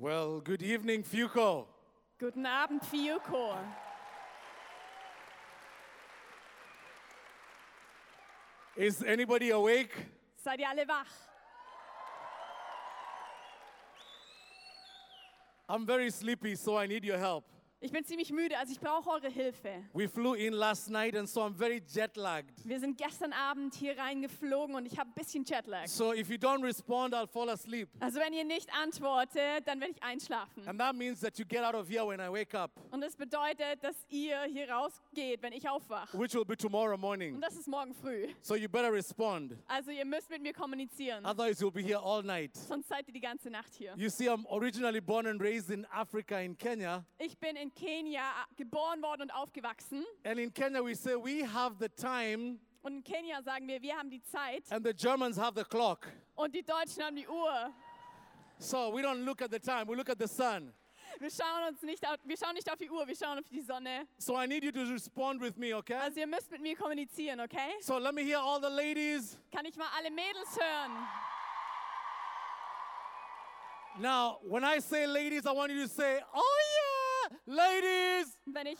Well, 0.00 0.38
good 0.38 0.62
evening, 0.62 1.02
Fuco. 1.02 1.66
Guten 2.20 2.46
Abend, 2.46 2.82
Fiuko. 2.82 3.56
Is 8.76 9.02
anybody 9.02 9.50
awake? 9.50 9.90
Seid 10.36 10.60
ihr 10.60 10.68
alle 10.68 10.86
wach? 10.86 11.08
I'm 15.68 15.84
very 15.84 16.10
sleepy, 16.10 16.54
so 16.54 16.78
I 16.78 16.86
need 16.86 17.04
your 17.04 17.18
help. 17.18 17.44
Ich 17.80 17.92
bin 17.92 18.04
ziemlich 18.04 18.32
müde, 18.32 18.58
also 18.58 18.72
ich 18.72 18.80
brauche 18.80 19.08
eure 19.08 19.28
Hilfe. 19.30 19.84
We 19.94 20.08
flew 20.08 20.34
in 20.34 20.52
last 20.52 20.90
night, 20.90 21.14
and 21.14 21.28
so 21.28 21.42
I'm 21.42 21.54
very 21.54 21.80
jet 21.80 22.16
lagged. 22.16 22.50
Wir 22.64 22.80
sind 22.80 22.98
gestern 22.98 23.32
Abend 23.32 23.72
hier 23.72 23.96
reingeflogen 23.96 24.74
und 24.74 24.84
ich 24.84 24.98
habe 24.98 25.10
ein 25.10 25.14
bisschen 25.14 25.44
Jetlag. 25.44 25.86
So 25.86 26.12
if 26.12 26.28
you 26.28 26.34
don't 26.36 26.60
respond, 26.64 27.14
I'll 27.14 27.28
fall 27.28 27.48
asleep. 27.48 27.88
Also 28.00 28.18
wenn 28.18 28.32
ihr 28.32 28.42
nicht 28.44 28.68
antwortet, 28.74 29.62
dann 29.66 29.78
werde 29.80 29.92
ich 29.92 30.02
einschlafen. 30.02 30.66
And 30.66 30.76
that 30.80 30.96
means 30.96 31.20
that 31.20 31.38
you 31.38 31.44
get 31.44 31.62
out 31.62 31.76
of 31.76 31.88
here 31.88 32.04
when 32.04 32.18
I 32.18 32.28
wake 32.28 32.52
up, 32.52 32.72
Und 32.90 33.00
das 33.00 33.14
bedeutet, 33.14 33.80
dass 33.84 33.94
ihr 34.08 34.42
hier 34.52 34.68
rausgeht, 34.68 35.40
wenn 35.40 35.52
ich 35.52 35.68
aufwache. 35.68 36.18
which 36.18 36.34
will 36.34 36.44
be 36.44 36.56
tomorrow 36.56 36.94
Und 36.94 37.00
morning. 37.00 37.40
das 37.40 37.54
ist 37.54 37.68
morgen 37.68 37.94
früh. 37.94 38.26
So 38.42 38.56
you 38.56 38.68
better 38.68 38.92
respond. 38.92 39.54
Also 39.68 39.92
ihr 39.92 40.04
müsst 40.04 40.28
mit 40.30 40.42
mir 40.42 40.52
kommunizieren. 40.52 41.24
Otherwise, 41.24 41.62
you'll 41.64 41.70
be 41.70 41.82
here 41.84 42.00
all 42.02 42.24
night. 42.24 42.56
Sonst 42.56 42.88
seid 42.88 43.06
ihr 43.06 43.14
die 43.14 43.20
ganze 43.20 43.50
Nacht 43.50 43.72
hier. 43.72 43.94
You 43.96 44.08
see, 44.10 44.28
I'm 44.28 44.44
originally 44.50 45.00
born 45.00 45.28
and 45.28 45.40
raised 45.40 45.70
in 45.70 45.86
Africa, 45.92 46.40
in 46.40 46.58
Kenya. 46.58 47.04
Ich 47.18 47.38
bin 47.38 47.54
in 47.54 47.67
Kenia 47.74 48.22
geboren 48.56 49.02
worden 49.02 49.22
und 49.22 49.30
aufgewachsen. 49.30 50.04
And 50.24 50.38
in 50.38 50.52
Kenya, 50.52 50.82
we 50.84 50.94
say 50.94 51.14
we 51.16 51.42
have 51.46 51.76
the 51.78 51.88
time, 51.88 52.58
Und 52.82 52.92
in 52.94 53.04
Kenia 53.04 53.42
sagen 53.42 53.66
wir, 53.66 53.80
wir 53.82 53.96
haben 53.96 54.10
die 54.10 54.22
Zeit. 54.22 54.64
and 54.70 54.84
the 54.86 54.92
Germans 54.94 55.36
have 55.36 55.54
the 55.56 55.64
clock. 55.64 56.06
Und 56.36 56.54
die 56.54 56.62
Deutschen 56.62 57.02
haben 57.02 57.16
die 57.16 57.26
Uhr. 57.28 57.72
So 58.58 58.92
we 58.92 59.02
don't 59.02 59.24
look 59.24 59.42
at 59.42 59.50
the 59.50 59.58
time, 59.60 59.86
we 59.86 59.94
look 59.96 60.08
at 60.08 60.18
the 60.18 60.26
sun. 60.28 60.72
Wir 61.20 61.30
schauen 61.30 61.68
uns 61.68 61.82
nicht 61.82 62.06
auf, 62.06 62.16
wir 62.22 62.36
schauen 62.36 62.54
nicht 62.54 62.70
auf 62.70 62.76
die 62.76 62.88
Uhr, 62.90 63.06
wir 63.06 63.16
schauen 63.16 63.38
auf 63.38 63.48
die 63.50 63.60
Sonne. 63.62 64.06
So 64.18 64.36
I 64.40 64.46
need 64.46 64.62
you 64.62 64.70
to 64.70 64.82
respond 64.92 65.40
with 65.40 65.56
me, 65.56 65.74
okay? 65.74 65.94
Also 65.94 66.20
ihr 66.20 66.26
müsst 66.26 66.50
mit 66.50 66.60
mir 66.60 66.76
kommunizieren, 66.76 67.40
okay? 67.40 67.74
So 67.80 67.98
let 67.98 68.14
me 68.14 68.22
hear 68.22 68.38
all 68.38 68.60
the 68.60 68.68
ladies. 68.68 69.38
Kann 69.50 69.64
ich 69.64 69.74
mal 69.76 69.88
alle 69.96 70.10
Mädels 70.10 70.56
hören? 70.56 70.92
Now, 74.00 74.38
when 74.44 74.62
I 74.64 74.78
say 74.78 75.06
ladies, 75.06 75.44
I 75.44 75.50
want 75.52 75.72
you 75.72 75.82
to 75.82 75.88
say, 75.88 76.20
oh 76.32 76.58
yeah, 76.76 76.77
ladies. 77.48 78.36
Wenn 78.46 78.66
ich, 78.66 78.78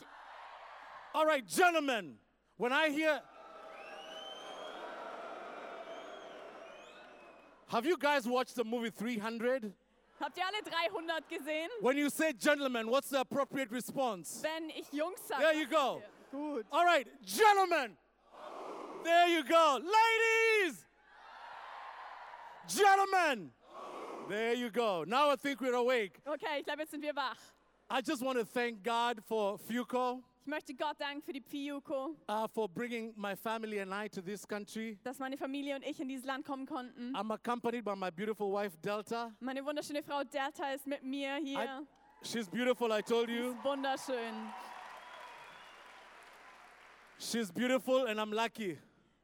All 1.14 1.26
right, 1.26 1.46
gentlemen. 1.46 2.18
When 2.56 2.72
I 2.72 2.90
hear. 2.90 3.20
Have 7.68 7.84
you 7.84 7.96
guys 7.98 8.26
watched 8.26 8.54
the 8.56 8.64
movie 8.64 8.90
300? 8.90 9.72
habt 10.20 10.36
ihr 10.36 10.44
alle 10.44 10.62
300 10.62 11.28
gesehen? 11.28 11.68
When 11.80 11.96
you 11.96 12.10
say 12.10 12.32
gentlemen, 12.32 12.88
what's 12.88 13.10
the 13.10 13.20
appropriate 13.20 13.70
response? 13.70 14.42
Wenn 14.42 14.70
ich 14.70 14.86
Jungs 14.92 15.20
sage. 15.26 15.40
There 15.40 15.54
you 15.54 15.66
go. 15.66 16.02
Gut. 16.30 16.66
All 16.72 16.84
right, 16.84 17.06
gentlemen. 17.24 17.96
There 19.04 19.28
you 19.28 19.44
go. 19.44 19.78
Ladies. 19.78 20.84
Gentlemen. 22.68 23.50
There 24.28 24.54
you 24.54 24.70
go. 24.70 25.04
Now 25.06 25.30
I 25.30 25.36
think 25.36 25.60
we're 25.60 25.74
awake. 25.74 26.20
Okay, 26.26 26.58
ich 26.58 26.64
glaube, 26.64 26.80
jetzt 26.80 26.90
sind 26.90 27.02
wir 27.02 27.14
wach. 27.14 27.38
I 27.90 28.02
just 28.02 28.22
want 28.22 28.38
to 28.38 28.44
thank 28.44 28.82
God 28.82 29.22
for 29.26 29.58
Fuco, 29.58 30.22
Ich 30.42 30.46
möchte 30.46 30.74
Gott 30.74 30.98
danken 31.00 31.22
für 31.22 31.32
die 31.32 31.40
Piyuko, 31.40 32.14
uh, 32.28 32.46
for 32.48 32.68
bringing 32.68 33.12
my 33.16 33.34
family 33.34 33.80
and 33.80 33.92
I 33.92 34.08
to 34.08 34.20
this 34.20 34.46
country. 34.46 34.98
dass 35.02 35.18
meine 35.18 35.36
Familie 35.38 35.74
und 35.74 35.84
ich 35.84 35.98
in 36.00 36.08
dieses 36.08 36.26
Land 36.26 36.44
kommen 36.44 36.66
konnten. 36.66 37.14
I'm 37.14 37.30
accompanied 37.32 37.84
by 37.84 37.94
my 37.94 38.10
beautiful 38.10 38.52
wife, 38.52 38.76
Delta. 38.82 39.32
Meine 39.40 39.64
wunderschöne 39.64 40.02
Frau 40.02 40.22
Delta 40.24 40.72
ist 40.74 40.86
mit 40.86 41.02
mir 41.02 41.36
hier. 41.36 41.86
She's 42.22 42.48
beautiful, 42.48 42.90
I 42.90 43.02
told 43.02 43.30
you. 43.30 43.52
Ist 43.52 43.64
wunderschön. 43.64 44.34
She's 47.18 47.50
beautiful, 47.50 48.06
and 48.06 48.20
I'm 48.20 48.32
lucky. 48.34 48.78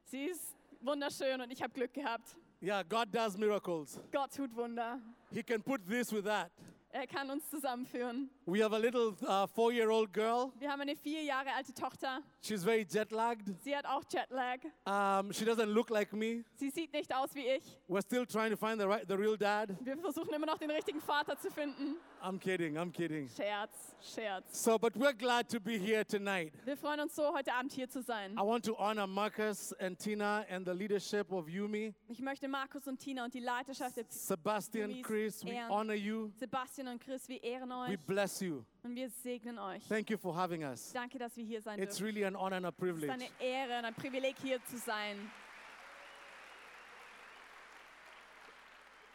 Sie 0.05 0.25
ist 0.25 0.55
wunderschön 0.81 1.39
und 1.39 1.51
ich 1.51 1.61
habe 1.61 1.73
Glück 1.73 1.93
gehabt. 1.93 2.35
Yeah, 2.61 2.83
God 2.83 3.13
does 3.13 3.37
miracles. 3.37 3.99
Gott 4.11 4.33
tut 4.35 4.55
Wunder. 4.55 4.99
He 5.31 5.43
can 5.43 5.61
put 5.61 5.85
this 5.87 6.11
with 6.11 6.25
that. 6.25 6.51
Er 6.95 7.07
kann 7.07 7.29
uns 7.29 7.49
zusammenführen. 7.49 8.29
We 8.45 8.63
have 8.63 8.73
a 8.73 8.77
little 8.77 9.17
uh, 9.27 9.45
four 9.47 9.73
year 9.73 9.89
old 9.89 10.13
girl. 10.13 10.53
Wir 10.59 10.71
haben 10.71 10.79
eine 10.79 10.95
vier 10.95 11.23
Jahre 11.23 11.49
alte 11.53 11.73
Tochter. 11.73 12.21
She's 12.41 12.63
very 12.63 12.87
jet 12.89 13.11
lagged. 13.11 13.53
Sie 13.65 13.75
hat 13.75 13.85
auch 13.85 14.01
Jetlag. 14.09 14.63
Um, 14.85 15.33
she 15.33 15.43
doesn't 15.43 15.73
look 15.73 15.89
like 15.89 16.13
me. 16.13 16.45
Sie 16.55 16.69
sieht 16.69 16.93
nicht 16.93 17.13
aus 17.13 17.35
wie 17.35 17.47
ich. 17.47 17.77
We're 17.89 18.01
still 18.01 18.25
trying 18.25 18.49
to 18.49 18.55
find 18.55 18.79
the, 18.79 18.87
right, 18.87 19.05
the 19.09 19.15
real 19.15 19.35
dad. 19.35 19.75
Wir 19.81 19.97
versuchen 19.97 20.33
immer 20.33 20.45
noch 20.45 20.57
den 20.57 20.71
richtigen 20.71 21.01
Vater 21.01 21.37
zu 21.37 21.51
finden. 21.51 21.97
I'm 22.27 22.39
kidding, 22.39 22.75
I'm 22.75 22.91
kidding. 22.91 23.27
Scherz, 23.29 23.69
Scherz. 24.01 24.43
So, 24.51 24.79
but 24.79 24.95
we're 24.97 25.13
glad 25.13 25.47
to 25.49 25.59
be 25.59 25.77
here 25.77 26.03
tonight. 26.03 26.53
Wir 26.65 26.75
freuen 26.75 26.99
uns 27.01 27.13
so, 27.15 27.31
heute 27.31 27.53
Abend 27.53 27.71
hier 27.71 27.87
zu 27.87 28.01
sein. 28.01 28.35
I 28.35 28.41
want 28.41 28.65
to 28.65 28.75
honor 28.79 29.05
Marcus 29.05 29.73
and 29.79 29.95
Tina 29.99 30.43
and 30.49 30.65
the 30.65 30.73
leadership 30.73 31.31
of 31.31 31.47
Yumi. 31.47 31.93
Ich 32.09 32.19
möchte 32.21 32.47
Markus 32.47 32.87
und 32.87 32.99
Tina 32.99 33.25
und 33.25 33.33
die 33.35 33.41
Leiterschaft 33.41 33.97
der 33.97 34.05
Sebastian, 34.09 34.89
Yumi's 34.89 35.05
Chris, 35.05 35.45
we 35.45 35.51
Ehren. 35.51 35.69
honor 35.71 35.93
you. 35.93 36.31
Sebastian 36.39 36.87
und 36.87 36.99
Chris, 36.99 37.29
wir 37.29 37.43
ehren 37.43 37.69
We 37.69 37.93
euch 37.93 37.99
bless 38.07 38.41
you. 38.41 38.63
und 38.81 38.95
wir 38.95 39.07
segnen 39.09 39.59
euch. 39.59 39.87
Thank 39.87 40.09
you 40.09 40.17
for 40.17 40.35
having 40.35 40.63
us. 40.63 40.91
Danke, 40.93 41.19
dass 41.19 41.37
wir 41.37 41.43
hier 41.45 41.61
sein 41.61 41.77
It's 41.79 41.97
dürfen. 41.97 42.05
really 42.15 42.25
an 42.25 42.35
honor 42.35 42.55
and 42.57 42.65
a 42.65 42.69
Es 42.69 42.73
ist 42.73 42.79
privilege. 42.79 43.13
eine 43.13 43.27
Ehre 43.39 43.77
und 43.79 43.85
ein 43.85 43.93
Privileg, 43.93 44.35
hier 44.41 44.59
zu 44.65 44.77
sein. 44.77 45.15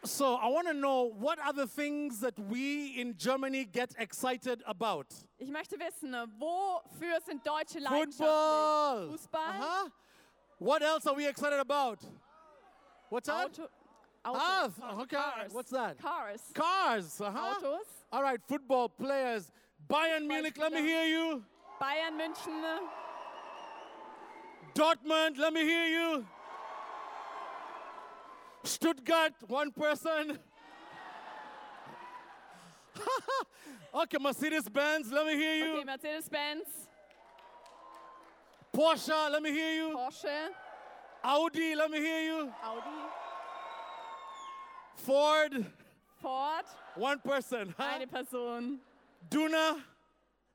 So, 0.03 0.35
I 0.35 0.47
want 0.47 0.67
to 0.67 0.73
know 0.73 1.11
what 1.19 1.37
are 1.39 1.53
the 1.53 1.67
things 1.67 2.21
that 2.21 2.33
we 2.49 2.99
in 2.99 3.15
Germany 3.17 3.65
get 3.65 3.93
excited 3.99 4.63
about? 4.65 5.05
Ich 5.37 5.49
möchte 5.49 5.77
wissen, 5.77 6.11
wofür 6.39 7.21
sind 7.23 7.45
Deutsche 7.45 7.77
leidenschaftlich? 7.79 8.17
Football. 8.17 9.09
Fußball, 9.09 9.59
Uh-huh. 9.59 9.89
What 10.57 10.81
else 10.81 11.05
are 11.07 11.15
we 11.15 11.27
excited 11.27 11.59
about? 11.59 11.99
What's 13.09 13.27
that? 13.27 13.45
Auto, 13.45 13.67
Ah, 14.23 14.65
Autos, 14.65 15.01
okay. 15.03 15.15
Cars. 15.17 15.53
What's 15.53 15.71
that? 15.71 15.97
Cars, 15.99 16.41
Cars. 16.53 17.21
Uh-huh. 17.21 17.37
Autos, 17.57 17.87
All 18.11 18.23
right, 18.23 18.39
football 18.47 18.89
players. 18.89 19.51
Bayern 19.87 20.27
Munich, 20.27 20.57
let 20.57 20.71
me 20.73 20.81
hear 20.81 21.05
you. 21.05 21.43
Bayern 21.79 22.17
München, 22.17 22.79
Dortmund, 24.73 25.37
let 25.37 25.53
me 25.53 25.61
hear 25.61 25.85
you. 25.85 26.25
Stuttgart, 28.63 29.33
one 29.47 29.71
person. 29.71 30.37
okay, 33.93 34.17
Mercedes 34.19 34.67
Benz, 34.69 35.11
let 35.11 35.25
me 35.25 35.35
hear 35.35 35.55
you. 35.55 35.71
okay, 35.71 35.79
you. 35.79 35.85
Mercedes-Benz, 35.85 36.67
Porsche, 38.73 39.31
let 39.31 39.41
me 39.41 39.51
hear 39.51 39.73
you. 39.73 39.97
Porsche, 39.97 40.49
Audi, 41.23 41.75
let 41.75 41.89
me 41.91 41.99
hear 41.99 42.21
you. 42.23 42.53
Audi, 42.63 42.87
Ford, 44.95 45.65
Ford, 46.21 46.65
one 46.95 47.19
person. 47.19 47.73
Huh? 47.77 47.95
eine 47.95 48.07
Person. 48.07 48.79
Duna, 49.29 49.75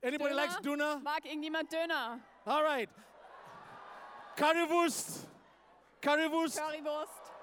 anybody 0.02 0.34
Döner? 0.34 0.36
likes 0.36 0.56
Duna? 0.56 1.00
Mag 1.02 1.24
irgendjemand 1.24 1.70
Döner? 1.70 2.20
All 2.46 2.62
right. 2.62 2.88
Currywurst, 4.36 5.26
Currywurst. 6.02 6.58
Currywurst, 6.58 7.35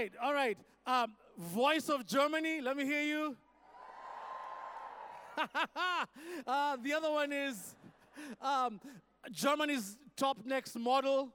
right, 0.00 0.12
all 0.22 0.32
right. 0.34 0.58
Um, 0.86 1.14
Voice 1.36 1.88
of 1.88 2.06
Germany, 2.06 2.60
let 2.60 2.76
me 2.76 2.84
hear 2.84 3.02
you. 3.02 3.36
uh, 6.46 6.76
the 6.82 6.92
other 6.92 7.10
one 7.10 7.32
is 7.32 7.74
um, 8.40 8.80
Germany's 9.30 9.96
top 10.16 10.38
next 10.44 10.78
model. 10.78 11.28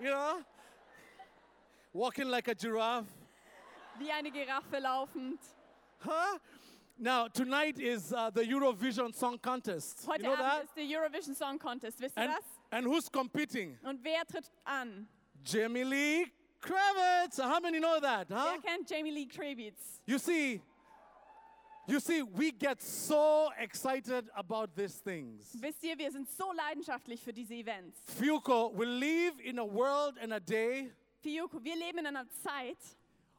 You 0.00 0.06
know? 0.06 0.40
Walking 1.92 2.28
like 2.28 2.48
a 2.48 2.54
giraffe. 2.54 3.06
wie 3.98 4.10
eine 4.10 4.30
Giraffe 4.30 4.80
laufend. 4.80 5.38
Huh? 5.98 6.38
Now, 6.98 7.28
tonight 7.28 7.78
is 7.78 8.12
uh, 8.12 8.30
the 8.30 8.42
Eurovision 8.42 9.14
Song 9.14 9.38
Contest. 9.38 10.06
Heute 10.06 10.22
you 10.22 10.28
know 10.28 10.36
that? 10.36 10.52
Abend 10.52 10.64
ist 10.64 10.76
der 10.76 10.84
Eurovision 10.84 11.34
Song 11.34 11.58
Contest, 11.58 12.00
wisst 12.00 12.16
ihr 12.16 12.22
And, 12.22 12.32
das? 12.32 12.59
And 12.70 12.86
who's 12.86 13.08
competing? 13.08 13.78
Und 13.84 14.02
wer 14.02 14.24
tritt 14.24 14.50
an? 14.64 15.06
Jamie 15.42 15.84
Lee 15.84 16.26
Kravitz. 16.60 17.38
How 17.38 17.60
many 17.60 17.80
know 17.80 17.98
that? 18.00 18.26
Huh? 18.30 18.52
Wer 18.52 18.60
kennt 18.60 18.88
Jamie 18.88 19.12
Lee 19.12 19.26
Kravitz? 19.26 20.00
You 20.06 20.18
see, 20.18 20.60
you 21.86 21.98
see, 22.00 22.22
we 22.22 22.52
get 22.52 22.80
so 22.80 23.50
excited 23.58 24.28
about 24.36 24.76
these 24.76 24.94
things. 25.02 25.56
Wisst 25.60 25.82
ihr, 25.82 25.96
wir 25.96 26.10
sind 26.12 26.28
so 26.28 26.52
leidenschaftlich 26.52 27.22
für 27.22 27.32
diese 27.32 27.54
Events. 27.54 27.98
Fuko, 28.18 28.72
we 28.74 28.86
live 28.86 29.40
in 29.42 29.58
a 29.58 29.64
world 29.64 30.18
and 30.20 30.32
a 30.32 30.40
day 30.40 30.90
Fioko, 31.22 31.62
wir 31.62 31.76
leben 31.76 31.98
in 31.98 32.06
einer 32.06 32.26
Zeit, 32.42 32.78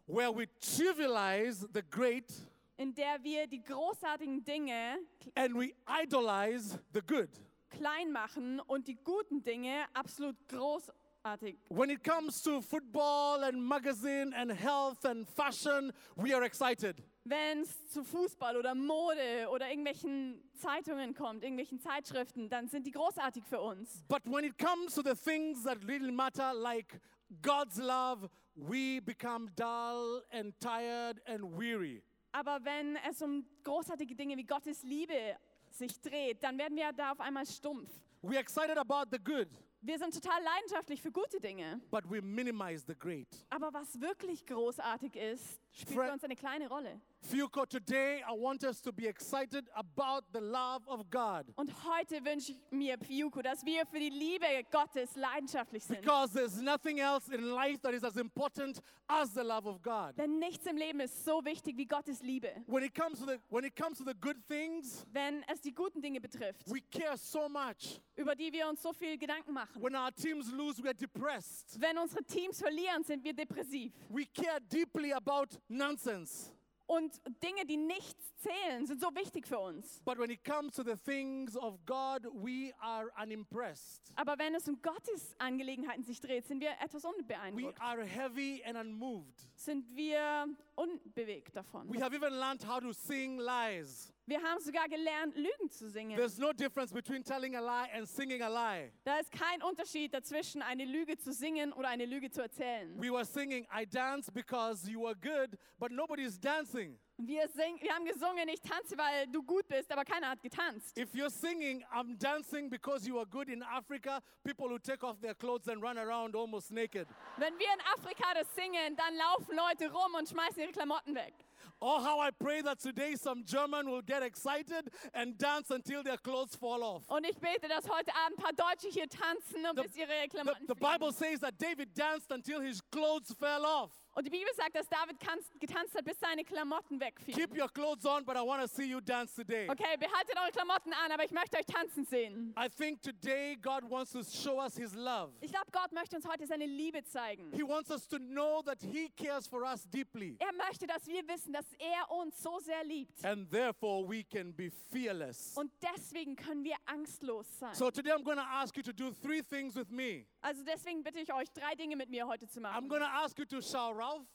where 0.06 0.32
we 0.32 0.48
trivialize 0.60 1.66
the 1.74 1.82
great 1.82 2.32
in 2.78 2.94
der 2.94 3.24
wir 3.24 3.48
die 3.48 3.62
großartigen 3.64 4.44
Dinge 4.44 5.00
and 5.36 5.56
we 5.56 5.74
idolize 5.88 6.80
the 6.94 7.02
good. 7.02 7.30
Klein 7.72 8.12
machen 8.12 8.60
und 8.60 8.88
die 8.88 8.98
guten 9.04 9.44
Dinge 9.44 9.86
absolut 9.94 10.36
groß 10.48 10.92
großartig. 11.22 11.58
When 11.70 11.90
it 11.90 12.04
comes 12.04 12.42
to 12.44 12.62
football 12.62 13.44
and 13.44 13.64
magazine 13.64 14.34
and 14.34 14.52
health 14.52 15.06
and 15.06 15.28
fashion, 15.28 15.92
we 16.16 16.34
are 16.34 16.44
excited. 16.44 17.02
Wenn 17.24 17.62
es 17.62 17.90
zu 17.90 18.04
Fußball 18.04 18.58
oder 18.58 18.74
Mode 18.74 19.48
oder 19.52 19.70
irgendwelchen 19.70 20.42
Zeitungen 20.54 21.14
kommt, 21.14 21.44
irgendwelchen 21.44 21.80
Zeitschriften, 21.80 22.50
dann 22.50 22.68
sind 22.68 22.88
die 22.88 22.92
großartig 22.92 23.44
für 23.46 23.60
uns. 23.60 24.04
But 24.08 24.24
when 24.26 24.44
it 24.44 24.58
comes 24.58 24.96
to 24.96 25.02
the 25.04 25.16
things 25.16 25.64
that 25.64 25.78
really 25.88 26.12
matter, 26.12 26.54
like 26.54 27.00
God's 27.42 27.78
love, 27.78 28.30
we 28.56 29.00
become 29.02 29.50
dull 29.56 30.24
and 30.32 30.60
tired 30.60 31.22
and 31.28 31.58
weary. 31.58 32.04
Aber 32.34 32.60
wenn 32.64 32.96
es 33.10 33.22
um 33.22 33.46
großartige 33.64 34.16
Dinge 34.16 34.38
wie 34.38 34.46
Gottes 34.46 34.84
Liebe 34.84 35.38
sich 35.82 36.00
dreht, 36.02 36.44
dann 36.44 36.58
werden 36.58 36.76
wir 36.78 36.92
da 36.94 37.12
auf 37.12 37.20
einmal 37.20 37.46
stumpf. 37.46 37.90
We're 38.24 38.40
excited 38.40 38.78
about 38.78 39.10
the 39.12 39.18
good, 39.24 39.48
Wir 39.82 39.98
sind 39.98 40.14
total 40.14 40.42
leidenschaftlich 40.44 41.02
für 41.02 41.12
gute 41.12 41.40
Dinge. 41.40 41.82
but 41.90 42.04
we 42.10 42.22
minimize 42.22 42.84
the 42.88 42.94
great. 42.96 43.28
Aber 43.50 43.74
was 43.74 44.00
wirklich 44.00 44.46
großartig 44.46 45.16
ist, 45.16 45.61
spielt 45.74 45.98
Fre- 46.00 46.06
für 46.08 46.14
uns 46.14 46.24
eine 46.24 46.36
kleine 46.36 46.68
Rolle. 46.68 47.02
Fuko, 47.24 47.66
today 47.68 48.24
I 48.28 48.32
want 48.36 48.64
us 48.64 48.82
to 48.82 48.92
be 48.92 49.08
excited 49.08 49.70
about 49.76 50.24
the 50.34 50.40
love 50.40 50.82
of 50.88 51.08
God 51.12 51.46
Und 51.56 51.72
heute 51.86 52.24
wünsche 52.26 52.54
ich 52.54 52.58
mir, 52.72 52.98
Piuko, 52.98 53.44
dass 53.44 53.64
wir 53.64 53.86
für 53.86 54.00
die 54.00 54.10
Liebe 54.10 54.46
Gottes 54.72 55.16
leidenschaftlich 55.16 55.84
sind. 55.84 56.02
because 56.02 56.34
there's 56.34 56.60
nothing 56.62 56.98
else 56.98 57.30
in 57.32 57.42
life 57.44 57.80
that 57.84 57.94
is 57.94 58.04
as 58.04 58.18
important 58.18 58.82
as 59.08 59.34
the 59.36 59.42
love 59.44 59.68
of 59.68 59.82
God. 59.84 60.18
Denn 60.18 60.40
nichts 60.40 60.66
im 60.66 60.78
Leben 60.78 61.00
ist 61.00 61.24
so 61.24 61.46
wichtig 61.46 61.78
wie 61.78 61.86
Gottes 61.86 62.24
Liebe. 62.24 62.50
When 62.66 62.84
it 62.84 62.96
comes 62.96 63.20
to 63.20 63.26
the 63.28 63.38
when 63.50 63.64
it 63.66 63.76
comes 63.76 64.00
to 64.00 64.04
the 64.04 64.16
good 64.20 64.38
things, 64.48 65.06
Wenn 65.14 65.44
es 65.48 65.62
die 65.62 65.74
guten 65.74 66.02
Dinge 66.02 66.20
betrifft, 66.20 66.64
we 66.72 66.82
care 66.82 67.16
so 67.18 67.48
much. 67.48 68.02
über 68.16 68.36
die 68.36 68.52
wir 68.52 68.68
uns 68.68 68.82
so 68.82 68.94
viel 68.94 69.16
Gedanken 69.18 69.54
machen. 69.54 69.80
When 69.82 69.96
our 69.96 70.12
teams 70.12 70.52
lose, 70.52 70.82
we're 70.82 70.96
depressed. 70.96 71.80
Wenn 71.80 72.00
unsere 72.00 72.24
Teams 72.24 72.60
verlieren, 72.60 73.04
sind 73.04 73.24
wir 73.24 73.34
depressiv. 73.34 73.94
We 74.10 74.26
care 74.26 74.60
deeply 74.60 75.14
about 75.14 75.60
nonsense. 75.68 76.52
Und 76.88 77.22
Dinge, 77.42 77.66
die 77.66 77.78
nichts 77.78 78.36
zählen, 78.40 78.86
sind 78.86 79.00
so 79.00 79.08
wichtig 79.16 79.48
für 79.48 79.60
uns. 79.60 80.02
But 80.04 80.18
when 80.18 80.30
it 80.30 80.44
comes 80.44 80.74
to 80.76 80.84
the 80.84 80.98
things 80.98 81.56
of 81.56 81.78
God, 81.86 82.26
we 82.34 82.74
are 82.82 83.10
unimpressed. 83.22 84.12
Aber 84.16 84.38
wenn 84.38 84.56
es 84.56 84.68
um 84.68 84.82
Gottes 84.82 85.34
Angelegenheiten 85.38 86.04
sich 86.04 86.20
dreht, 86.20 86.46
sind 86.48 86.60
wir 86.60 86.72
etwas 86.84 87.04
We 87.04 87.08
unbeeindruckt. 87.08 87.80
are 87.80 88.04
heavy 88.06 88.62
and 88.66 88.76
unmoved. 88.78 89.48
Sind 89.64 89.86
wir 89.96 90.48
unbewegt 90.74 91.56
davon. 91.56 91.88
We 91.88 92.02
have 92.02 92.16
even 92.16 92.34
learned 92.34 92.68
how 92.68 92.80
to 92.80 92.92
sing 92.94 93.38
lies. 93.38 94.12
Wir 94.26 94.42
haben 94.42 94.60
sogar 94.60 94.90
gelernt, 94.90 95.36
Lügen 95.36 95.70
zu 95.70 95.88
singen. 95.88 96.16
There's 96.16 96.40
no 96.40 96.52
difference 96.52 96.92
between 96.92 97.24
telling 97.24 97.56
a 97.56 97.60
lie 97.62 97.88
and 97.94 98.08
singing 98.08 98.42
a 98.42 98.48
lie. 98.48 98.92
Da 99.04 99.20
ist 99.20 99.32
kein 99.32 99.62
Unterschied 99.62 100.16
dazwischen, 100.16 100.64
eine 100.64 100.86
Lüge 100.86 101.16
zu 101.16 101.32
singen 101.32 101.74
oder 101.74 101.90
eine 101.90 102.08
Lüge 102.08 102.32
zu 102.32 102.42
erzählen. 102.42 103.00
We 103.00 103.12
were 103.12 103.24
singing, 103.24 103.68
I 103.72 103.86
dance 103.86 104.32
because 104.32 104.90
you 104.90 105.06
are 105.06 105.14
good, 105.14 105.56
but 105.78 105.92
nobody's 105.92 106.40
dancing. 106.40 106.98
Wir, 107.28 107.48
sing, 107.50 107.80
wir 107.82 107.94
haben 107.94 108.06
gesungen, 108.06 108.48
ich 108.50 108.62
tanze, 108.62 108.98
weil 108.98 109.28
du 109.28 109.44
gut 109.44 109.68
bist, 109.68 109.92
aber 109.92 110.04
keiner 110.04 110.30
hat 110.30 110.42
getanzt. 110.42 110.98
If 110.98 111.14
you're 111.14 111.30
singing, 111.30 111.84
I'm 111.94 112.18
dancing 112.18 112.70
because 112.70 113.08
you 113.08 113.18
are 113.20 113.26
good 113.26 113.48
in 113.50 113.62
Africa, 113.64 114.22
people 114.44 114.68
who 114.70 114.80
take 114.80 115.04
off 115.04 115.20
their 115.22 115.36
clothes 115.36 115.68
and 115.68 115.82
run 115.84 115.98
around 115.98 116.36
almost 116.36 116.72
naked. 116.72 117.08
Wenn 117.38 117.58
wir 117.60 117.68
in 117.74 117.82
Afrika 117.96 118.34
das 118.34 118.48
singen, 118.56 118.96
dann 118.96 119.16
laufen 119.16 119.56
Leute 119.56 119.92
rum 119.92 120.16
und 120.18 120.28
schmeißen 120.30 120.62
ihre 120.62 120.72
Klamotten 120.72 121.14
weg. 121.16 121.34
Oh, 121.80 122.00
how 122.04 122.20
I 122.20 122.32
pray 122.32 122.62
that 122.64 122.80
today 122.80 123.16
some 123.16 123.44
German 123.44 123.88
will 123.88 124.02
get 124.04 124.22
excited 124.24 124.90
and 125.14 125.38
dance 125.38 125.72
until 125.72 126.04
their 126.04 126.18
clothes 126.18 126.56
fall 126.56 126.82
off. 126.84 127.08
Und 127.08 127.24
ich 127.26 127.38
bete, 127.40 127.68
dass 127.68 127.88
heute 127.90 128.12
Abend 128.16 128.38
ein 128.40 128.44
paar 128.44 128.54
Deutsche 128.54 128.88
hier 128.90 129.08
tanzen 129.08 129.66
und 129.68 129.76
The- 129.78 129.84
bis 129.84 129.96
ihre 129.96 130.10
The, 130.24 130.28
Klamotten 130.30 130.68
the 130.68 130.76
fliegen. 130.76 130.92
Bible 130.92 131.12
says 131.14 131.40
that 131.42 131.60
David 131.60 131.96
danced 131.98 132.32
until 132.32 132.62
his 132.62 132.82
clothes 132.92 133.34
fell 133.34 133.64
off. 133.66 133.92
Und 134.14 134.26
die 134.26 134.30
Bibel 134.30 134.54
sagt, 134.56 134.76
dass 134.76 134.88
David 134.90 135.18
getanzt 135.60 135.96
hat, 135.96 136.04
bis 136.04 136.20
seine 136.20 136.44
Klamotten 136.44 137.00
wegfielen. 137.00 137.40
Keep 137.40 137.58
your 137.58 137.70
clothes 137.70 138.06
on, 138.06 138.26
but 138.26 138.36
I 138.36 138.42
want 138.42 138.62
to 138.62 138.68
see 138.68 138.86
you 138.86 139.00
dance 139.00 139.34
today. 139.34 139.70
Okay, 139.70 139.96
behaltet 139.98 140.36
eure 140.38 140.52
Klamotten 140.52 140.92
an, 140.94 141.12
aber 141.14 141.24
ich 141.24 141.32
möchte 141.32 141.58
euch 141.58 141.66
tanzen 141.66 142.04
sehen. 142.06 142.54
I 142.58 142.68
think 142.68 143.02
today 143.02 143.56
God 143.56 143.90
wants 143.90 144.12
to 144.12 144.24
show 144.24 144.60
us 144.60 144.76
his 144.76 144.94
love. 144.94 145.32
Ich 145.40 145.52
glaube, 145.52 145.72
Gott 145.72 145.94
möchte 145.94 146.18
uns 146.18 146.28
heute 146.28 146.46
seine 146.46 146.66
Liebe 146.66 147.04
zeigen. 147.06 147.52
He 147.54 147.64
wants 147.64 147.90
us 147.90 148.06
to 148.08 148.18
know 148.18 148.62
that 148.64 148.82
he 148.82 149.10
cares 149.16 149.48
for 149.48 149.64
us 149.64 149.88
deeply. 149.90 150.36
Er 150.40 150.52
möchte, 150.54 150.86
dass 150.88 151.08
wir 151.08 151.26
wissen, 151.30 151.54
dass 151.54 151.72
er 151.80 152.12
uns 152.12 152.42
so 152.42 152.60
sehr 152.60 152.84
liebt. 152.84 153.24
And 153.24 153.50
therefore 153.50 154.06
we 154.06 154.24
can 154.26 154.54
be 154.54 154.72
fearless. 154.92 155.56
Und 155.56 155.72
deswegen 155.82 156.36
können 156.36 156.66
wir 156.66 156.76
angstlos 156.86 157.48
sein. 157.60 157.74
So 157.76 157.90
today 157.90 158.12
I'm 158.12 158.24
going 158.24 158.38
to 158.38 158.44
ask 158.44 158.76
you 158.76 158.84
to 158.84 158.92
do 158.92 159.12
three 159.12 159.42
things 159.42 159.74
with 159.76 159.90
me. 159.90 160.26
Also 160.42 160.64
deswegen 160.64 161.02
bitte 161.02 161.20
ich 161.20 161.32
euch, 161.32 161.50
drei 161.54 161.76
Dinge 161.76 161.96
mit 161.96 162.10
mir 162.10 162.28
heute 162.28 162.48
zu 162.48 162.60
I'm 162.60 162.64
machen. 162.64 162.90
going 162.90 163.02
to 163.02 163.08
ask 163.08 163.38
you 163.40 163.46
to 163.46 163.62
shout 163.62 164.01
Ralph. 164.02 164.28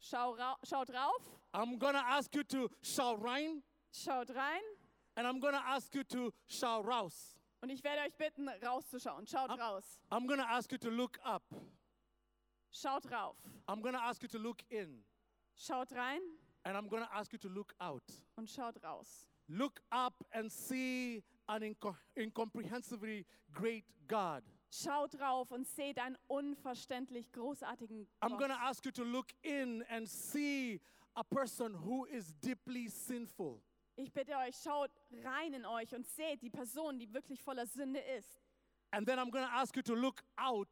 Schau 0.00 0.36
rau 0.36 0.54
schaut 0.64 0.88
rauf, 0.90 1.22
I'm 1.54 1.78
to 1.94 2.00
ask 2.04 2.32
you 2.34 2.44
to 2.44 2.68
shout 2.82 3.20
rein. 3.22 3.62
schaut 3.92 4.28
rein 4.34 4.62
And 5.16 5.26
I'm 5.26 5.40
to 5.54 5.60
ask 5.66 5.92
you 5.94 6.04
to 6.04 6.32
shout 6.46 6.84
raus. 6.86 7.34
und 7.62 7.70
ich 7.70 7.82
werde 7.82 8.02
euch 8.02 8.14
bitten, 8.16 8.48
rauszuschauen. 8.62 9.26
Schaut 9.26 9.50
Ab- 9.50 9.58
raus. 9.58 9.98
I'm 10.12 10.26
to 10.38 10.46
ask 10.48 10.70
you 10.70 10.78
to 10.78 10.90
look 10.90 11.18
up. 11.24 11.42
Schaut 12.70 13.04
rauf. 13.10 13.34
I'm 13.66 13.80
to 13.94 14.00
ask 14.00 14.22
you 14.22 14.28
to 14.28 14.38
look 14.38 14.62
in. 14.70 15.02
Schaut 15.56 15.90
rein 15.92 16.20
And 16.64 16.76
I'm 16.76 16.88
to 17.02 17.08
ask 17.12 17.32
you 17.32 17.38
to 17.38 17.48
look 17.48 17.72
out. 17.80 18.04
und 18.36 18.48
schaut 18.48 18.76
raus. 18.84 19.26
Look 19.48 19.80
up 19.90 20.14
and 20.32 20.52
see 20.52 21.24
an 21.48 21.62
inco- 21.62 21.96
incomprehensibly 22.14 23.24
great 23.52 23.84
God. 24.06 24.42
Schaut 24.70 25.14
rauf 25.20 25.50
und 25.50 25.66
seht 25.66 25.98
einen 25.98 26.16
unverständlich 26.26 27.32
großartigen 27.32 28.06
I'm 28.20 28.36
going 28.36 28.50
to 28.50 28.56
Gott. 28.56 28.60
ask 28.60 28.84
you 28.84 28.92
to 28.92 29.04
look 29.04 29.28
in 29.42 29.82
and 29.88 30.06
see 30.08 30.80
a 31.14 31.22
person 31.24 31.74
who 31.74 32.04
is 32.06 32.34
deeply 32.42 32.88
sinful. 32.88 33.62
Ich 33.96 34.12
bitte 34.12 34.36
euch, 34.36 34.54
schaut 34.62 34.90
rein 35.24 35.54
in 35.54 35.64
euch 35.66 35.92
und 35.94 36.06
seht 36.06 36.42
die 36.42 36.50
Person, 36.50 36.98
die 36.98 37.12
wirklich 37.12 37.42
voller 37.42 37.66
Sünde 37.66 37.98
ist. 38.18 38.40
And 38.92 39.06
then 39.06 39.18
I'm 39.18 39.30
going 39.30 39.44
to 39.44 39.50
ask 39.52 39.74
you 39.74 39.82
to 39.82 39.94
look 39.94 40.22
out 40.36 40.68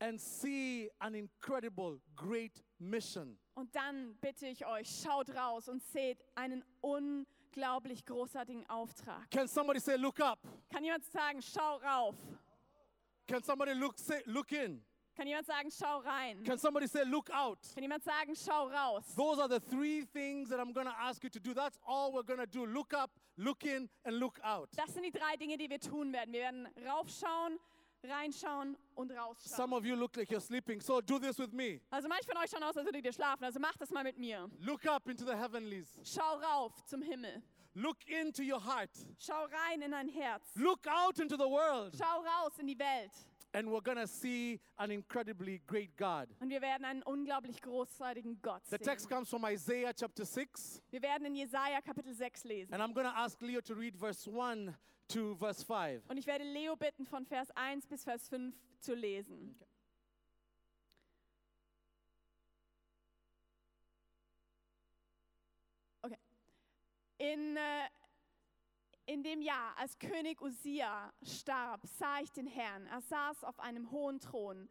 and 0.00 0.18
see 0.20 0.90
an 0.98 1.14
incredible, 1.14 2.00
great 2.16 2.64
mission. 2.78 3.38
Und 3.54 3.74
dann 3.74 4.16
bitte 4.20 4.46
ich 4.46 4.64
euch, 4.64 4.88
schaut 5.02 5.28
raus 5.34 5.68
und 5.68 5.82
seht 5.82 6.24
einen 6.34 6.64
unglaublich 6.80 8.04
großartigen 8.06 8.68
Auftrag. 8.70 9.30
Can 9.30 9.46
somebody 9.46 9.78
say, 9.80 9.96
look 9.96 10.18
up? 10.20 10.38
Kann 10.72 10.82
jemand 10.84 11.04
sagen, 11.04 11.42
schau 11.42 11.76
rauf? 11.78 12.16
Can 13.30 13.42
somebody 13.44 13.74
look, 13.74 13.96
say, 13.96 14.20
look 14.26 14.52
in? 14.52 14.80
Kann 15.16 15.26
jemand 15.26 15.46
sagen, 15.46 15.70
schau 15.70 16.00
rein? 16.04 16.42
Can 16.44 16.58
somebody 16.58 16.86
say, 16.88 17.04
look 17.04 17.30
out? 17.32 17.58
Kann 17.74 17.82
jemand 17.84 18.02
sagen, 18.02 18.34
schau 18.34 18.68
raus? 18.68 19.04
Those 19.14 19.38
are 19.38 19.48
the 19.48 19.60
three 19.60 20.02
things 20.04 20.48
that 20.48 20.58
I'm 20.58 20.72
going 20.72 20.86
to 20.86 20.94
ask 21.00 21.22
you 21.22 21.30
to 21.30 21.38
do. 21.38 21.54
That's 21.54 21.78
all 21.86 22.12
we're 22.12 22.24
going 22.24 22.40
to 22.40 22.46
do. 22.46 22.66
Look 22.66 22.92
up, 22.94 23.10
look 23.36 23.64
in, 23.64 23.88
and 24.04 24.18
look 24.18 24.40
out. 24.42 24.68
Das 24.76 24.92
sind 24.94 25.04
die 25.04 25.12
drei 25.12 25.36
Dinge, 25.36 25.56
die 25.56 25.68
wir 25.68 25.78
tun 25.78 26.12
werden. 26.12 26.32
Wir 26.32 26.40
werden 26.40 26.66
raufschauen, 26.88 27.58
reinschauen 28.02 28.76
und 28.96 29.08
Some 29.12 29.20
rausschauen. 29.20 29.72
of 29.74 29.84
you 29.84 29.94
look 29.94 30.16
like 30.16 30.28
you're 30.30 30.40
sleeping, 30.40 30.80
so 30.80 31.00
do 31.00 31.18
this 31.20 31.38
with 31.38 31.52
me. 31.52 31.80
Also 31.90 32.08
manche 32.08 32.26
von 32.26 32.36
euch 32.38 32.50
schauen 32.50 32.62
aus, 32.64 32.76
als 32.76 32.84
würdet 32.86 33.04
ihr 33.04 33.12
schlafen. 33.12 33.44
Also 33.44 33.60
macht 33.60 33.80
das 33.80 33.90
mal 33.90 34.02
mit 34.02 34.18
mir. 34.18 34.48
Look 34.60 34.86
up 34.86 35.06
into 35.08 35.24
the 35.24 35.36
heavenlies. 35.36 35.86
Schau 36.02 36.38
rauf 36.38 36.72
zum 36.84 37.02
Himmel. 37.02 37.42
Look 37.74 37.98
into 38.08 38.42
your 38.42 38.60
heart. 38.60 38.90
Schau 39.18 39.46
rein 39.46 39.82
in 39.82 39.92
dein 39.92 40.08
Herz. 40.08 40.44
Look 40.56 40.86
out 40.86 41.18
into 41.20 41.36
the 41.36 41.48
world. 41.48 41.94
Schau 41.96 42.20
raus 42.20 42.58
in 42.58 42.66
die 42.66 42.78
Welt. 42.78 43.12
And 43.52 43.68
we're 43.68 43.80
to 43.96 44.06
see 44.06 44.60
an 44.78 44.90
incredibly 44.90 45.60
great 45.66 45.96
God. 45.96 46.28
Und 46.40 46.50
wir 46.50 46.60
werden 46.60 46.84
einen 46.84 47.02
unglaublich 47.02 47.60
großartigen 47.60 48.40
Gott 48.42 48.62
The 48.70 48.78
text 48.78 49.08
sehen. 49.08 49.16
comes 49.16 49.28
from 49.28 49.44
Isaiah 49.44 49.92
chapter 49.92 50.24
6. 50.24 50.80
Wir 50.90 51.02
werden 51.02 51.26
in 51.26 51.34
Jesaja 51.34 51.80
Kapitel 51.80 52.14
6 52.14 52.44
lesen. 52.44 52.72
And 52.72 52.82
I'm 52.82 52.94
to 53.06 53.16
ask 53.16 53.40
Leo 53.40 53.60
to 53.60 53.74
read 53.74 53.96
verse 53.96 54.28
1 54.28 54.74
to 55.08 55.34
verse 55.36 55.64
5. 55.64 56.08
Und 56.08 56.18
ich 56.18 56.26
werde 56.26 56.44
Leo 56.44 56.76
bitten, 56.76 57.04
von 57.06 57.26
Vers 57.26 57.48
1 57.56 57.86
bis 57.86 58.04
Vers 58.04 58.28
5 58.28 58.54
zu 58.80 58.94
lesen. 58.94 59.56
Okay. 59.56 59.69
In, 67.20 67.54
äh, 67.58 67.88
in 69.04 69.22
dem 69.22 69.42
Jahr, 69.42 69.76
als 69.76 69.98
König 69.98 70.40
Usia 70.40 71.12
starb, 71.22 71.82
sah 71.84 72.20
ich 72.20 72.32
den 72.32 72.46
Herrn. 72.46 72.86
Er 72.86 73.02
saß 73.02 73.44
auf 73.44 73.60
einem 73.60 73.90
hohen 73.90 74.20
Thron 74.20 74.70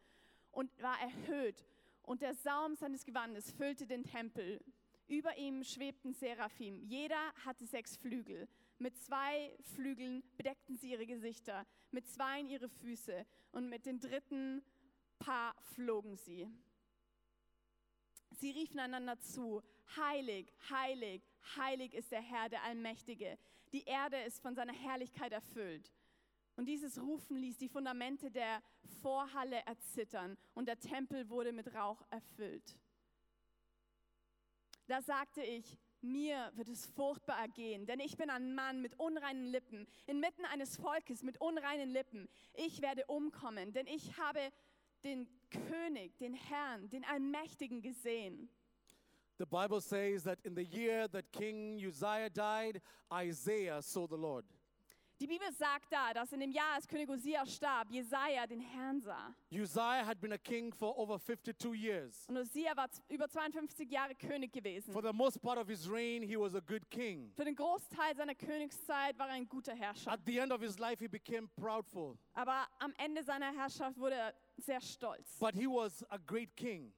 und 0.50 0.82
war 0.82 1.00
erhöht. 1.00 1.64
Und 2.02 2.22
der 2.22 2.34
Saum 2.34 2.74
seines 2.74 3.04
Gewandes 3.04 3.52
füllte 3.52 3.86
den 3.86 4.02
Tempel. 4.02 4.60
Über 5.06 5.38
ihm 5.38 5.62
schwebten 5.62 6.12
Seraphim. 6.12 6.82
Jeder 6.82 7.32
hatte 7.44 7.66
sechs 7.66 7.96
Flügel. 7.96 8.48
Mit 8.78 8.98
zwei 8.98 9.56
Flügeln 9.76 10.24
bedeckten 10.36 10.76
sie 10.76 10.90
ihre 10.90 11.06
Gesichter, 11.06 11.64
mit 11.92 12.08
zweien 12.08 12.48
ihre 12.48 12.68
Füße 12.68 13.26
und 13.52 13.68
mit 13.68 13.86
den 13.86 14.00
dritten 14.00 14.64
Paar 15.20 15.54
flogen 15.74 16.16
sie. 16.16 16.50
Sie 18.32 18.50
riefen 18.50 18.80
einander 18.80 19.20
zu, 19.20 19.62
heilig, 19.96 20.52
heilig, 20.68 21.22
heilig 21.56 21.94
ist 21.94 22.12
der 22.12 22.20
Herr, 22.20 22.48
der 22.48 22.62
Allmächtige. 22.62 23.38
Die 23.72 23.84
Erde 23.84 24.20
ist 24.22 24.40
von 24.40 24.54
seiner 24.54 24.72
Herrlichkeit 24.72 25.32
erfüllt. 25.32 25.92
Und 26.56 26.66
dieses 26.66 27.00
Rufen 27.00 27.36
ließ 27.36 27.56
die 27.56 27.68
Fundamente 27.68 28.30
der 28.30 28.62
Vorhalle 29.00 29.64
erzittern 29.66 30.36
und 30.54 30.66
der 30.66 30.78
Tempel 30.78 31.28
wurde 31.30 31.52
mit 31.52 31.74
Rauch 31.74 32.02
erfüllt. 32.10 32.78
Da 34.86 35.00
sagte 35.00 35.42
ich, 35.42 35.78
mir 36.02 36.50
wird 36.54 36.68
es 36.68 36.86
furchtbar 36.86 37.38
ergehen, 37.40 37.86
denn 37.86 38.00
ich 38.00 38.16
bin 38.16 38.28
ein 38.28 38.54
Mann 38.54 38.82
mit 38.82 38.98
unreinen 38.98 39.46
Lippen, 39.46 39.86
inmitten 40.06 40.44
eines 40.46 40.76
Volkes 40.76 41.22
mit 41.22 41.40
unreinen 41.40 41.90
Lippen. 41.90 42.28
Ich 42.54 42.82
werde 42.82 43.06
umkommen, 43.06 43.72
denn 43.72 43.86
ich 43.86 44.18
habe 44.18 44.40
den 45.04 45.28
König, 45.50 46.16
den 46.18 46.34
Herrn, 46.34 46.88
den 46.90 47.04
Allmächtigen 47.04 47.82
gesehen. 47.82 48.50
The 49.40 49.46
Bible 49.46 49.80
says 49.80 50.24
that 50.24 50.38
in 50.44 50.54
the 50.54 50.66
year 50.66 51.08
that 51.08 51.32
King 51.32 51.80
Uzziah 51.82 52.28
died, 52.28 52.82
Isaiah 53.10 53.80
saw 53.80 54.06
the 54.06 54.18
Lord. 54.18 54.44
Die 55.18 55.26
Bibel 55.26 55.50
sagt 55.52 55.90
da, 55.90 56.12
dass 56.12 56.30
in 56.34 56.40
dem 56.40 56.52
Jahr, 56.52 56.74
als 56.74 56.86
König 56.86 57.08
Usia 57.08 57.46
starb, 57.46 57.90
Jesaja 57.90 58.46
den 58.46 58.60
Herrn 58.60 59.00
sah. 59.00 59.34
Uzziah 59.50 60.04
had 60.04 60.20
been 60.20 60.32
a 60.32 60.38
king 60.38 60.70
for 60.74 60.94
over 60.98 61.18
52 61.18 61.74
years. 61.74 62.26
Und 62.28 62.36
Usia 62.36 62.76
war 62.76 62.86
über 63.08 63.30
52 63.30 63.90
Jahre 63.90 64.14
König 64.14 64.52
gewesen. 64.52 64.92
For 64.92 65.00
the 65.00 65.12
most 65.14 65.40
part 65.40 65.56
of 65.56 65.68
his 65.68 65.88
reign, 65.88 66.22
he 66.22 66.36
was 66.36 66.54
a 66.54 66.60
good 66.60 66.90
king. 66.90 67.32
Für 67.34 67.46
den 67.46 67.54
Großteil 67.54 68.14
seiner 68.14 68.34
Königszeit 68.34 69.18
war 69.18 69.28
er 69.28 69.36
ein 69.36 69.48
guter 69.48 69.74
Herrscher. 69.74 70.12
At 70.12 70.20
the 70.26 70.36
end 70.36 70.52
of 70.52 70.60
his 70.60 70.78
life, 70.78 71.02
he 71.02 71.08
became 71.08 71.48
proudful. 71.56 72.18
Aber 72.34 72.66
am 72.78 72.92
Ende 72.98 73.24
seiner 73.24 73.54
Herrschaft 73.56 73.98
wurde 73.98 74.16
er 74.16 74.34
sehr 74.58 74.82
stolz. 74.82 75.38
But 75.38 75.54
he 75.54 75.66
was 75.66 76.04
a 76.10 76.18
great 76.18 76.54
king. 76.56 76.92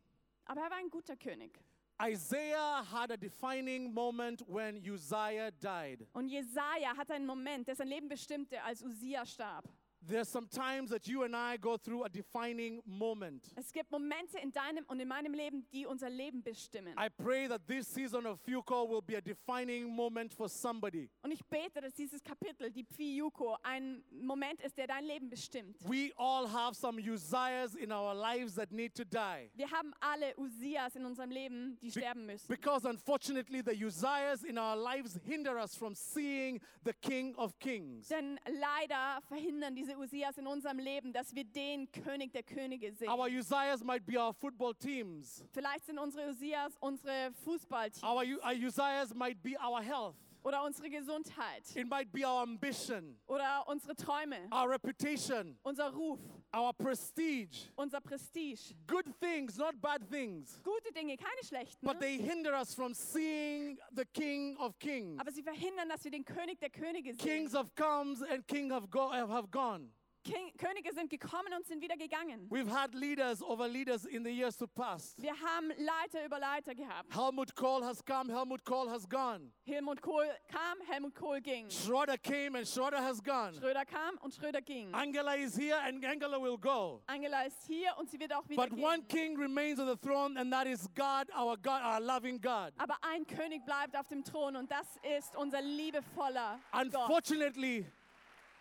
Aber 0.47 0.61
er 0.61 0.71
war 0.71 0.79
ein 0.79 0.91
guter 0.91 1.15
König. 1.15 1.61
Isaiah 2.05 2.83
had 2.91 3.13
a 3.13 3.17
defining 3.17 3.95
moment 3.95 4.43
when 4.49 4.83
Uzziah 4.85 5.53
died. 5.61 6.05
Und 6.13 6.29
Jesaja 6.29 6.97
hatte 6.97 7.15
einen 7.15 7.27
Moment, 7.27 7.69
der 7.69 7.77
sein 7.77 7.87
Leben 7.87 8.09
bestimmte, 8.09 8.61
als 8.65 8.83
Usia 8.83 9.25
starb. 9.25 9.69
There's 10.05 10.29
some 10.29 10.49
times 10.49 10.91
that 10.91 11.07
you 11.07 11.23
and 11.23 11.37
I 11.37 11.57
go 11.57 11.77
through 11.77 12.05
a 12.05 12.09
defining 12.09 12.83
moment. 12.85 13.53
Es 13.57 13.73
gibt 13.73 13.91
Momente 13.91 14.39
in 14.43 14.51
deinem 14.51 14.85
und 14.89 14.99
in 15.01 15.07
meinem 15.07 15.33
Leben, 15.33 15.65
die 15.73 15.87
unser 15.87 16.11
Leben 16.11 16.43
bestimmen. 16.43 16.95
I 16.99 17.09
pray 17.09 17.47
that 17.47 17.67
this 17.69 17.87
season 17.87 18.27
of 18.27 18.41
Fuko 18.45 18.89
will 18.89 19.01
be 19.01 19.17
a 19.17 19.21
defining 19.21 19.89
moment 19.95 20.33
for 20.35 20.49
somebody. 20.49 21.09
Und 21.23 21.31
ich 21.31 21.45
bete, 21.45 21.81
dass 21.81 21.95
dieses 21.95 22.23
Kapitel, 22.23 22.71
die 22.71 22.85
Phi 22.85 23.17
Yuko, 23.17 23.57
ein 23.63 24.03
Moment 24.11 24.61
ist, 24.63 24.77
der 24.77 24.89
dein 24.89 25.05
Leben 25.05 25.31
bestimmt. 25.31 25.77
We 25.89 26.13
all 26.17 26.49
have 26.49 26.75
some 26.75 26.99
Uzziahs 26.99 27.77
in 27.77 27.93
our 27.93 28.13
lives 28.13 28.57
that 28.57 28.73
need 28.73 28.95
to 28.97 29.05
die. 29.05 29.51
Wir 29.55 29.71
haben 29.71 29.95
alle 30.01 30.35
Usias 30.37 30.97
in 30.97 31.05
unserem 31.05 31.31
Leben, 31.31 31.79
die 31.81 31.93
sterben 31.93 32.27
müssen. 32.27 32.49
Because 32.49 32.85
unfortunately, 32.89 33.63
the 33.65 33.85
Uzziahs 33.85 34.43
in 34.43 34.59
our 34.59 34.77
lives 34.77 35.19
hinder 35.25 35.57
us 35.59 35.77
from 35.77 35.95
seeing 35.95 36.61
the 36.85 36.93
King 36.93 37.37
of 37.37 37.57
Kings. 37.61 38.09
Denn 38.09 38.41
leider 38.47 39.23
verhindern 39.29 39.77
diese 39.77 39.92
Usias 39.99 40.39
in 40.39 40.47
unserem 40.47 40.79
Leben, 40.79 41.13
dass 41.13 41.35
wir 41.35 41.45
den 41.45 41.91
König 41.93 42.33
der 42.33 42.43
Könige 42.43 42.93
sehen. 42.93 43.09
Our 43.09 43.27
Uzziahs 43.27 43.83
might 43.85 44.05
be 44.07 44.19
our 44.19 44.33
football 44.33 44.75
teams. 44.75 45.45
Vielleicht 45.53 45.87
sind 45.87 45.99
unsere 45.99 46.29
Usias 46.31 46.77
unsere 46.81 47.33
Fußballteams 47.45 48.03
our 48.03 48.23
Uzziahs 48.53 49.15
might 49.15 49.43
be 49.43 49.57
our 49.59 49.81
health. 49.83 50.17
oder 50.43 50.65
unsere 50.65 50.91
Gesundheit 50.91 51.75
It 51.77 51.89
might 51.89 52.11
be 52.13 52.25
our 52.27 52.43
ambition, 52.43 53.17
oder 53.27 53.65
unsere 53.69 53.95
Träume, 53.95 54.49
our 54.53 54.69
reputation, 54.71 55.57
unser 55.63 55.91
Ruf, 55.93 56.19
our 56.53 56.73
prestige. 56.73 57.69
unser 57.77 58.01
Prestige. 58.01 58.73
Good 58.87 59.07
things, 59.21 59.57
not 59.57 59.81
bad 59.81 60.09
things. 60.09 60.59
Gute 60.63 60.93
Dinge, 60.95 61.17
keine 61.17 61.43
schlechten. 61.45 61.83
But 61.83 62.01
they 62.01 62.19
hinder 62.19 62.55
us 62.55 62.75
from 62.75 62.95
seeing 62.95 63.79
the 63.95 64.05
King 64.05 64.57
of 64.59 64.79
Kings. 64.79 65.21
Aber 65.21 65.33
sie 65.33 65.43
verhindern, 65.43 65.89
dass 65.89 66.05
wir 66.05 66.11
den 66.11 66.25
König 66.25 66.61
der 66.61 66.71
Könige 66.71 67.15
sehen. 67.15 67.19
Kings 67.19 67.55
have 67.55 67.71
come 67.75 68.17
and 68.31 68.47
kings 68.47 68.73
have, 68.73 68.89
go, 68.89 69.11
have 69.11 69.51
gone. 69.51 69.91
King, 70.25 70.53
Könige 70.57 70.93
sind 70.95 71.11
gekommen 71.11 71.53
und 71.57 71.67
sind 71.67 71.83
wieder 71.83 71.97
gegangen. 71.97 72.49
We've 72.49 72.71
had 72.71 72.95
leaders 72.95 73.43
over 73.43 73.67
leaders 73.67 74.05
in 74.05 74.23
the 74.23 74.31
years 74.31 74.57
to 74.57 74.69
past. 74.69 75.21
Wir 75.21 75.33
haben 75.33 75.69
Leiter 75.79 76.25
über 76.25 76.39
Leiter 76.39 76.75
gehabt. 76.75 77.13
Helmut 77.13 77.55
Kohl 77.57 77.85
has 77.85 78.05
come, 78.05 78.33
Helmut 78.33 78.65
Kohl 78.65 78.89
has 78.89 79.09
gone. 79.09 79.51
Helmut 79.65 80.01
Kohl 80.01 80.25
kam, 80.49 80.79
Helmut 80.87 81.15
Kohl 81.15 81.41
ging. 81.41 81.69
Schroeder 81.69 82.17
came 82.19 82.57
and 82.57 82.69
Schroeder 82.69 83.03
has 83.03 83.21
gone. 83.21 83.53
Schröder 83.55 83.85
kam 83.85 84.17
und 84.21 84.33
Schröder 84.33 84.63
ging. 84.63 84.95
Angela 84.95 85.35
is 85.35 85.57
here 85.57 85.79
and 85.87 86.05
Angela 86.05 86.41
will 86.41 86.57
go. 86.57 87.03
Angela 87.09 87.43
ist 87.43 87.67
hier 87.67 87.93
und 87.99 88.09
sie 88.09 88.21
wird 88.21 88.33
auch 88.33 88.49
wieder 88.49 88.65
But 88.65 88.73
one 88.79 89.03
gehen. 89.03 89.09
king 89.09 89.37
remains 89.39 89.81
on 89.81 89.89
the 89.89 89.97
throne, 89.97 90.39
and 90.39 90.53
that 90.53 90.67
is 90.69 90.89
God, 90.95 91.29
our 91.37 91.57
God, 91.57 91.83
our 91.83 92.01
loving 92.01 92.41
God. 92.41 92.73
Aber 92.79 92.97
ein 93.03 93.27
König 93.27 93.65
bleibt 93.65 93.97
auf 93.97 94.07
dem 94.07 94.23
Thron 94.23 94.55
und 94.55 94.71
das 94.71 94.87
ist 95.19 95.35
unser 95.37 95.61
liebevoller 95.61 96.61
Gott. 96.93 97.27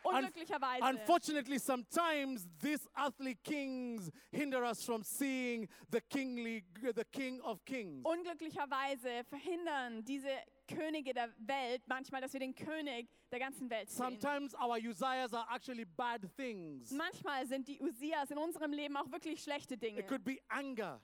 Unfortunately, 0.03 0.41
Unglücklicherweise. 0.41 0.84
unfortunately, 0.84 1.60
sometimes 1.60 2.48
these 2.60 2.88
earthly 2.98 3.36
kings 3.43 4.10
hinder 4.31 4.63
us 4.63 4.84
from 4.84 5.03
seeing 5.03 5.67
the 5.91 6.01
kingly, 6.01 6.63
the 6.96 7.05
King 7.12 7.39
of 7.41 7.63
Kings. 7.65 8.03
Unglücklicherweise 8.05 9.24
verhindern 9.29 10.03
diese 10.03 10.29
Könige 10.67 11.13
der 11.13 11.29
Welt 11.38 11.81
manchmal, 11.88 12.22
dass 12.22 12.34
wir 12.34 12.39
den 12.39 12.55
König 12.55 13.10
der 13.31 13.39
ganzen 13.39 13.70
Welt 13.70 13.89
sehen. 13.89 13.98
Sometimes 13.98 14.53
our 14.55 14.77
Uzziahs 14.77 15.34
are 15.34 15.46
actually 15.53 15.86
bad 15.86 16.22
things. 16.36 16.91
Manchmal 16.91 17.46
sind 17.46 17.67
die 17.67 17.79
Usias 17.81 18.31
in 18.31 18.38
unserem 18.38 18.72
Leben 18.74 18.96
auch 18.98 19.12
wirklich 19.12 19.41
schlechte 19.43 19.77
Dinge. 19.77 20.00
It 20.00 20.08
could 20.08 20.24
be 20.24 20.38
anger. 20.50 21.00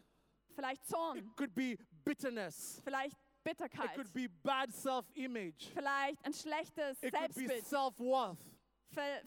Vielleicht 0.55 0.85
Zorn, 0.87 1.17
It 1.19 1.35
could 1.35 1.53
be 1.53 1.77
bitterness. 2.03 2.81
vielleicht 2.83 3.13
It 3.13 3.43
Bitterkeit, 3.43 3.95
could 3.95 4.11
be 4.13 4.27
bad 4.43 4.73
self-image. 4.73 5.69
vielleicht 5.73 6.25
ein 6.25 6.33
schlechtes 6.33 7.01
It 7.01 7.13
could 7.13 7.33
be 7.35 7.47
Selbstbild, 7.47 7.65
self-worth. 7.65 8.37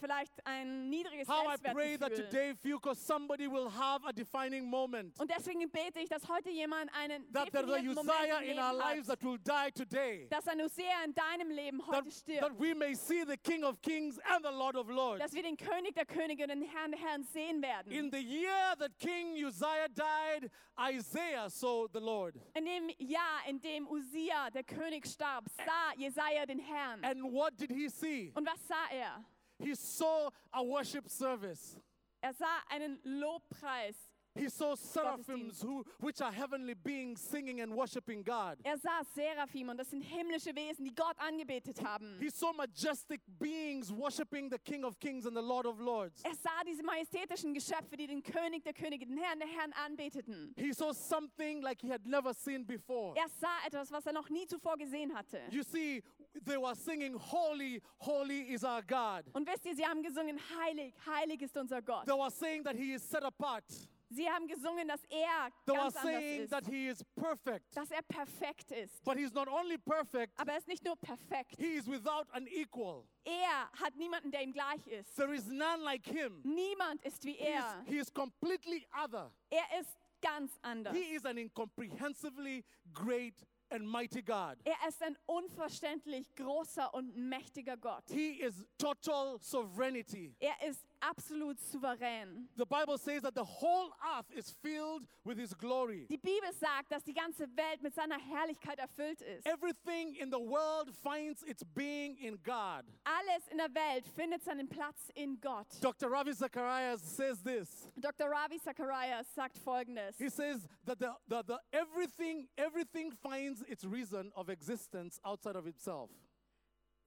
Vielleicht 0.00 0.32
ein 0.46 0.88
niedriges 0.88 1.28
How 1.28 1.54
I 1.54 1.72
pray 1.72 1.96
that 1.98 2.14
today, 2.14 2.54
Fuko, 2.54 2.94
somebody 2.94 3.46
will 3.46 3.68
have 3.68 4.04
a 4.06 4.12
defining 4.12 4.68
moment. 4.68 5.18
Und 5.20 5.30
deswegen 5.30 5.70
bete 5.70 6.00
ich, 6.00 6.08
dass 6.08 6.28
heute 6.28 6.50
jemand 6.50 6.90
einen 6.94 7.30
That 7.32 7.50
there's 7.52 7.64
a 7.64 7.76
definierten 7.76 7.94
Moment 7.94 8.18
Uzziah 8.20 8.40
in 8.42 8.58
our 8.58 8.72
lives 8.72 9.08
hat, 9.08 9.20
that 9.20 9.22
will 9.22 9.38
die 9.38 9.70
today. 9.72 10.26
dass 10.30 10.46
ein 10.48 10.60
Hosea 10.60 11.04
in 11.04 11.14
deinem 11.14 11.50
Leben 11.50 11.86
heute 11.86 12.04
that 12.04 12.12
stirbt. 12.12 12.58
we 12.58 12.74
may 12.74 12.94
see 12.94 13.24
the 13.24 13.36
King 13.36 13.62
of 13.64 13.80
Kings 13.82 14.18
and 14.34 14.44
the 14.44 14.50
Lord 14.50 14.76
of 14.76 14.88
Lords. 14.88 15.20
Dass 15.22 15.32
wir 15.32 15.42
den 15.42 15.56
König 15.56 15.94
der 15.94 16.06
Könige 16.06 16.42
und 16.44 16.48
den 16.48 16.62
Herrn 16.62 16.90
der 16.90 17.00
Herren 17.00 17.22
sehen 17.24 17.62
werden. 17.62 17.92
In 17.92 18.10
the 18.10 18.18
year 18.20 18.74
that 18.78 18.98
King 18.98 19.34
Uzziah 19.44 19.88
died, 19.88 20.50
Isaiah 20.78 21.48
saw 21.50 21.86
the 21.92 22.00
Lord. 22.00 22.34
In 22.54 22.64
dem 22.64 22.88
Jahr, 22.98 23.46
in 23.48 23.60
dem 23.60 23.86
Usia, 23.88 24.50
der 24.50 24.64
König, 24.64 25.06
starb, 25.06 25.44
sah 25.56 25.92
Jesaja 25.96 26.46
den 26.46 26.58
Herrn. 26.58 27.04
And 27.04 27.22
what 27.32 27.56
did 27.56 27.70
he 27.70 27.88
see? 27.88 28.32
Und 28.34 28.46
was 28.46 28.58
sah 28.66 28.88
er? 28.90 29.24
He 29.60 29.74
saw 29.74 30.30
a 30.52 30.62
worship 30.62 31.08
service. 31.08 31.76
Er 32.22 32.32
sah 32.34 32.62
einen 32.70 32.98
Lobpreis. 33.04 33.96
He 34.36 34.48
saw 34.48 34.76
seraphims 34.76 35.60
who, 35.60 35.84
which 35.98 36.20
are 36.20 36.30
heavenly 36.30 36.74
beings 36.74 37.20
singing 37.20 37.60
and 37.60 37.74
worshiping 37.74 38.22
God. 38.22 38.58
Er 38.64 38.76
sah 38.78 39.02
Seraphim 39.12 39.70
und 39.70 39.76
das 39.76 39.90
sind 39.90 40.02
himmlische 40.02 40.54
Wesen, 40.54 40.84
die 40.84 40.94
Gott 40.94 41.16
angebetet 41.18 41.82
haben. 41.82 42.16
He 42.20 42.30
saw 42.30 42.52
majestic 42.52 43.20
beings 43.40 43.92
worshiping 43.92 44.48
the 44.48 44.58
King 44.58 44.84
of 44.84 45.00
Kings 45.00 45.26
and 45.26 45.36
the 45.36 45.42
Lord 45.42 45.66
of 45.66 45.80
Lords. 45.80 46.22
Er 46.22 46.34
sah 46.36 46.62
diese 46.64 46.84
majestätischen 46.84 47.52
Geschöpfe, 47.52 47.96
die 47.96 48.06
den 48.06 48.22
König 48.22 48.62
der 48.62 48.72
Könige, 48.72 49.04
den 49.04 49.18
Herrn 49.18 49.40
der 49.40 49.48
Herren 49.48 49.72
anbeteten. 49.72 50.54
He 50.56 50.72
saw 50.72 50.92
something 50.92 51.60
like 51.60 51.80
he 51.80 51.90
had 51.90 52.06
never 52.06 52.32
seen 52.32 52.64
before. 52.64 53.16
Er 53.16 53.28
sah 53.40 53.66
etwas, 53.66 53.90
was 53.90 54.06
er 54.06 54.12
noch 54.12 54.30
nie 54.30 54.46
zuvor 54.46 54.76
gesehen 54.76 55.12
hatte. 55.12 55.40
You 55.50 55.64
see, 55.64 56.04
they 56.44 56.56
were 56.56 56.74
singing, 56.74 57.14
Holy, 57.18 57.80
holy 57.98 58.52
is 58.52 58.64
our 58.64 58.82
God. 58.82 59.24
Und 59.32 59.46
wisst 59.48 59.64
ihr, 59.66 59.74
sie 59.74 59.84
haben 59.86 60.02
gesungen, 60.02 60.38
heilig, 60.58 60.94
heilig 61.06 61.42
ist 61.42 61.56
unser 61.56 61.82
Gott. 61.82 62.06
They 62.06 62.14
were 62.16 62.30
saying 62.30 62.64
that 62.64 62.76
he 62.76 62.92
is 62.94 63.02
set 63.08 63.22
apart. 63.22 63.64
Sie 64.12 64.28
haben 64.28 64.48
gesungen, 64.48 64.88
dass 64.88 65.04
er 65.04 65.50
They 65.66 65.72
were 65.72 65.82
ganz 65.84 65.96
anders 65.96 66.02
saying 66.02 66.42
ist. 66.42 66.50
that 66.50 66.66
he 66.66 66.88
is 66.88 67.04
perfect. 67.14 67.76
Dass 67.76 67.90
er 67.92 68.02
perfekt 68.02 68.72
ist. 68.72 69.04
But 69.04 69.16
he's 69.16 69.32
not 69.32 69.46
only 69.46 69.78
perfect, 69.78 70.32
Aber 70.36 70.50
er 70.52 70.58
ist 70.58 70.66
nicht 70.66 70.84
nur 70.84 70.96
perfekt. 70.96 71.54
he 71.56 71.76
is 71.76 71.86
without 71.86 72.26
an 72.32 72.48
equal. 72.48 73.04
Er 73.24 73.70
hat 73.80 73.94
niemanden, 73.96 74.32
der 74.32 74.42
ihm 74.42 74.52
gleich 74.52 74.84
ist. 74.88 75.14
There 75.14 75.32
is 75.32 75.46
none 75.46 75.82
like 75.84 76.04
him. 76.04 76.40
Niemand 76.42 77.04
ist 77.04 77.22
wie 77.24 77.34
He 77.34 77.44
is, 77.44 77.54
er. 77.62 77.84
he 77.86 77.98
is 77.98 78.12
completely 78.12 78.84
other. 79.00 79.30
Er 79.48 79.80
ist 79.80 79.96
ganz 80.20 80.58
anders. 80.62 80.92
He 80.96 81.14
is 81.14 81.24
an 81.24 81.38
incomprehensibly 81.38 82.64
great 82.92 83.46
and 83.70 83.86
mighty 83.86 84.22
God. 84.22 84.56
Er 84.64 84.88
ist 84.88 85.02
ein 85.02 85.16
unverständlich 85.26 86.34
großer 86.34 86.92
und 86.94 87.16
mächtiger 87.16 87.76
Gott. 87.76 88.04
He 88.08 88.40
is 88.40 88.64
total 88.78 89.38
sovereignty. 89.40 90.34
Er 90.40 90.68
ist 90.68 90.84
absolut 91.00 91.58
souverän. 91.60 92.48
The 92.56 92.66
Bible 92.66 92.98
says 92.98 93.22
that 93.22 93.34
the 93.34 93.44
whole 93.44 93.90
earth 94.16 94.30
is 94.34 94.50
filled 94.62 95.06
with 95.24 95.38
his 95.38 95.54
glory. 95.54 96.06
Die 96.08 96.16
Bibel 96.16 96.52
sagt, 96.52 96.90
dass 96.90 97.02
die 97.02 97.12
ganze 97.12 97.46
Welt 97.56 97.82
mit 97.82 97.94
seiner 97.94 98.18
Herrlichkeit 98.18 98.78
erfüllt 98.78 99.20
ist. 99.22 99.46
Everything 99.46 100.14
in 100.16 100.30
the 100.30 100.38
world 100.38 100.90
finds 101.02 101.42
its 101.42 101.64
being 101.74 102.16
in 102.16 102.38
God. 102.42 102.84
Alles 103.04 103.46
in 103.50 103.58
der 103.58 103.74
Welt 103.74 104.06
findet 104.06 104.42
seinen 104.42 104.68
Platz 104.68 105.10
in 105.14 105.40
Gott. 105.40 105.66
Dr. 105.80 106.10
Ravi 106.10 106.32
Zacharias 106.32 107.00
says 107.02 107.42
this. 107.42 107.88
Dr. 108.00 108.28
Ravi 108.28 108.58
Zacharias 108.58 109.26
sagt 109.34 109.58
folgendes. 109.58 110.16
He 110.18 110.28
says 110.28 110.66
that 110.84 110.98
the, 110.98 111.12
the, 111.28 111.42
the 111.42 111.58
everything 111.72 112.48
everything 112.56 113.10
finds 113.22 113.62
its 113.62 113.84
reason 113.84 114.32
of 114.34 114.48
existence 114.48 115.20
outside 115.24 115.56
of 115.56 115.66
itself. 115.66 116.10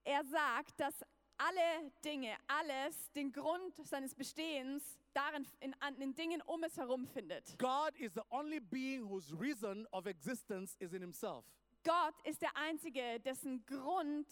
Er 0.06 0.22
sagt, 0.26 0.80
dass 0.80 0.94
alle 1.38 1.92
Dinge, 2.04 2.36
alles, 2.48 3.12
den 3.14 3.32
Grund 3.32 3.74
seines 3.84 4.14
Bestehens 4.16 4.84
darin 5.14 5.46
in, 5.60 5.76
in 6.00 6.14
Dingen 6.16 6.42
um 6.46 6.64
es 6.64 6.78
herum 6.78 7.08
findet. 7.08 7.56
God 7.58 7.96
is 7.98 8.14
the 8.14 8.24
only 8.32 8.60
being 8.60 9.04
whose 9.08 9.32
reason 9.34 9.88
of 9.92 10.06
existence 10.08 10.76
is 10.80 10.94
in 10.94 11.02
himself. 11.02 11.46
Gott 11.84 12.16
ist 12.24 12.42
der 12.42 12.56
Einzige, 12.56 13.20
dessen 13.20 13.66
Grund 13.66 14.28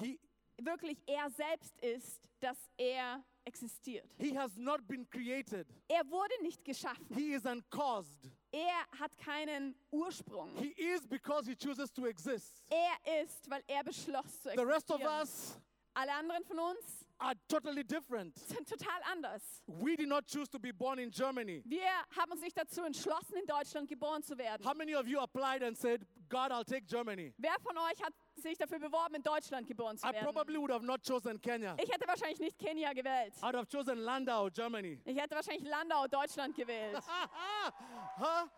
He, 0.00 0.18
wirklich 0.58 0.98
er 1.06 1.28
selbst 1.30 1.76
ist, 1.80 2.20
dass 2.40 2.56
er 2.78 3.22
existiert. 3.44 4.08
he 4.18 4.36
has 4.36 4.56
not 4.56 4.86
been 4.86 5.08
created. 5.10 5.66
Er 5.88 6.08
wurde 6.08 6.32
nicht 6.42 6.64
geschaffen. 6.64 7.04
He 7.14 7.34
is 7.34 7.44
uncaused. 7.44 8.30
Er 8.52 8.86
hat 9.00 9.16
keinen 9.18 9.74
Ursprung. 9.90 10.54
He 10.56 10.70
is 10.76 11.06
because 11.06 11.46
he 11.46 11.56
chooses 11.56 11.90
to 11.92 12.06
exist. 12.06 12.62
Er 12.70 13.22
ist, 13.22 13.48
weil 13.50 13.62
er 13.66 13.82
beschloss 13.82 14.42
zu 14.42 14.50
The 14.50 14.62
rest 14.62 14.90
of 14.90 15.00
existieren. 15.00 15.22
us 15.22 15.58
Alle 15.94 16.12
anderen 16.14 16.44
von 16.44 16.58
uns 16.58 17.06
are 17.18 17.34
totally 17.48 17.84
different. 17.84 18.36
sind 18.38 18.66
total 18.66 19.00
anders. 19.10 19.42
We 19.66 19.96
did 19.96 20.08
not 20.08 20.26
choose 20.26 20.48
to 20.50 20.58
be 20.58 20.72
born 20.72 20.98
in 20.98 21.10
Germany. 21.10 21.62
Wir 21.66 21.82
haben 22.16 22.32
uns 22.32 22.40
nicht 22.40 22.56
dazu 22.56 22.82
entschlossen, 22.82 23.36
in 23.36 23.46
Deutschland 23.46 23.88
geboren 23.88 24.22
zu 24.22 24.36
werden. 24.36 24.64
How 24.64 24.74
many 24.74 24.94
of 24.94 25.06
you 25.06 25.20
applied 25.20 25.62
and 25.62 25.76
said, 25.76 26.04
God, 26.28 26.50
I'll 26.50 26.64
take 26.64 26.86
Germany? 26.86 27.32
Wer 27.38 27.54
von 27.62 27.76
euch 27.76 28.02
hat 28.02 28.14
sich 28.36 28.56
dafür 28.56 28.78
beworben, 28.78 29.16
in 29.16 29.22
Deutschland 29.22 29.66
geboren 29.66 29.98
zu 29.98 30.06
I 30.06 30.12
werden? 30.12 30.24
probably 30.24 30.58
would 30.58 30.70
have 30.70 30.84
not 30.84 31.02
chosen 31.02 31.40
Kenya. 31.40 31.76
Ich 31.78 31.90
hätte 31.92 32.08
wahrscheinlich 32.08 32.40
nicht 32.40 32.58
Kenia 32.58 32.92
gewählt. 32.92 33.34
I'd 33.42 33.54
have 33.54 33.66
chosen 33.66 33.98
Landau, 33.98 34.48
Germany. 34.50 34.98
Ich 35.04 35.16
hätte 35.20 35.34
wahrscheinlich 35.34 35.68
Landau, 35.68 36.06
Deutschland 36.08 36.56
gewählt. 36.56 36.96
huh? 38.18 38.48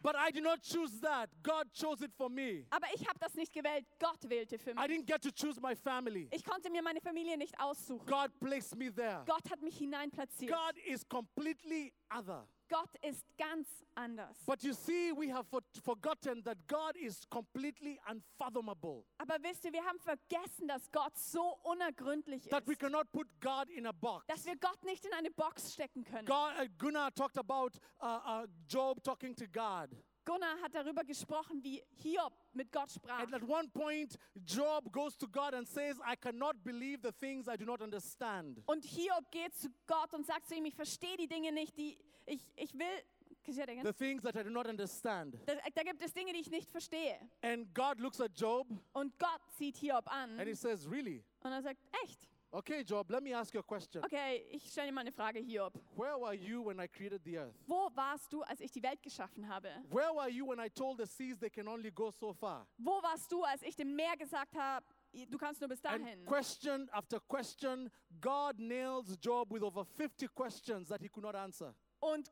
But 0.00 0.14
I 0.16 0.30
did 0.30 0.44
not 0.44 0.60
choose 0.62 1.00
that. 1.00 1.28
God 1.42 1.66
chose 1.72 2.02
it 2.04 2.12
for 2.16 2.28
me. 2.30 2.64
Aber 2.70 2.86
ich 2.94 3.06
habe 3.08 3.18
das 3.18 3.34
nicht 3.34 3.52
gewählt. 3.52 3.84
Gott 3.98 4.28
wählte 4.28 4.58
für 4.58 4.70
I 4.70 4.74
mich. 4.74 4.82
didn't 4.86 5.06
get 5.06 5.22
to 5.22 5.30
choose 5.30 5.60
my 5.60 5.74
family. 5.74 6.28
Ich 6.30 6.44
konnte 6.44 6.70
mir 6.70 6.82
meine 6.82 7.00
Familie 7.00 7.36
nicht 7.36 7.58
aussuchen. 7.60 8.06
God 8.06 8.30
placed 8.38 8.76
me 8.76 8.92
there. 8.94 9.24
Gott 9.26 9.50
hat 9.50 9.60
mich 9.60 9.76
hineinplatziert. 9.78 10.52
God 10.52 10.78
is 10.86 11.06
completely 11.08 11.92
other. 12.10 12.46
Gott 12.68 12.90
ist 13.02 13.24
ganz 13.36 13.66
anders. 13.94 14.36
But 14.46 14.62
you 14.62 14.72
see, 14.72 15.12
we 15.12 15.32
have 15.32 15.46
for- 15.48 15.62
forgotten 15.82 16.42
that 16.44 16.58
God 16.66 16.96
is 16.96 17.28
completely 17.28 17.98
unfathomable. 18.08 19.04
Aber 19.18 19.36
wisst 19.42 19.64
ihr, 19.64 19.72
wir 19.72 19.84
haben 19.84 19.98
vergessen, 20.00 20.68
dass 20.68 20.90
Gott 20.92 21.16
so 21.16 21.58
unergründlich 21.62 22.48
That 22.48 22.66
we 22.66 22.72
ist, 22.72 22.78
cannot 22.80 23.10
put 23.12 23.26
God 23.40 23.68
in 23.70 23.86
a 23.86 23.92
box. 23.92 24.26
dass 24.26 24.44
wir 24.44 24.56
Gott 24.56 24.82
nicht 24.84 25.04
in 25.04 25.12
eine 25.14 25.30
Box 25.30 25.72
stecken 25.72 26.04
können. 26.04 26.26
God, 26.26 26.52
uh, 26.60 26.66
Gunnar 26.78 27.12
talked 27.14 27.38
about 27.38 27.70
uh, 28.02 28.06
uh, 28.42 28.46
Job 28.68 29.02
talking 29.02 29.34
to 29.34 29.46
God. 29.46 29.88
Gunnar 30.28 30.60
hat 30.60 30.74
darüber 30.74 31.04
gesprochen, 31.04 31.62
wie 31.64 31.82
Hiob 32.02 32.34
mit 32.52 32.70
Gott 32.70 32.90
sprach. 32.90 33.20
And 33.20 33.32
at 33.34 33.42
one 33.42 33.66
point, 33.68 34.18
Job 34.44 34.92
goes 34.92 35.16
to 35.16 35.26
God 35.26 35.54
and 35.54 35.66
says, 35.66 35.96
I 36.00 36.16
cannot 36.16 36.62
believe 36.62 36.98
the 37.02 37.12
things 37.12 37.48
I 37.48 37.56
do 37.56 37.64
not 37.64 37.80
understand. 37.80 38.62
Und 38.66 38.84
Hiob 38.84 39.30
geht 39.30 39.54
zu 39.54 39.68
Gott 39.86 40.12
und 40.12 40.26
sagt 40.26 40.46
zu 40.46 40.54
ihm, 40.54 40.66
ich 40.66 40.74
verstehe 40.74 41.16
die 41.16 41.26
Dinge 41.26 41.50
nicht, 41.50 41.76
die 41.78 41.96
ich, 42.26 42.42
ich 42.56 42.74
will. 42.74 43.02
The 43.46 43.92
things 43.94 44.22
that 44.24 44.36
I 44.36 44.42
do 44.42 44.50
not 44.50 44.66
understand. 44.66 45.38
Da, 45.46 45.54
da 45.74 45.82
gibt 45.82 46.02
es 46.02 46.12
Dinge, 46.12 46.34
die 46.34 46.40
ich 46.40 46.50
nicht 46.50 46.70
verstehe. 46.70 47.18
And 47.40 47.74
God 47.74 47.98
looks 47.98 48.20
at 48.20 48.38
Job 48.38 48.66
Und 48.92 49.18
Gott 49.18 49.40
sieht 49.56 49.78
Hiob 49.78 50.06
an 50.12 50.38
and 50.38 50.46
he 50.46 50.54
says, 50.54 50.86
Really? 50.86 51.24
und 51.40 51.52
er 51.52 51.62
sagt, 51.62 51.80
echt? 52.04 52.28
Okay, 52.50 52.82
Job, 52.82 53.10
let 53.10 53.22
me 53.22 53.34
ask 53.34 53.52
you 53.52 53.60
a 53.60 53.62
question. 53.62 54.02
Okay, 54.04 54.42
ich 54.50 54.70
stelle 54.70 54.86
dir 54.86 54.92
mal 54.92 55.02
eine 55.02 55.12
Frage, 55.12 55.38
Hiob. 55.38 55.74
Where 55.94 56.18
were 56.18 56.32
you 56.34 56.62
when 56.64 56.80
I 56.80 56.86
created 56.88 57.22
the 57.22 57.36
earth? 57.38 57.54
Wo 57.66 57.90
warst 57.94 58.32
du, 58.32 58.42
als 58.42 58.60
ich 58.60 58.70
die 58.72 58.82
Welt 58.82 59.02
geschaffen 59.02 59.46
habe? 59.46 59.68
Where 59.90 60.14
were 60.14 60.30
you 60.30 60.46
when 60.48 60.58
I 60.58 60.70
told 60.70 60.98
the 60.98 61.06
seas 61.06 61.38
they 61.38 61.50
can 61.50 61.68
only 61.68 61.90
go 61.90 62.10
so 62.10 62.32
far? 62.32 62.66
Wo 62.78 63.02
warst 63.02 63.30
du, 63.30 63.42
als 63.44 63.62
ich 63.62 63.76
dem 63.76 63.94
Meer 63.94 64.16
gesagt 64.16 64.54
habe, 64.56 64.86
du 65.28 65.36
kannst 65.36 65.60
nur 65.60 65.68
bis 65.68 65.84
And 65.84 66.02
dahin? 66.02 66.24
question 66.24 66.88
after 66.92 67.20
question, 67.20 67.90
God 68.18 68.58
nails 68.58 69.18
Job 69.20 69.50
with 69.52 69.62
over 69.62 69.84
50 69.84 70.28
questions 70.34 70.88
that 70.88 71.02
he 71.02 71.08
could 71.10 71.24
not 71.24 71.34
answer. 71.34 71.74
Und 72.00 72.30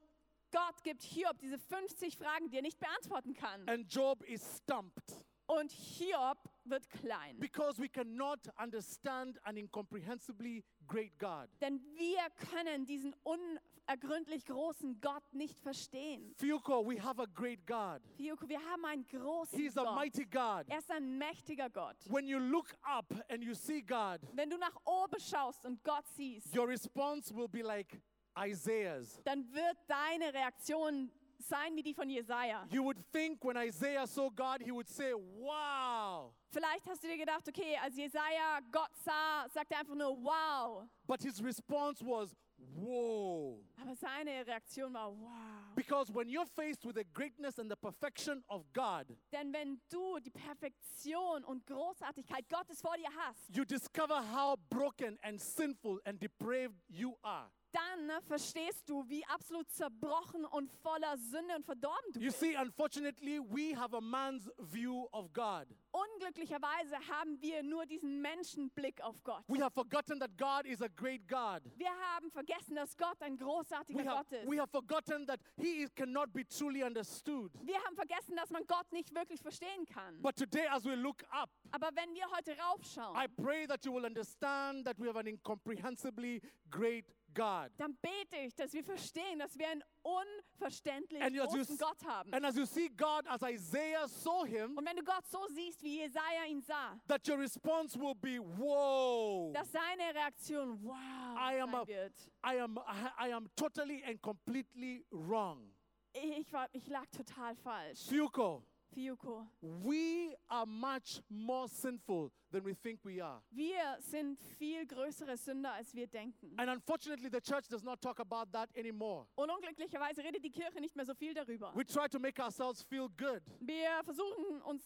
Gott 0.50 0.82
gibt 0.82 1.02
Hiob 1.02 1.38
diese 1.40 1.58
50 1.58 2.16
Fragen, 2.16 2.49
die 2.49 2.56
er 2.56 2.62
nicht 2.62 2.78
beantworten 2.78 3.35
kann. 3.35 3.68
And 3.68 3.92
Job 3.92 4.23
is 4.23 4.42
stumped 4.62 5.26
Und 5.46 5.70
Hiob 5.70 6.38
wird 6.70 6.88
klein. 6.90 7.38
because 7.38 7.79
we 7.81 7.88
cannot 7.88 8.40
understand 8.59 9.38
an 9.44 9.57
incomprehensibly 9.57 10.64
great 10.87 11.18
God. 11.18 11.48
Denn 11.61 11.81
wir 11.96 12.26
können 12.50 12.87
diesen 12.87 13.14
unergründlich 13.24 14.44
großen 14.44 15.00
Gott 15.00 15.22
nicht 15.33 15.59
verstehen. 15.61 16.35
Fiuko, 16.37 16.85
we 16.85 17.00
have 17.02 17.20
a 17.20 17.26
great 17.26 17.66
God. 17.66 18.00
Fioko, 18.16 18.48
wir 18.48 18.61
haben 18.61 18.85
einen 18.85 19.07
großen 19.07 19.59
He's 19.59 19.76
a 19.76 19.85
Gott. 19.85 19.94
mighty 19.96 20.24
God. 20.24 20.64
Er 20.68 20.79
ist 20.79 20.90
ein 20.90 21.18
mächtiger 21.18 21.70
Gott. 21.70 21.96
When 22.09 22.26
you 22.26 22.38
look 22.38 22.72
up 22.83 23.12
and 23.29 23.42
you 23.42 23.55
see 23.55 23.81
God, 23.83 24.20
Wenn 24.33 24.50
du 24.50 24.57
nach 24.59 24.74
oben 24.85 25.20
schaust 25.20 25.64
und 25.64 25.83
Gott 25.85 26.07
siehst, 26.14 26.57
your 26.57 26.68
response 26.68 27.35
will 27.35 27.48
be 27.48 27.62
like 27.62 28.00
Isaiah's. 28.38 29.20
dann 29.24 29.50
wird 29.52 29.76
deine 29.88 30.33
Reaktion 30.35 31.11
sein 31.38 31.77
wie 31.77 31.83
die 31.83 31.94
von 31.94 32.09
Jesaja. 32.09 32.66
You 32.70 32.85
would 32.85 32.99
think 33.12 33.44
when 33.44 33.57
Isaiah 33.57 34.07
saw 34.07 34.31
God, 34.31 34.62
he 34.62 34.70
would 34.72 34.88
say, 34.88 35.12
Wow. 35.14 36.33
Vielleicht 36.51 36.87
hast 36.87 37.03
du 37.03 37.09
dir 37.09 37.18
gedacht, 37.18 37.46
okay, 37.49 37.77
als 37.83 37.96
Jesaja 37.96 38.61
Gott 38.72 38.90
sah, 39.05 39.46
sagt 39.53 39.70
er 39.72 39.81
einfach 39.81 39.94
nur 39.94 40.16
wow. 40.22 40.88
But 41.07 41.22
his 41.22 41.42
response 41.42 42.05
was, 42.05 42.35
Whoa. 42.75 43.62
Aber 43.81 43.94
seine 43.94 44.46
Reaktion 44.46 44.94
war 44.94 45.12
wow. 45.12 45.75
Because 45.75 46.11
when 46.12 46.29
you're 46.29 46.46
faced 46.46 46.85
with 46.87 46.94
the 46.94 47.05
greatness 47.12 47.59
and 47.59 47.70
the 47.70 47.77
perfection 47.77 48.42
of 48.49 48.64
God, 48.72 49.07
Denn 49.31 49.53
wenn 49.53 49.79
du 49.90 50.18
die 50.20 50.31
Perfektion 50.31 51.44
und 51.44 51.66
Großartigkeit 51.66 52.49
Gottes 52.49 52.81
vor 52.81 52.96
dir 52.96 53.11
hast, 53.18 53.55
you 53.55 53.64
discover 53.64 54.22
how 54.33 54.57
broken 54.70 55.18
and 55.22 55.38
sinful 55.40 56.01
and 56.05 56.20
depraved 56.20 56.77
you 56.88 57.16
are. 57.22 57.51
Dann 57.76 58.06
ne, 58.06 58.20
verstehst 58.22 58.88
du, 58.88 59.04
wie 59.08 59.24
absolut 59.26 59.70
zerbrochen 59.70 60.44
und 60.46 60.70
voller 60.82 61.16
Sünde 61.18 61.54
und 61.56 61.64
verdorben 61.64 62.12
du 62.12 62.20
You 62.20 62.26
bist. 62.26 62.40
see, 62.40 62.56
unfortunately, 62.56 63.38
we 63.40 63.74
have 63.76 63.94
a 63.94 64.00
man's 64.00 64.48
view 64.58 65.06
of 65.12 65.32
God. 65.32 65.66
Unglücklicherweise 65.92 66.96
haben 67.10 67.40
wir 67.40 67.62
nur 67.62 67.86
diesen 67.86 68.20
Menschenblick 68.20 69.00
auf 69.02 69.22
Gott. 69.22 69.42
We 69.48 69.60
have 69.62 69.72
forgotten 69.72 70.18
that 70.20 70.30
God 70.36 70.66
is 70.66 70.80
a 70.82 70.88
great 70.88 71.26
God. 71.28 71.62
Wir 71.76 71.90
haben 71.90 72.30
vergessen, 72.30 72.74
dass 72.76 72.96
Gott 72.96 73.20
ein 73.20 73.36
großartiger 73.36 73.98
We 73.98 74.08
have, 74.08 74.24
Gott 74.30 74.32
ist. 74.40 74.50
we 74.50 74.58
have 74.60 74.70
forgotten 74.70 75.26
that 75.26 75.40
He 75.56 75.86
cannot 75.94 76.32
be 76.32 76.44
truly 76.46 76.82
understood. 76.82 77.52
Wir 77.62 77.82
haben 77.84 77.94
vergessen, 77.96 78.36
dass 78.36 78.50
man 78.50 78.66
Gott 78.66 78.90
nicht 78.92 79.14
wirklich 79.14 79.40
verstehen 79.40 79.84
kann. 79.86 80.20
But 80.22 80.36
today, 80.36 80.66
as 80.70 80.84
we 80.84 80.94
look 80.94 81.22
up, 81.30 81.50
Aber 81.72 81.90
wenn 81.94 82.14
wir 82.14 82.26
heute 82.36 82.56
raufschauen, 82.58 83.16
I 83.16 83.26
pray 83.28 83.66
that 83.66 83.84
you 83.84 83.92
will 83.94 84.04
understand 84.04 84.84
that 84.86 84.98
we 84.98 85.06
have 85.08 85.18
an 85.18 85.26
incomprehensibly 85.26 86.40
great 86.70 87.04
God. 87.37 87.70
dann 87.79 87.94
bete 88.03 88.37
ich, 88.44 88.55
dass 88.55 88.72
wir 88.72 88.83
verstehen, 88.83 89.38
dass 89.38 89.57
wir 89.57 89.68
einen 89.68 89.85
unverständlich 90.03 91.22
And 91.22 91.38
as 91.38 91.53
you 91.53 91.57
großen 91.59 91.77
Gott 91.79 92.05
haben. 92.05 92.33
And 92.35 92.44
as 92.44 92.57
you 92.57 92.66
see 92.66 92.88
God, 92.88 93.27
as 93.29 93.42
Isaiah 93.42 94.09
saw 94.09 94.44
Him, 94.44 94.77
Und 94.77 94.87
wenn 94.87 94.96
du 94.96 95.05
Gott 95.05 95.27
so 95.29 95.46
siehst, 95.55 95.83
wie 95.83 95.99
Jesaja 95.99 96.44
ihn 96.49 96.62
sah, 96.62 96.99
that 97.07 97.27
your 97.29 97.38
response 97.38 97.99
will 97.99 98.14
be, 98.14 98.38
Whoa, 98.40 99.53
dass 99.53 99.70
seine 99.70 100.14
Reaktion 100.14 100.83
wow 100.83 100.94
I 101.38 101.61
am 101.61 101.70
sein 101.72 101.81
a- 101.83 101.87
wird. 101.87 102.12
I 102.44 102.61
am, 102.61 102.79
I 103.20 103.33
am 103.33 103.49
totally 103.55 104.03
and 104.05 104.20
completely 104.22 105.05
wrong. 105.11 105.72
Ich, 106.12 106.51
war, 106.53 106.66
ich 106.72 106.87
lag 106.88 107.05
total 107.11 107.55
falsch. 107.57 108.09
Fuko, 108.09 108.62
Fiuko, 108.96 109.46
we 109.61 110.35
are 110.48 110.64
much 110.64 111.20
more 111.28 111.68
sinful 111.68 112.32
than 112.50 112.64
we 112.64 112.72
think 112.74 113.00
we 113.04 113.20
are. 113.20 113.42
wir 113.50 113.98
sind 114.00 114.40
viel 114.59 114.87
größere 114.87 115.37
Sünder, 115.37 115.72
als 115.72 115.94
wir 115.94 116.06
denken. 116.06 116.54
And 116.56 116.70
unfortunately, 116.70 117.28
the 117.28 117.40
church 117.40 117.68
does 117.68 117.82
not 117.82 118.00
talk 118.00 118.20
about 118.20 118.50
that 118.52 118.70
anymore. 118.76 119.26
Und 119.37 119.50
unglücklicherweise 119.50 120.24
redet 120.24 120.42
die 120.42 120.50
Kirche 120.50 120.80
nicht 120.80 120.96
mehr 120.96 121.04
so 121.04 121.14
viel 121.14 121.35
darüber. 121.35 121.72
We 121.74 121.85
try 121.85 122.09
to 122.09 122.18
make 122.18 122.40
ourselves 122.42 122.82
feel 122.82 123.09
good. 123.18 123.42
Wir 123.61 124.02
versuchen 124.04 124.62
uns 124.62 124.82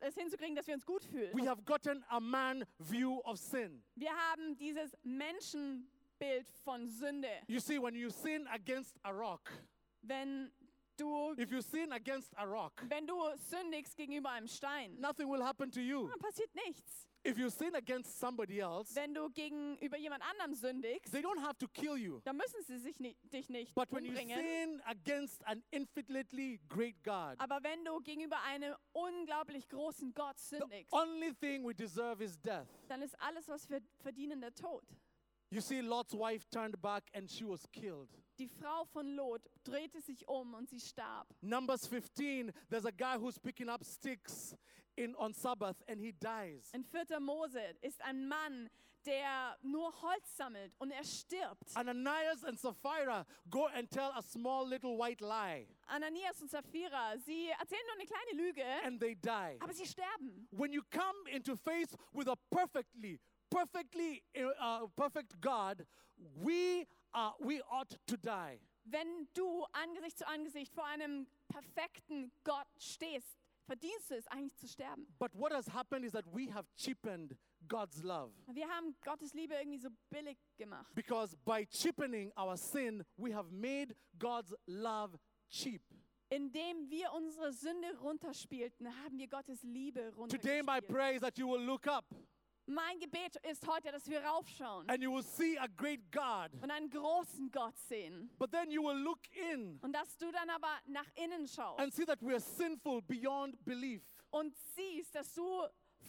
es 0.00 0.14
hinzukriegen, 0.14 0.54
dass 0.54 0.66
wir 0.66 0.74
uns 0.74 0.84
gut 0.84 1.04
fühlen. 1.04 1.32
We 1.34 1.48
have 1.48 1.62
gotten 1.62 2.04
a 2.08 2.20
man 2.20 2.64
view 2.78 3.20
of 3.24 3.38
sin. 3.38 3.82
Wir 3.94 4.10
haben 4.10 4.56
dieses 4.58 4.94
Menschenbild 5.02 6.50
von 6.62 6.86
Sünde. 6.88 7.28
You 7.46 7.60
see, 7.60 7.80
when 7.80 7.94
you 7.94 8.10
sin 8.10 8.46
against 8.48 8.98
a 9.02 9.10
rock, 9.10 9.50
Wenn 10.02 10.50
du, 10.96 11.32
if 11.38 11.50
you 11.50 11.60
sin 11.60 11.92
against 11.92 12.32
a 12.36 12.44
rock, 12.44 12.82
wenn 12.88 13.06
du 13.06 13.14
sündigst 13.50 13.96
gegenüber 13.96 14.30
einem 14.30 14.48
Stein, 14.48 14.98
nothing 15.00 15.28
will 15.30 15.42
happen 15.42 15.70
to 15.70 15.80
you. 15.80 16.08
dann 16.08 16.18
passiert 16.18 16.54
nichts. 16.66 17.08
If 17.26 17.38
you 17.38 17.48
sin 17.48 17.74
against 17.74 18.18
somebody 18.20 18.58
else, 18.60 18.94
Wenn 18.94 19.14
du 19.14 19.30
gegenüber 19.30 19.96
jemand 19.96 20.22
anderem 20.28 20.52
sündigst, 20.52 21.10
they 21.10 21.22
don't 21.22 21.40
have 21.40 21.56
to 21.56 21.66
kill 21.68 21.96
you. 21.96 22.20
dann 22.24 22.36
müssen 22.36 22.62
sie 22.66 22.76
sich 22.78 23.00
ni 23.00 23.16
dich 23.32 23.48
nicht 23.48 23.74
But 23.74 23.90
when 23.92 24.04
you 24.04 24.10
umbringen. 24.10 24.38
sin 24.38 24.82
against 24.84 25.42
an 25.46 25.62
infinitely 25.70 26.60
great 26.68 27.02
God, 27.02 27.36
Aber 27.38 27.62
wenn 27.62 27.82
du 27.82 27.98
gegenüber 28.00 28.36
einem 28.42 28.74
unglaublich 28.92 29.68
großen 29.70 30.12
Gott 30.12 30.38
the 30.38 30.58
sündigst, 30.58 30.92
only 30.92 31.32
thing 31.34 31.64
we 31.66 31.74
deserve 31.74 32.22
is 32.22 32.38
death. 32.42 32.66
dann 32.88 33.00
ist 33.00 33.18
alles, 33.22 33.48
was 33.48 33.70
wir 33.70 33.80
verdienen, 34.02 34.42
der 34.42 34.54
Tod. 34.54 34.84
You 35.50 35.60
see, 35.62 35.80
Lot's 35.80 36.12
wife 36.12 36.44
turned 36.50 36.80
back 36.82 37.04
and 37.14 37.30
she 37.30 37.46
was 37.48 37.62
killed. 37.72 38.10
Die 38.38 38.48
Frau 38.48 38.84
von 38.86 39.06
Lot 39.14 39.42
drehte 39.62 40.00
sich 40.00 40.26
um 40.28 40.54
und 40.54 40.68
sie 40.68 40.80
starb. 40.80 41.28
Numbers 41.40 41.86
15, 41.86 42.52
there's 42.68 42.84
a 42.84 42.90
guy 42.90 43.16
who's 43.16 43.38
picking 43.38 43.68
up 43.68 43.84
sticks 43.84 44.56
in 44.96 45.14
on 45.16 45.32
Sabbath 45.32 45.76
and 45.88 46.00
he 46.00 46.12
dies. 46.12 46.70
In 46.72 46.84
4. 46.84 47.20
Mose 47.20 47.60
ist 47.80 48.02
ein 48.02 48.26
Mann, 48.26 48.68
der 49.06 49.56
nur 49.62 49.92
Holz 50.02 50.36
sammelt 50.36 50.72
und 50.78 50.90
er 50.90 51.04
stirbt. 51.04 51.76
Ananias 51.76 52.42
and 52.44 52.58
Sapphira 52.58 53.24
go 53.50 53.66
and 53.66 53.88
tell 53.90 54.10
a 54.16 54.22
small 54.22 54.66
little 54.66 54.96
white 54.98 55.20
lie 55.20 55.68
Ananias 55.86 56.40
und 56.40 56.50
Sapphira, 56.50 57.16
sie 57.18 57.48
erzählen 57.50 57.82
nur 57.86 57.94
eine 57.96 58.06
kleine 58.06 58.42
Lüge, 58.42 58.64
and 58.84 58.98
they 59.00 59.14
die. 59.14 59.58
aber 59.60 59.72
sie 59.74 59.86
sterben. 59.86 60.48
When 60.50 60.72
you 60.72 60.82
come 60.90 61.28
into 61.30 61.54
face 61.54 61.94
with 62.12 62.26
a 62.28 62.34
perfectly, 62.50 63.20
perfectly 63.50 64.22
uh, 64.34 64.88
perfect 64.96 65.40
God, 65.40 65.86
we 66.42 66.86
are, 67.14 67.34
we 67.40 67.62
ought 67.70 67.96
to 68.06 68.16
die. 68.16 68.58
Wenn 68.84 69.28
du 69.34 69.64
Angesicht 69.72 70.18
zu 70.18 70.26
Angesicht 70.28 70.72
vor 70.74 70.84
einem 70.84 71.26
perfekten 71.48 72.30
Gott 72.44 72.66
stehst, 72.78 73.38
verdienst 73.66 74.10
du 74.10 74.14
es 74.16 74.26
eigentlich 74.28 74.56
zu 74.56 74.68
sterben. 74.68 75.06
But 75.18 75.32
what 75.34 75.52
has 75.52 75.66
happened 75.72 76.04
is 76.04 76.12
that 76.12 76.26
we 76.26 76.52
have 76.52 76.66
cheapened 76.76 77.34
God's 77.66 78.02
love. 78.02 78.32
Wir 78.52 78.68
haben 78.68 78.94
Gottes 79.02 79.32
Liebe 79.32 79.54
irgendwie 79.54 79.78
so 79.78 79.88
billig 80.10 80.36
gemacht. 80.58 80.94
Because 80.94 81.34
by 81.46 81.64
cheapening 81.66 82.30
our 82.36 82.56
sin, 82.58 83.02
we 83.16 83.34
have 83.34 83.50
made 83.50 83.96
God's 84.18 84.54
love 84.66 85.18
cheap. 85.48 85.82
Indem 86.30 86.90
wir 86.90 87.12
unsere 87.12 87.52
Sünde 87.52 87.96
runterspielten, 88.00 88.86
haben 89.04 89.16
wir 89.18 89.28
Gottes 89.28 89.62
Liebe 89.62 90.12
Today, 90.28 90.62
my 90.62 90.72
runtergespielt. 90.78 90.88
prayer 90.88 91.14
is 91.14 91.20
that 91.22 91.38
you 91.38 91.48
will 91.48 91.60
look 91.64 91.86
up 91.86 92.04
Mein 92.66 92.98
Gebet 92.98 93.36
ist 93.50 93.66
heute, 93.68 93.92
dass 93.92 94.08
wir 94.08 94.24
raufschauen 94.24 94.88
and 94.88 95.02
you 95.02 95.12
will 95.14 95.22
see 95.22 95.58
a 95.58 95.66
great 95.66 96.00
God. 96.10 96.50
und 96.62 96.70
einen 96.70 96.88
großen 96.88 97.50
Gott 97.50 97.76
sehen. 97.78 98.30
But 98.38 98.52
then 98.52 98.70
you 98.70 98.82
will 98.82 98.96
look 98.96 99.20
in 99.52 99.78
Und 99.82 99.92
dass 99.92 100.16
du 100.16 100.30
dann 100.32 100.48
aber 100.48 100.78
nach 100.86 101.06
innen 101.14 101.46
schaust 101.46 101.78
and 101.78 101.92
see 101.92 102.06
that 102.06 102.22
we 102.22 102.30
are 102.32 102.40
sinful 102.40 103.02
beyond 103.02 103.62
belief. 103.66 104.02
und 104.30 104.56
siehst, 104.74 105.14
dass 105.14 105.34
du 105.34 105.44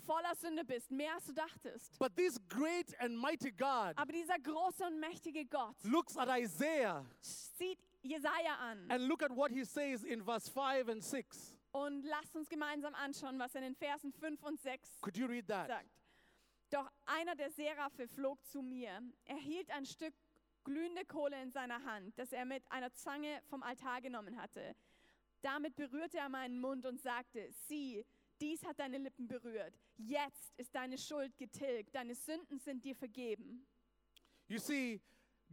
voller 0.06 0.34
Sünde 0.36 0.64
bist, 0.64 0.92
mehr 0.92 1.14
als 1.16 1.26
du 1.26 1.34
dachtest. 1.34 1.98
But 2.00 2.16
this 2.16 2.40
great 2.48 2.98
and 3.02 3.18
mighty 3.18 3.52
God 3.52 3.94
Aber 3.98 4.14
dieser 4.14 4.40
große 4.40 4.86
und 4.86 5.00
mächtige 5.00 5.46
Gott 5.46 5.76
looks 5.84 6.16
at 6.16 6.30
Isaiah 6.40 7.06
sieht 7.20 7.80
Jesaja 8.02 8.56
an 8.62 8.90
and 8.90 9.02
look 9.10 9.24
at 9.24 9.36
what 9.36 9.52
he 9.52 9.66
says 9.66 10.04
in 10.06 10.24
verse 10.24 10.50
5 10.50 10.88
and 10.90 11.04
6. 11.04 11.58
und 11.74 12.04
lasst 12.06 12.34
uns 12.34 12.48
gemeinsam 12.48 12.94
anschauen, 12.96 13.38
was 13.40 13.54
er 13.56 13.62
in 13.64 13.74
den 13.74 13.76
Versen 13.76 14.14
5 14.14 14.42
und 14.42 14.58
6 14.62 15.02
Could 15.02 15.18
you 15.18 15.26
read 15.28 15.48
that? 15.50 15.68
sagt. 15.68 15.90
Doch 16.76 16.92
einer 17.06 17.38
der 17.38 17.50
Seraphe 17.52 18.06
flog 18.06 18.46
zu 18.48 18.62
mir. 18.62 19.02
Er 19.24 19.38
hielt 19.38 19.72
ein 19.72 19.86
Stück 19.86 20.14
glühende 20.66 21.06
Kohle 21.06 21.42
in 21.42 21.50
seiner 21.50 21.82
Hand, 21.86 22.20
das 22.20 22.34
er 22.34 22.44
mit 22.44 22.70
einer 22.70 22.92
Zange 22.94 23.42
vom 23.46 23.64
Altar 23.64 24.02
genommen 24.02 24.36
hatte. 24.36 24.76
Damit 25.42 25.78
berührte 25.78 26.18
er 26.18 26.28
meinen 26.28 26.60
Mund 26.60 26.86
und 26.86 27.00
sagte, 27.00 27.48
sieh, 27.70 28.04
dies 28.42 28.62
hat 28.66 28.78
deine 28.78 28.98
Lippen 28.98 29.26
berührt. 29.26 29.74
Jetzt 29.96 30.54
ist 30.58 30.76
deine 30.76 30.98
Schuld 30.98 31.38
getilgt, 31.38 31.96
deine 31.96 32.14
Sünden 32.14 32.60
sind 32.60 32.84
dir 32.84 32.96
vergeben. 32.98 33.66
You 34.50 34.60
see, 34.60 35.00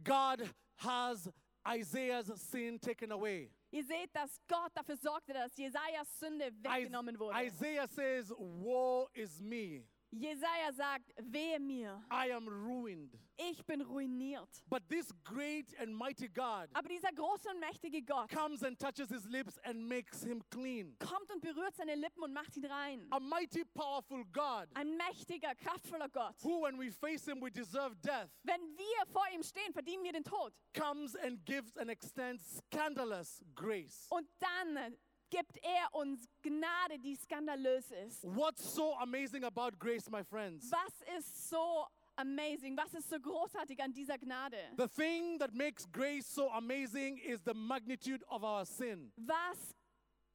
God 0.03 0.53
has 0.79 1.31
Isaiah's 1.65 2.27
sin 2.51 2.81
taken 2.81 3.13
away. 3.13 3.49
Ihr 3.71 3.85
seht, 3.85 4.13
dass 4.13 4.41
Gott 4.49 4.71
dafür 4.75 4.97
sorgte, 4.97 5.31
dass 5.31 5.55
Jesajas 5.55 6.19
Sünde 6.19 6.51
weggenommen 6.61 7.17
wurde. 7.17 7.45
Isaiah 7.45 7.87
says, 7.87 8.29
Woe 8.31 9.07
is 9.13 9.39
me. 9.39 9.85
Jesaja 10.13 10.71
sagt, 10.73 11.11
wehe 11.17 11.59
mir, 11.59 12.03
I 12.11 12.31
am 12.31 12.47
ruined. 12.47 13.17
ich 13.35 13.65
bin 13.65 13.81
ruiniert. 13.81 14.47
But 14.69 14.87
this 14.87 15.11
great 15.23 15.73
and 15.79 15.93
mighty 15.95 16.27
God 16.29 16.69
Aber 16.73 16.87
dieser 16.87 17.11
große 17.11 17.49
und 17.49 17.59
mächtige 17.59 18.01
Gott 18.03 18.29
comes 18.29 18.61
and 18.63 18.77
touches 18.79 19.09
his 19.09 19.25
lips 19.25 19.57
and 19.63 19.87
makes 19.87 20.23
him 20.23 20.41
clean. 20.51 20.95
kommt 20.99 21.31
und 21.33 21.41
berührt 21.41 21.75
seine 21.75 21.95
Lippen 21.95 22.21
und 22.23 22.31
macht 22.31 22.55
ihn 22.55 22.65
rein. 22.65 23.07
A 23.09 23.19
mighty, 23.19 23.65
powerful 23.73 24.23
God 24.31 24.67
Ein 24.75 24.95
mächtiger, 24.97 25.55
kraftvoller 25.55 26.09
Gott. 26.09 26.35
who, 26.43 26.61
when 26.63 26.77
we 26.79 26.91
face 26.91 27.25
him, 27.25 27.41
we 27.41 27.49
deserve 27.51 27.95
death, 28.01 28.29
Wenn 28.43 28.61
wir 28.77 29.05
vor 29.11 29.25
ihm 29.33 29.41
stehen, 29.41 29.73
verdienen 29.73 30.03
wir 30.03 30.13
den 30.13 30.23
Tod. 30.23 30.53
comes 30.77 31.15
and 31.15 31.43
gives 31.45 31.75
and 31.77 31.89
extends 31.89 32.57
scandalous 32.67 33.41
grace. 33.55 34.07
Und 34.11 34.27
dann 34.39 34.95
gibt 35.33 35.57
er 35.63 35.93
uns 35.93 36.27
Gnade, 36.43 36.99
die 36.99 37.15
skandalös 37.15 37.91
ist. 37.91 38.23
What's 38.23 38.75
so 38.75 38.93
amazing 38.99 39.43
about 39.43 39.71
grace, 39.79 40.09
my 40.09 40.23
friends? 40.23 40.69
Was 40.71 40.93
ist 41.17 41.49
so 41.49 41.87
amazing? 42.15 42.77
Was 42.77 42.93
ist 42.93 43.09
so 43.09 43.19
großartig 43.19 43.81
an 43.81 43.91
dieser 43.91 44.17
Gnade? 44.19 44.57
The 44.77 44.87
thing 44.87 45.39
that 45.39 45.53
makes 45.53 45.87
grace 45.91 46.27
so 46.27 46.51
amazing 46.51 47.17
is 47.17 47.41
the 47.43 47.53
magnitude 47.53 48.23
of 48.29 48.43
our 48.43 48.63
sin. 48.65 49.11
Was 49.17 49.75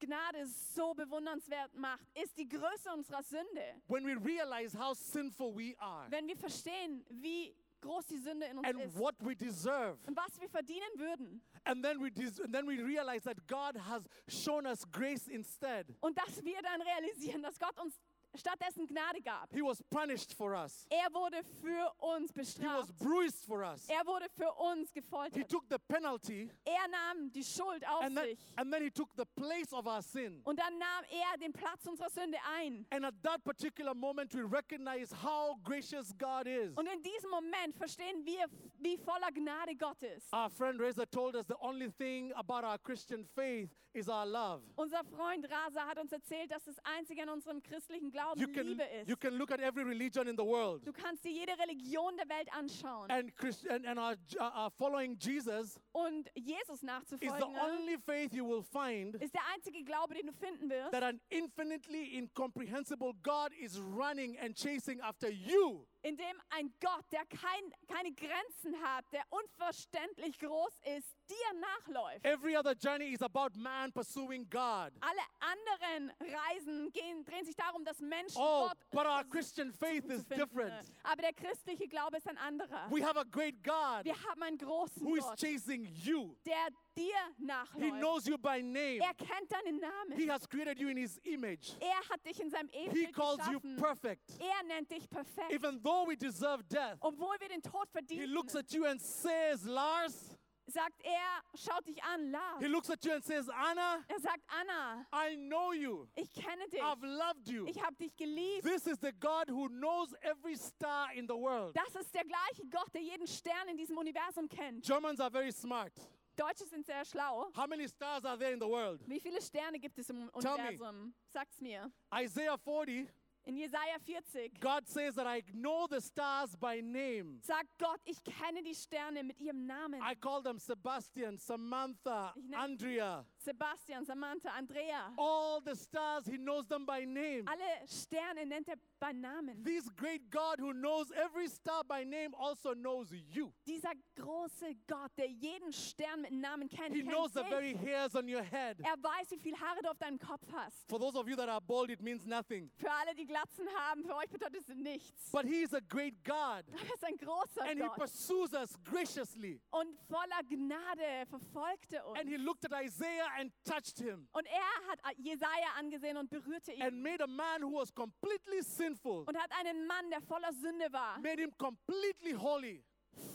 Gnade 0.01 0.45
so 0.45 0.93
bewundernswert 0.93 1.73
macht, 1.75 2.05
ist 2.21 2.37
die 2.37 2.47
Größe 2.47 2.91
unserer 2.93 3.23
Sünde. 3.23 3.81
When 3.87 4.05
we 4.05 4.15
realize 4.15 4.77
how 4.77 4.93
sinful 4.93 5.55
we 5.55 5.75
are 5.79 6.11
Wenn 6.11 6.27
wir 6.27 6.37
verstehen, 6.37 7.05
wie 7.09 7.55
groß 7.81 8.05
die 8.07 8.17
Sünde 8.17 8.45
in 8.47 8.57
uns 8.57 8.67
and 8.67 8.79
ist 8.81 8.97
what 8.97 9.15
we 9.19 9.35
deserve, 9.35 9.97
und 10.07 10.15
was 10.17 10.39
wir 10.39 10.49
verdienen 10.49 10.89
würden. 10.95 11.41
and 11.65 11.83
then 11.83 11.99
we 11.99 12.09
and 12.43 12.53
then 12.53 12.67
we 12.67 12.81
realize 12.83 13.23
that 13.23 13.37
God 13.47 13.77
has 13.87 14.03
shown 14.27 14.65
us 14.65 14.83
grace 14.91 15.27
instead. 15.27 15.85
Und 16.01 16.17
dass 16.17 16.43
wir 16.43 16.61
dann 16.61 16.81
realisieren, 16.81 17.41
dass 17.41 17.57
Gott 17.59 17.79
uns 17.81 17.99
stattdessen 18.35 18.85
Gnade 18.87 19.21
gab. 19.21 19.51
He 19.53 19.61
was 19.61 19.81
punished 19.89 20.33
for 20.33 20.53
us. 20.53 20.85
Er 20.89 21.11
wurde 21.13 21.43
für 21.61 21.91
uns 21.99 22.31
He 22.31 22.39
was 22.39 22.55
bestraft. 22.55 22.97
bruised 22.99 23.45
for 23.45 23.63
us. 23.63 23.87
Er 23.89 24.05
wurde 24.05 24.27
für 24.35 24.51
uns 24.53 24.89
He 24.93 25.01
gefoltert. 25.01 25.49
took 25.49 25.65
the 25.69 25.77
penalty 25.87 26.49
Er 26.65 26.87
nahm 26.89 27.31
die 27.31 27.43
Schuld 27.43 27.85
auf 27.87 28.03
and 28.03 28.15
then, 28.15 28.25
sich. 28.25 28.39
and 28.57 28.71
then 28.73 28.83
he 28.83 28.89
took 28.91 29.09
the 29.17 29.25
place 29.35 29.73
of 29.73 29.85
our 29.87 30.01
sin. 30.01 30.41
Und 30.45 30.59
dann 30.59 30.77
nahm 30.77 31.03
er 31.09 31.37
den 31.37 31.51
Platz 31.53 31.85
unserer 31.87 32.09
Sünde 32.09 32.37
ein. 32.57 32.85
And 32.91 33.05
at 33.05 33.15
that 33.23 33.43
particular 33.43 33.93
moment, 33.93 34.33
we 34.33 34.41
recognize 34.43 35.11
how 35.11 35.55
gracious 35.63 36.13
God 36.17 36.47
is. 36.47 36.75
Und 36.77 36.87
in 36.87 37.01
diesem 37.01 37.29
Moment 37.31 37.75
verstehen 37.75 38.25
wir, 38.25 38.45
wie 38.77 38.97
voller 38.97 39.31
Gnade 39.31 39.75
Gott 39.75 40.01
ist. 40.03 40.31
Our 40.33 40.49
friend 40.49 40.79
Reza 40.79 41.05
told 41.05 41.35
us 41.35 41.45
the 41.47 41.55
only 41.61 41.89
thing 41.91 42.31
about 42.33 42.63
our 42.65 42.77
Christian 42.77 43.25
faith 43.35 43.69
is 43.93 44.07
our 44.07 44.25
love. 44.25 44.61
Unser 44.75 45.03
Freund 45.03 45.45
Rasa 45.49 45.85
hat 45.87 45.97
uns 45.97 46.11
erzählt, 46.11 46.51
dass 46.51 46.63
das 46.65 46.75
Einzige 46.83 47.23
an 47.23 47.29
unserem 47.29 47.61
christlichen 47.61 48.11
Glauben 48.11 48.39
You 48.39 48.47
can, 48.47 48.67
Liebe 48.67 48.83
you 49.05 49.13
ist. 49.13 49.21
can 49.21 49.33
look 49.37 49.51
at 49.51 49.59
every 49.59 49.83
religion 49.83 50.27
in 50.27 50.35
the 50.37 50.43
world. 50.43 50.85
Du 50.85 50.93
kannst 50.93 51.23
dir 51.23 51.31
jede 51.31 51.57
Religion 51.57 52.15
der 52.17 52.29
Welt 52.29 52.47
anschauen. 52.53 53.09
And, 53.09 53.35
Christ, 53.35 53.67
and, 53.69 53.85
and 53.85 53.99
our, 53.99 54.15
uh, 54.39 54.69
following 54.77 55.17
Jesus 55.19 55.79
Und 55.91 56.29
Jesus 56.35 56.75
is 56.75 56.79
the 56.81 56.85
nachzufolgen 56.85 57.55
only 57.57 57.97
faith 57.97 58.33
you 58.33 58.47
will 58.47 58.63
find 58.63 59.15
ist 59.15 59.33
der 59.33 59.41
einzige 59.53 59.83
Glaube, 59.83 60.13
den 60.13 60.27
du 60.27 60.33
finden 60.33 60.69
wirst, 60.69 60.91
that 60.91 61.03
an 61.03 61.19
infinitely 61.29 62.17
incomprehensible 62.17 63.13
God 63.23 63.51
is 63.59 63.79
running 63.79 64.37
and 64.39 64.55
chasing 64.55 65.01
after 65.01 65.29
you. 65.29 65.85
In 66.01 66.15
dem 66.17 66.41
ein 66.49 66.73
Gott, 66.81 67.05
der 67.11 67.25
kein, 67.25 67.73
keine 67.87 68.11
Grenzen 68.13 68.75
hat, 68.83 69.05
der 69.11 69.23
unverständlich 69.29 70.39
groß 70.39 70.79
ist, 70.97 71.15
dir 71.29 71.59
nachläuft. 71.59 72.25
Every 72.25 72.55
other 72.57 72.73
journey 72.73 73.13
is 73.13 73.21
about 73.21 73.49
man 73.57 73.91
pursuing 73.91 74.49
God. 74.49 74.91
Alle 75.01 75.21
anderen 75.39 76.11
Reisen 76.19 76.91
gehen, 76.91 77.23
drehen 77.25 77.45
sich 77.45 77.55
darum, 77.55 77.83
dass 77.83 77.99
Menschen 77.99 78.37
Oh, 78.41 78.67
Gott 78.67 78.77
but 78.91 79.05
our 79.05 79.23
Christian 79.25 79.71
faith 79.73 80.05
is 80.05 80.25
different. 80.27 80.91
Aber 81.03 81.21
der 81.21 81.33
christliche 81.33 81.87
Glaube 81.87 82.17
ist 82.17 82.27
ein 82.27 82.37
anderer. 82.37 82.89
We 82.89 83.03
have 83.05 83.17
a 83.19 83.23
great 83.23 83.61
God 83.63 84.03
Wir 84.03 84.15
haben 84.23 84.41
einen 84.43 84.57
großen 84.57 85.03
who 85.05 85.15
is 85.15 85.23
Gott, 85.23 85.39
chasing 85.39 85.83
you. 85.85 86.35
der 86.45 86.69
dir 86.95 87.13
He 87.37 87.45
nachläuft. 87.45 87.99
knows 87.99 88.25
you 88.27 88.37
by 88.37 88.61
name. 88.61 88.99
Er 89.01 89.13
kennt 89.13 89.51
deinen 89.51 89.79
Namen. 89.79 90.17
He 90.17 90.27
has 90.29 90.47
created 90.47 90.79
you 90.79 90.89
in 90.89 90.97
his 90.97 91.17
image. 91.23 91.75
Er 91.79 91.99
hat 92.09 92.23
dich 92.25 92.39
in 92.39 92.49
seinem 92.49 92.69
He 92.71 92.85
Ebenbild 92.85 93.13
calls 93.13 93.39
you 93.47 93.59
geschaffen. 93.59 93.75
perfect. 93.77 94.29
Er 94.39 94.63
nennt 94.67 94.89
dich 94.91 95.09
perfekt. 95.09 95.51
Even 95.51 95.81
though 95.81 96.05
we 96.07 96.15
deserve 96.15 96.63
death, 96.67 96.97
Obwohl 97.01 97.35
wir 97.39 97.49
den 97.49 97.61
Tod 97.61 97.87
he 97.87 97.91
verdienen, 97.91 98.29
looks 98.33 98.55
at 98.55 98.71
you 98.73 98.85
and 98.85 99.01
says, 99.01 99.63
Lars, 99.65 100.35
sagt 100.67 101.01
er, 101.03 101.41
schaut 101.55 101.83
dich 101.87 101.99
an, 102.03 102.29
Lars. 102.31 102.59
he 102.59 102.67
looks 102.67 102.89
at 102.91 103.03
you 103.03 103.11
and 103.13 103.23
says, 103.23 103.49
Anna, 103.49 104.03
Er 104.07 104.19
sagt, 104.19 104.41
Anna, 104.47 105.03
I 105.11 105.35
know 105.35 105.71
you. 105.73 106.07
ich 106.15 106.31
kenne 106.33 106.67
dich. 106.71 106.79
I've 106.81 107.01
loved 107.03 107.47
you. 107.47 107.65
Ich 107.67 107.81
habe 107.81 107.95
dich 107.95 108.15
geliebt. 108.15 108.63
This 108.63 108.85
is 108.85 108.99
the 109.01 109.11
God 109.19 109.49
who 109.49 109.67
knows 109.69 110.13
every 110.21 110.55
star 110.55 111.07
in 111.15 111.25
the 111.27 111.33
world. 111.35 111.75
Das 111.75 111.95
ist 111.99 112.13
der 112.13 112.23
gleiche 112.23 112.67
Gott, 112.69 112.93
der 112.93 113.01
jeden 113.01 113.25
Stern 113.25 113.67
in 113.69 113.77
diesem 113.77 113.97
Universum 113.97 114.47
kennt. 114.47 114.83
Germans 114.85 115.19
are 115.19 115.31
very 115.31 115.51
smart. 115.51 115.93
Deutsche 116.39 116.65
sind 116.65 116.85
sehr 116.85 117.03
schlau. 117.03 117.47
How 117.55 117.67
many 117.67 117.87
stars 117.87 118.23
are 118.23 118.37
there 118.37 118.53
in 118.53 118.59
the 118.59 118.67
world? 118.67 119.01
Wie 119.07 119.19
viele 119.19 119.41
Sterne 119.41 119.77
gibt 119.79 119.97
es 119.99 120.09
im 120.09 120.29
Tell 120.39 120.57
me. 120.57 120.69
Universum? 120.69 121.13
Sag's 121.33 121.59
mir. 121.59 121.91
Isaiah 122.13 122.57
40, 122.57 123.07
In 123.45 123.55
Jesaja 123.57 123.97
40 124.05 124.59
God 124.59 124.87
says 124.87 125.15
that 125.15 125.25
I 125.25 125.41
know 125.53 125.87
the 125.89 125.99
stars 125.99 126.55
by 126.55 126.81
name. 126.81 127.39
sagt 127.41 127.69
Gott, 127.79 127.99
ich 128.05 128.23
kenne 128.23 128.61
die 128.63 128.75
Sterne 128.75 129.23
mit 129.23 129.39
ihrem 129.39 129.65
Namen. 129.65 130.01
I 130.01 130.13
call 130.15 130.41
them 130.43 130.59
Sebastian, 130.59 131.37
Samantha, 131.37 132.33
Andrea. 132.53 133.25
Sebastian, 133.43 134.05
Samantha, 134.05 134.49
Andrea. 134.57 135.11
All 135.17 135.61
the 135.61 135.75
stars, 135.75 136.25
He 136.25 136.37
knows 136.37 136.67
them 136.67 136.85
by 136.85 137.05
name. 137.05 137.45
Alle 137.47 137.87
Sterne 137.87 138.45
nennt 138.45 138.67
er 138.67 138.75
bei 138.99 139.13
Namen. 139.13 139.63
This 139.63 139.89
great 139.95 140.29
God 140.29 140.59
who 140.59 140.73
knows 140.73 141.09
every 141.11 141.47
star 141.47 141.83
by 141.83 142.03
name 142.03 142.33
also 142.37 142.73
knows 142.73 143.11
you. 143.11 143.51
Dieser 143.65 143.93
große 144.15 144.75
Gott, 144.87 145.11
der 145.17 145.27
jeden 145.27 145.71
Stern 145.71 146.21
mit 146.21 146.31
Namen 146.31 146.67
kennt, 146.67 146.93
He 146.93 147.01
kennt 147.01 147.09
knows 147.13 147.31
the 147.33 147.41
dich. 147.41 147.49
very 147.49 147.73
hairs 147.75 148.13
on 148.15 148.27
your 148.27 148.43
head. 148.43 148.77
Er 148.83 148.97
weiß, 149.01 149.31
wie 149.31 149.39
viele 149.39 149.57
Haare 149.59 149.81
du 149.83 149.89
auf 149.89 149.97
deinem 149.97 150.19
Kopf 150.19 150.45
hast. 150.53 150.89
For 150.89 150.99
those 150.99 151.17
of 151.17 151.27
you 151.29 151.35
that 151.37 151.47
are 151.47 151.61
bald, 151.61 151.89
it 151.89 152.01
means 152.01 152.25
nothing. 152.25 152.69
Für 152.77 152.91
alle, 152.91 153.15
die 153.15 153.25
Glatzen 153.25 153.67
haben, 153.77 154.03
für 154.03 154.15
euch 154.15 154.29
bedeutet 154.29 154.61
es 154.67 154.75
nichts. 154.75 155.31
But 155.31 155.45
He 155.45 155.61
is 155.63 155.73
a 155.73 155.79
great 155.79 156.23
God. 156.25 156.65
Aber 156.67 156.77
er 156.87 156.93
ist 156.93 157.03
ein 157.05 157.15
großer 157.17 157.61
And 157.61 157.79
He 157.79 157.87
Gott. 157.87 157.95
pursues 157.95 158.53
us 158.53 158.73
graciously. 158.83 159.61
Und 159.71 159.97
voller 160.09 160.43
Gnade 160.49 161.25
verfolgte 161.29 162.03
uns. 162.05 162.19
And 162.19 162.27
He 162.29 162.35
looked 162.37 162.65
at 162.65 162.83
Isaiah 162.83 163.28
and 163.39 163.51
touched 163.63 163.99
him 163.99 164.27
Und 164.33 164.45
er 164.47 164.89
hat 164.91 164.99
Jesaja 165.17 165.73
angesehen 165.77 166.17
und 166.17 166.29
berührte 166.29 166.71
ihn. 166.73 166.81
and 166.81 167.01
made 167.01 167.21
a 167.23 167.27
man 167.27 167.61
who 167.63 167.73
was 167.79 167.93
completely 167.93 168.61
sinful, 168.61 169.25
Und 169.27 169.37
hat 169.37 169.51
einen 169.59 169.85
Mann, 169.87 170.09
der 170.09 170.21
voller 170.21 170.51
Sünde 170.53 170.91
war, 170.91 171.19
made 171.19 171.41
him 171.41 171.51
completely 171.57 172.33
holy. 172.33 172.83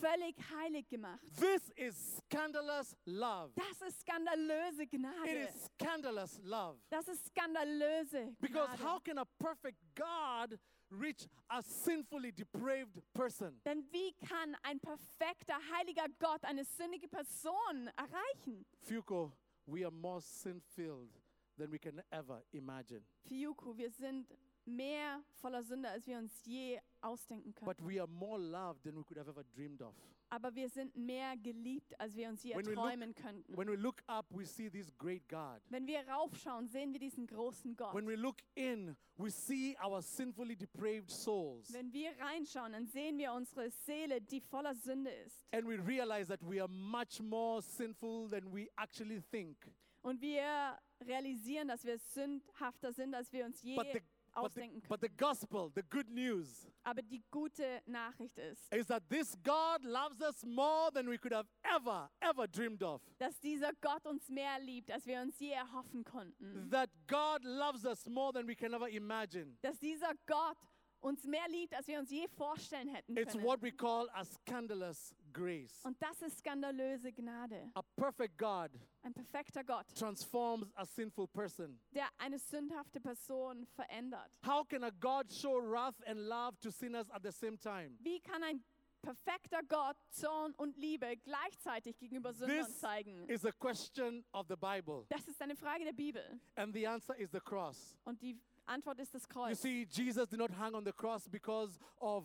völlig 0.01 0.35
heilig 0.51 0.89
gemacht. 0.89 1.21
This 1.39 1.69
is 1.77 2.17
scandalous 2.19 2.97
love. 3.05 3.53
Das 3.57 3.83
ist 3.89 4.01
skandalöse 4.01 4.85
It 4.85 4.91
Gnade. 4.91 5.29
is 5.49 5.65
scandalous 5.67 6.39
love. 6.43 6.79
Das 6.91 7.07
ist 7.09 7.27
skandalöse 7.27 8.35
Because 8.41 8.69
Gnade. 8.77 8.83
how 8.83 9.01
can 9.01 9.19
a 9.19 9.25
perfect 9.39 9.79
God 9.95 10.59
reach 10.91 11.27
a 11.51 11.61
sinfully 11.63 12.33
depraved 12.33 13.03
person? 13.13 13.61
Denn 13.65 13.85
wie 13.91 14.13
kann 14.27 14.57
ein 14.63 14.81
perfekter, 14.81 15.57
heiliger 15.77 16.07
Gott 16.19 16.45
eine 16.45 16.65
sündige 16.65 17.09
Person 17.09 17.91
erreichen? 17.97 18.65
Fuko, 18.83 19.33
we 19.66 19.85
are 19.85 19.90
more 19.90 20.20
sin 20.20 20.61
filled 20.74 21.11
than 21.59 21.70
we 21.70 21.79
can 21.79 22.03
ever 22.11 22.42
imagine. 22.53 23.00
Fiuku, 23.29 23.77
wir 23.77 23.90
sind 23.90 24.27
mehr 24.66 25.22
voller 25.40 25.62
Sünde, 25.62 25.88
als 25.88 26.07
wir 26.07 26.18
uns 26.18 26.33
je 26.44 26.79
ausdenken 27.00 27.55
können. 27.55 27.66
But 27.66 27.87
we 27.87 28.00
are 28.00 28.09
more 28.09 28.38
loved 28.38 28.83
than 28.83 28.96
we 28.96 29.05
could 29.05 29.18
have 29.18 29.29
ever 29.29 29.44
dreamed 29.55 29.83
of. 29.83 29.94
Aber 30.35 30.53
wir 30.53 30.68
sind 30.68 30.97
mehr 30.97 31.37
geliebt, 31.37 31.94
als 32.01 32.16
wir 32.16 32.29
uns 32.29 32.42
je 32.42 32.57
When 32.57 32.66
we 32.66 32.75
look- 32.75 32.90
träumen 32.90 33.14
könnten. 33.14 33.57
When 33.57 33.68
we 33.68 33.77
look 33.77 34.03
up, 34.09 34.27
we 34.31 34.44
see 34.44 34.68
this 34.68 34.90
great 34.99 35.29
God. 35.29 35.61
Wenn 35.68 35.87
wir 35.87 36.01
raufschauen, 36.09 36.66
sehen 36.66 36.92
wir 36.92 36.99
diesen 36.99 37.25
großen 37.29 37.77
Gott. 37.77 37.94
When 37.94 38.05
we 38.09 38.16
look 38.16 38.38
in, 38.57 38.97
we 39.16 39.31
see 39.31 39.77
our 39.81 40.03
sinfully 40.03 40.57
depraved 40.57 41.09
souls. 41.09 41.73
Wenn 41.73 41.92
wir 41.92 42.11
reinschauen, 42.18 42.73
dann 42.73 42.88
sehen 42.88 43.16
wir 43.16 43.33
unsere 43.33 43.70
Seele, 43.70 44.20
die 44.20 44.40
voller 44.40 44.75
Sünde 44.75 45.11
ist. 45.25 45.47
And 45.53 45.68
we 45.68 45.77
realize 45.79 46.27
that 46.27 46.40
we 46.42 46.61
are 46.61 46.68
much 46.68 47.20
more 47.20 47.62
sinful 47.62 48.29
than 48.29 48.53
we 48.53 48.68
actually 48.77 49.20
think. 49.20 49.57
Und 50.03 50.20
wir 50.20 50.77
realisieren, 51.01 51.68
dass 51.68 51.85
wir 51.85 51.97
sündhafter 51.97 52.92
sind, 52.92 53.14
als 53.14 53.33
wir 53.33 53.44
uns 53.47 53.62
je 53.62 53.77
but, 53.77 53.87
the, 53.92 54.01
ausdenken 54.37 54.81
können. 54.81 54.88
but 54.88 55.01
the 55.01 55.09
gospel, 55.16 55.70
the 55.75 55.83
good 55.90 56.09
news, 56.11 56.66
Aber 56.83 57.03
die 57.03 57.23
gute 57.31 57.81
Nachricht 57.87 58.38
ist, 58.38 58.73
is 58.75 58.87
that 58.87 59.03
this 59.09 59.37
God 59.42 59.83
loves 59.85 60.20
us 60.20 60.44
more 60.44 60.90
than 60.92 61.09
we 61.09 61.16
could 61.18 61.33
have 61.33 61.49
ever, 61.62 62.11
ever 62.20 62.47
dreamed 62.47 62.83
of. 62.83 63.01
dass 63.18 63.38
dieser 63.40 63.70
Gott 63.81 64.07
uns 64.07 64.29
mehr 64.29 64.59
liebt, 64.61 64.90
als 64.90 65.07
wir 65.07 65.20
uns 65.20 65.38
je 65.38 65.51
erhoffen 65.53 66.05
konnten. 66.05 66.68
That 66.70 66.90
God 67.07 67.42
loves 67.44 67.85
us 67.85 68.07
more 68.09 68.33
than 68.33 68.47
we 68.47 68.55
can 68.55 68.73
ever 68.75 68.88
imagine. 68.88 69.57
Dass 69.62 69.79
dieser 69.79 70.12
Gott 70.27 70.59
uns 71.05 71.25
mehr 71.25 71.47
liebt, 71.49 71.75
als 71.75 71.87
wir 71.87 71.99
uns 71.99 72.11
je 72.11 72.27
vorstellen 72.29 72.88
hätten 72.88 73.17
It's 73.17 73.33
können. 73.33 73.45
what 73.45 73.61
we 73.62 73.71
call 73.71 74.09
a 74.14 74.25
scandalous 74.25 75.14
grace. 75.33 75.85
Und 75.85 76.01
das 76.01 76.23
ist 76.23 76.38
skandalöse 76.38 77.12
Gnade. 77.12 77.71
A 77.75 77.83
perfect 77.97 78.38
God 78.38 78.71
Ein 79.03 79.12
perfekter 79.12 79.62
Gott, 79.64 79.87
transforms 79.95 80.71
a 80.75 80.85
sinful 80.87 81.27
person. 81.29 81.79
der 81.93 82.09
eine 82.19 82.38
sündhafte 82.38 83.01
Person 83.01 83.67
verändert. 83.77 84.31
How 84.47 84.67
can 84.67 84.83
a 84.85 84.90
God 84.90 85.31
show 85.33 85.61
wrath 85.61 86.01
and 86.07 86.19
love 86.21 86.59
to 86.61 86.71
sinners 86.71 87.11
at 87.11 87.23
the 87.23 87.33
same 87.33 87.59
time? 87.59 87.97
Wie 88.01 88.21
kann 88.21 88.43
ein 88.43 88.64
perfekter 89.03 89.61
Gott 89.69 89.97
Zorn 90.09 90.55
und 90.55 90.79
Liebe 90.79 91.19
gleichzeitig 91.19 91.99
gegenüber 91.99 92.33
Sündern 92.33 92.64
This 92.64 92.79
zeigen? 92.81 93.29
is 93.29 93.45
a 93.45 93.53
question 93.53 94.25
of 94.33 94.47
the 94.49 94.57
Bible, 94.57 95.05
Das 95.11 95.29
ist 95.29 95.43
eine 95.43 95.55
Frage 95.55 95.85
der 95.85 95.93
Bibel. 95.93 96.40
and 96.57 96.73
the 96.75 96.87
answer 96.87 97.14
is 97.19 97.31
the 97.31 97.40
cross. 97.40 97.95
Und 98.05 98.23
die 98.23 98.40
Antwort 98.66 98.98
ist 98.98 99.14
das 99.14 99.27
You 99.50 99.55
see, 99.55 99.87
Jesus 99.87 100.29
did 100.29 100.38
not 100.38 100.50
hang 100.50 100.74
on 100.74 100.85
the 100.85 100.92
cross 100.92 101.29
because 101.29 101.79
of 102.00 102.24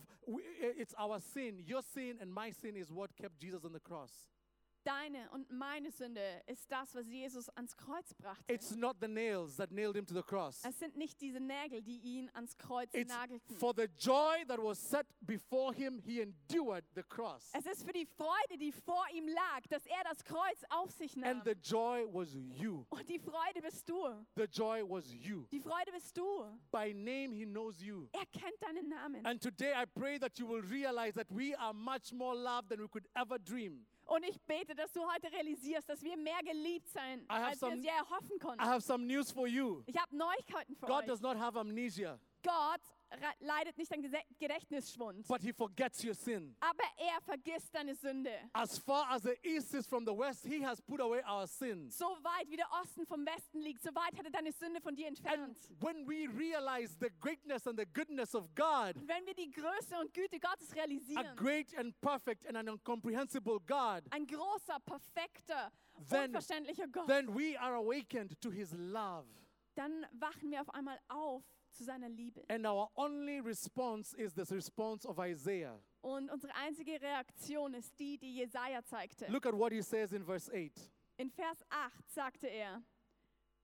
it's 0.78 0.93
our 0.97 1.19
sin. 1.19 1.60
Your 1.65 1.82
sin 1.82 2.17
and 2.21 2.32
my 2.32 2.52
sin 2.52 2.75
is 2.75 2.91
what 2.91 3.15
kept 3.15 3.39
Jesus 3.39 3.65
on 3.65 3.73
the 3.73 3.80
cross. 3.80 4.12
Deine 4.89 5.30
und 5.34 5.52
meine 5.52 5.91
Sünde 5.91 6.19
ist 6.47 6.71
das, 6.71 6.95
was 6.95 7.08
Jesus 7.08 7.47
ans 7.49 7.78
Kreuz 7.78 8.12
brachte. 8.15 8.52
It's 8.52 8.75
not 8.75 8.95
the 8.99 9.08
nails 9.08 9.56
that 9.58 9.71
nailed 9.71 9.95
him 9.95 10.04
to 10.08 10.15
the 10.15 10.23
cross. 10.23 10.63
Es 10.65 10.80
sind 10.80 10.97
nicht 10.97 11.21
diese 11.21 11.39
Nägel, 11.39 11.84
die 11.84 11.99
ihn 11.99 12.28
ans 12.34 12.58
Kreuz 12.58 12.89
It's 12.93 13.08
nagelten. 13.08 13.56
for 13.58 13.71
the 13.75 13.86
joy 13.99 14.43
that 14.47 14.58
was 14.58 14.80
set 14.80 15.06
before 15.21 15.71
him, 15.75 15.99
he 15.99 16.21
endured 16.21 16.84
the 16.95 17.04
cross. 17.04 17.52
Es 17.54 17.67
ist 17.67 17.86
für 17.86 17.93
die 17.93 18.08
Freude, 18.08 18.58
die 18.58 18.71
vor 18.71 19.06
ihm 19.13 19.28
lag, 19.28 19.62
dass 19.69 19.86
er 19.86 20.04
das 20.06 20.23
Kreuz 20.23 20.63
auf 20.69 20.89
sich 20.89 21.15
nahm. 21.15 21.38
And 21.38 21.43
the 21.45 21.54
joy 21.62 22.08
was 22.12 22.34
you. 22.34 22.84
Und 22.89 23.08
die 23.08 23.19
Freude 23.19 23.62
bist 23.62 23.88
du. 23.88 24.08
The 24.38 24.45
joy 24.45 24.82
was 24.89 25.13
you. 25.13 25.45
Die 25.52 25.60
Freude 25.60 25.91
bist 25.91 26.17
du. 26.17 26.45
By 26.71 26.95
name, 26.95 27.32
he 27.36 27.45
knows 27.45 27.80
you. 27.80 28.08
Er 28.13 28.25
kennt 28.25 28.60
deinen 28.60 28.89
Namen. 28.89 29.23
And 29.23 29.39
today 29.39 29.71
I 29.75 29.86
pray 29.86 30.17
that 30.17 30.39
you 30.39 30.47
will 30.47 30.63
realize 30.63 31.13
that 31.13 31.28
we 31.30 31.56
are 31.60 31.73
much 31.75 32.12
more 32.12 32.34
loved 32.36 32.69
than 32.69 32.82
we 32.82 32.88
could 32.88 33.08
ever 33.13 33.38
dream. 33.38 33.86
Und 34.10 34.24
ich 34.24 34.41
bete, 34.41 34.74
dass 34.76 34.91
du 34.91 35.02
heute 35.12 35.32
realisierst, 35.32 35.88
dass 35.88 36.02
wir 36.02 36.17
mehr 36.17 36.39
geliebt 36.43 36.89
sein, 36.89 37.22
I 37.22 37.34
have 37.34 37.45
als 37.45 37.62
wir 37.62 37.67
some- 37.69 37.78
es 37.80 37.84
je 37.84 37.89
erhoffen 37.91 38.36
I 38.36 38.39
konnten. 38.39 38.63
have 38.65 38.82
some 38.82 39.06
news 39.06 39.32
for 39.32 39.48
you. 39.48 39.84
Ich 39.86 39.95
habe 39.98 40.15
Neuigkeiten 40.15 40.76
für 40.76 40.88
God 40.88 41.02
euch. 41.02 41.06
does 41.06 41.22
not 41.22 41.38
have 41.38 41.58
amnesia, 41.60 42.19
Gott 42.43 42.82
leidet 43.39 43.78
nicht 43.78 43.91
an 43.91 44.02
Gedächtnisschwund, 44.39 45.28
but 45.28 45.41
he 45.41 45.52
forgets 45.54 46.04
your 46.04 46.13
sin. 46.13 46.56
aber 46.60 46.84
er 46.98 47.22
vergisst 47.22 47.74
deine 47.74 47.95
Sünde. 47.95 48.32
As 48.54 48.78
far 48.78 49.10
as 49.12 49.24
the 49.24 49.36
east 49.43 49.74
is 49.74 49.88
from 49.88 50.06
the 50.06 50.12
west, 50.15 50.45
he 50.45 50.63
has 50.65 50.82
put 50.82 51.00
away 51.00 51.22
our 51.28 51.48
sins. 51.48 51.98
So 51.98 52.06
weit 52.24 52.50
wie 52.50 52.56
der 52.58 52.67
Osten 52.82 53.06
vom 53.06 53.26
Westen 53.26 53.62
liegt, 53.62 53.82
so 53.82 53.89
weit 53.95 54.17
hat 54.17 54.26
er 54.26 54.32
deine 54.32 54.52
Sünde 54.52 54.80
von 54.82 54.95
dir 54.95 55.08
And 55.08 55.17
entfernt. 55.17 55.58
when 55.82 56.08
we 56.08 56.28
realize 56.28 56.95
the 57.00 57.10
greatness 57.19 57.65
and 57.67 57.80
the 57.80 57.86
goodness 57.86 58.36
of 58.36 58.48
God, 58.56 58.95
Und 58.95 59.08
wenn 59.08 59.26
wir 59.26 59.34
die 59.34 59.52
Größe 59.52 60.00
und 60.00 60.13
Güte 60.13 60.39
Gottes 60.39 60.72
a 60.72 60.76
realisieren, 60.76 61.36
great 61.36 61.76
and 61.78 62.00
perfect 62.02 62.45
and 62.48 62.58
an 62.58 62.67
incomprehensible 62.67 63.60
God, 63.62 64.04
ein 64.12 64.26
großer, 64.28 64.80
perfekter, 64.86 65.72
Then- 66.10 66.26
unverständlicher 66.28 66.88
Gott, 66.88 67.08
then 67.08 67.28
we 67.36 67.60
are 67.60 67.76
awakened 67.76 68.39
to 68.41 68.52
his 68.52 68.72
love. 68.74 69.26
dann 69.76 70.06
wachen 70.13 70.52
wir 70.52 70.62
auf 70.62 70.69
einmal 70.74 71.00
auf 71.08 71.43
zu 71.72 71.84
seiner 71.84 72.10
Liebe. 72.10 72.44
And 72.50 72.66
our 72.66 72.90
only 72.96 73.40
response 73.40 74.14
is 74.16 74.34
this 74.34 74.52
response 74.52 75.08
of 75.08 75.20
Isaiah. 75.20 75.80
Und 76.02 76.30
unsere 76.32 76.54
einzige 76.56 77.02
Reaktion 77.02 77.74
ist 77.74 78.00
die, 78.00 78.18
die 78.18 78.36
Jesaja 78.36 78.84
zeigte. 78.84 79.28
Look 79.28 79.46
at 79.46 79.54
what 79.54 79.72
he 79.72 79.82
says 79.82 80.12
in 80.14 80.24
verse 80.24 80.50
8. 80.52 80.92
In 81.18 81.30
Vers 81.30 81.64
8 81.70 82.10
sagte 82.10 82.48
er, 82.48 82.82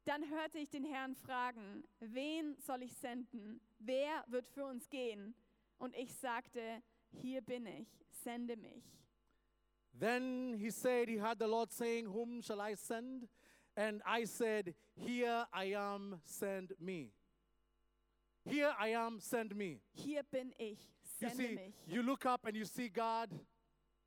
dann 0.03 0.29
hörte 0.29 0.59
ich 0.59 0.69
den 0.69 0.83
Herrn 0.83 1.15
fragen, 1.15 1.83
wen 1.99 2.55
soll 2.59 2.83
ich 2.83 2.93
senden? 2.95 3.59
Wer 3.79 4.23
wird 4.27 4.47
für 4.47 4.65
uns 4.65 4.89
gehen? 4.89 5.35
Und 5.77 5.95
ich 5.95 6.13
sagte, 6.13 6.83
hier 7.09 7.41
bin 7.41 7.65
ich, 7.65 7.87
sende 8.11 8.55
mich. 8.55 8.83
Then 9.97 10.53
he 10.59 10.69
said, 10.69 11.07
He 11.07 11.17
heard 11.17 11.39
the 11.39 11.47
Lord 11.47 11.71
saying, 11.71 12.07
Whom 12.07 12.41
shall 12.41 12.59
I 12.59 12.75
send? 12.75 13.29
And 13.77 14.01
I 14.05 14.25
said, 14.25 14.75
Here 14.93 15.47
I 15.53 15.73
am, 15.73 16.19
send 16.25 16.73
me. 16.79 17.13
Here 18.45 18.73
I 18.79 18.89
am, 18.93 19.19
send 19.19 19.55
me. 19.55 19.79
Hier 19.93 20.23
bin 20.23 20.53
ich, 20.57 20.79
You 21.19 21.29
sende 21.29 21.35
see, 21.47 21.55
mich. 21.55 21.73
you 21.87 22.01
look 22.03 22.25
up 22.25 22.45
and 22.45 22.55
you 22.55 22.65
see 22.65 22.89
God, 22.89 23.29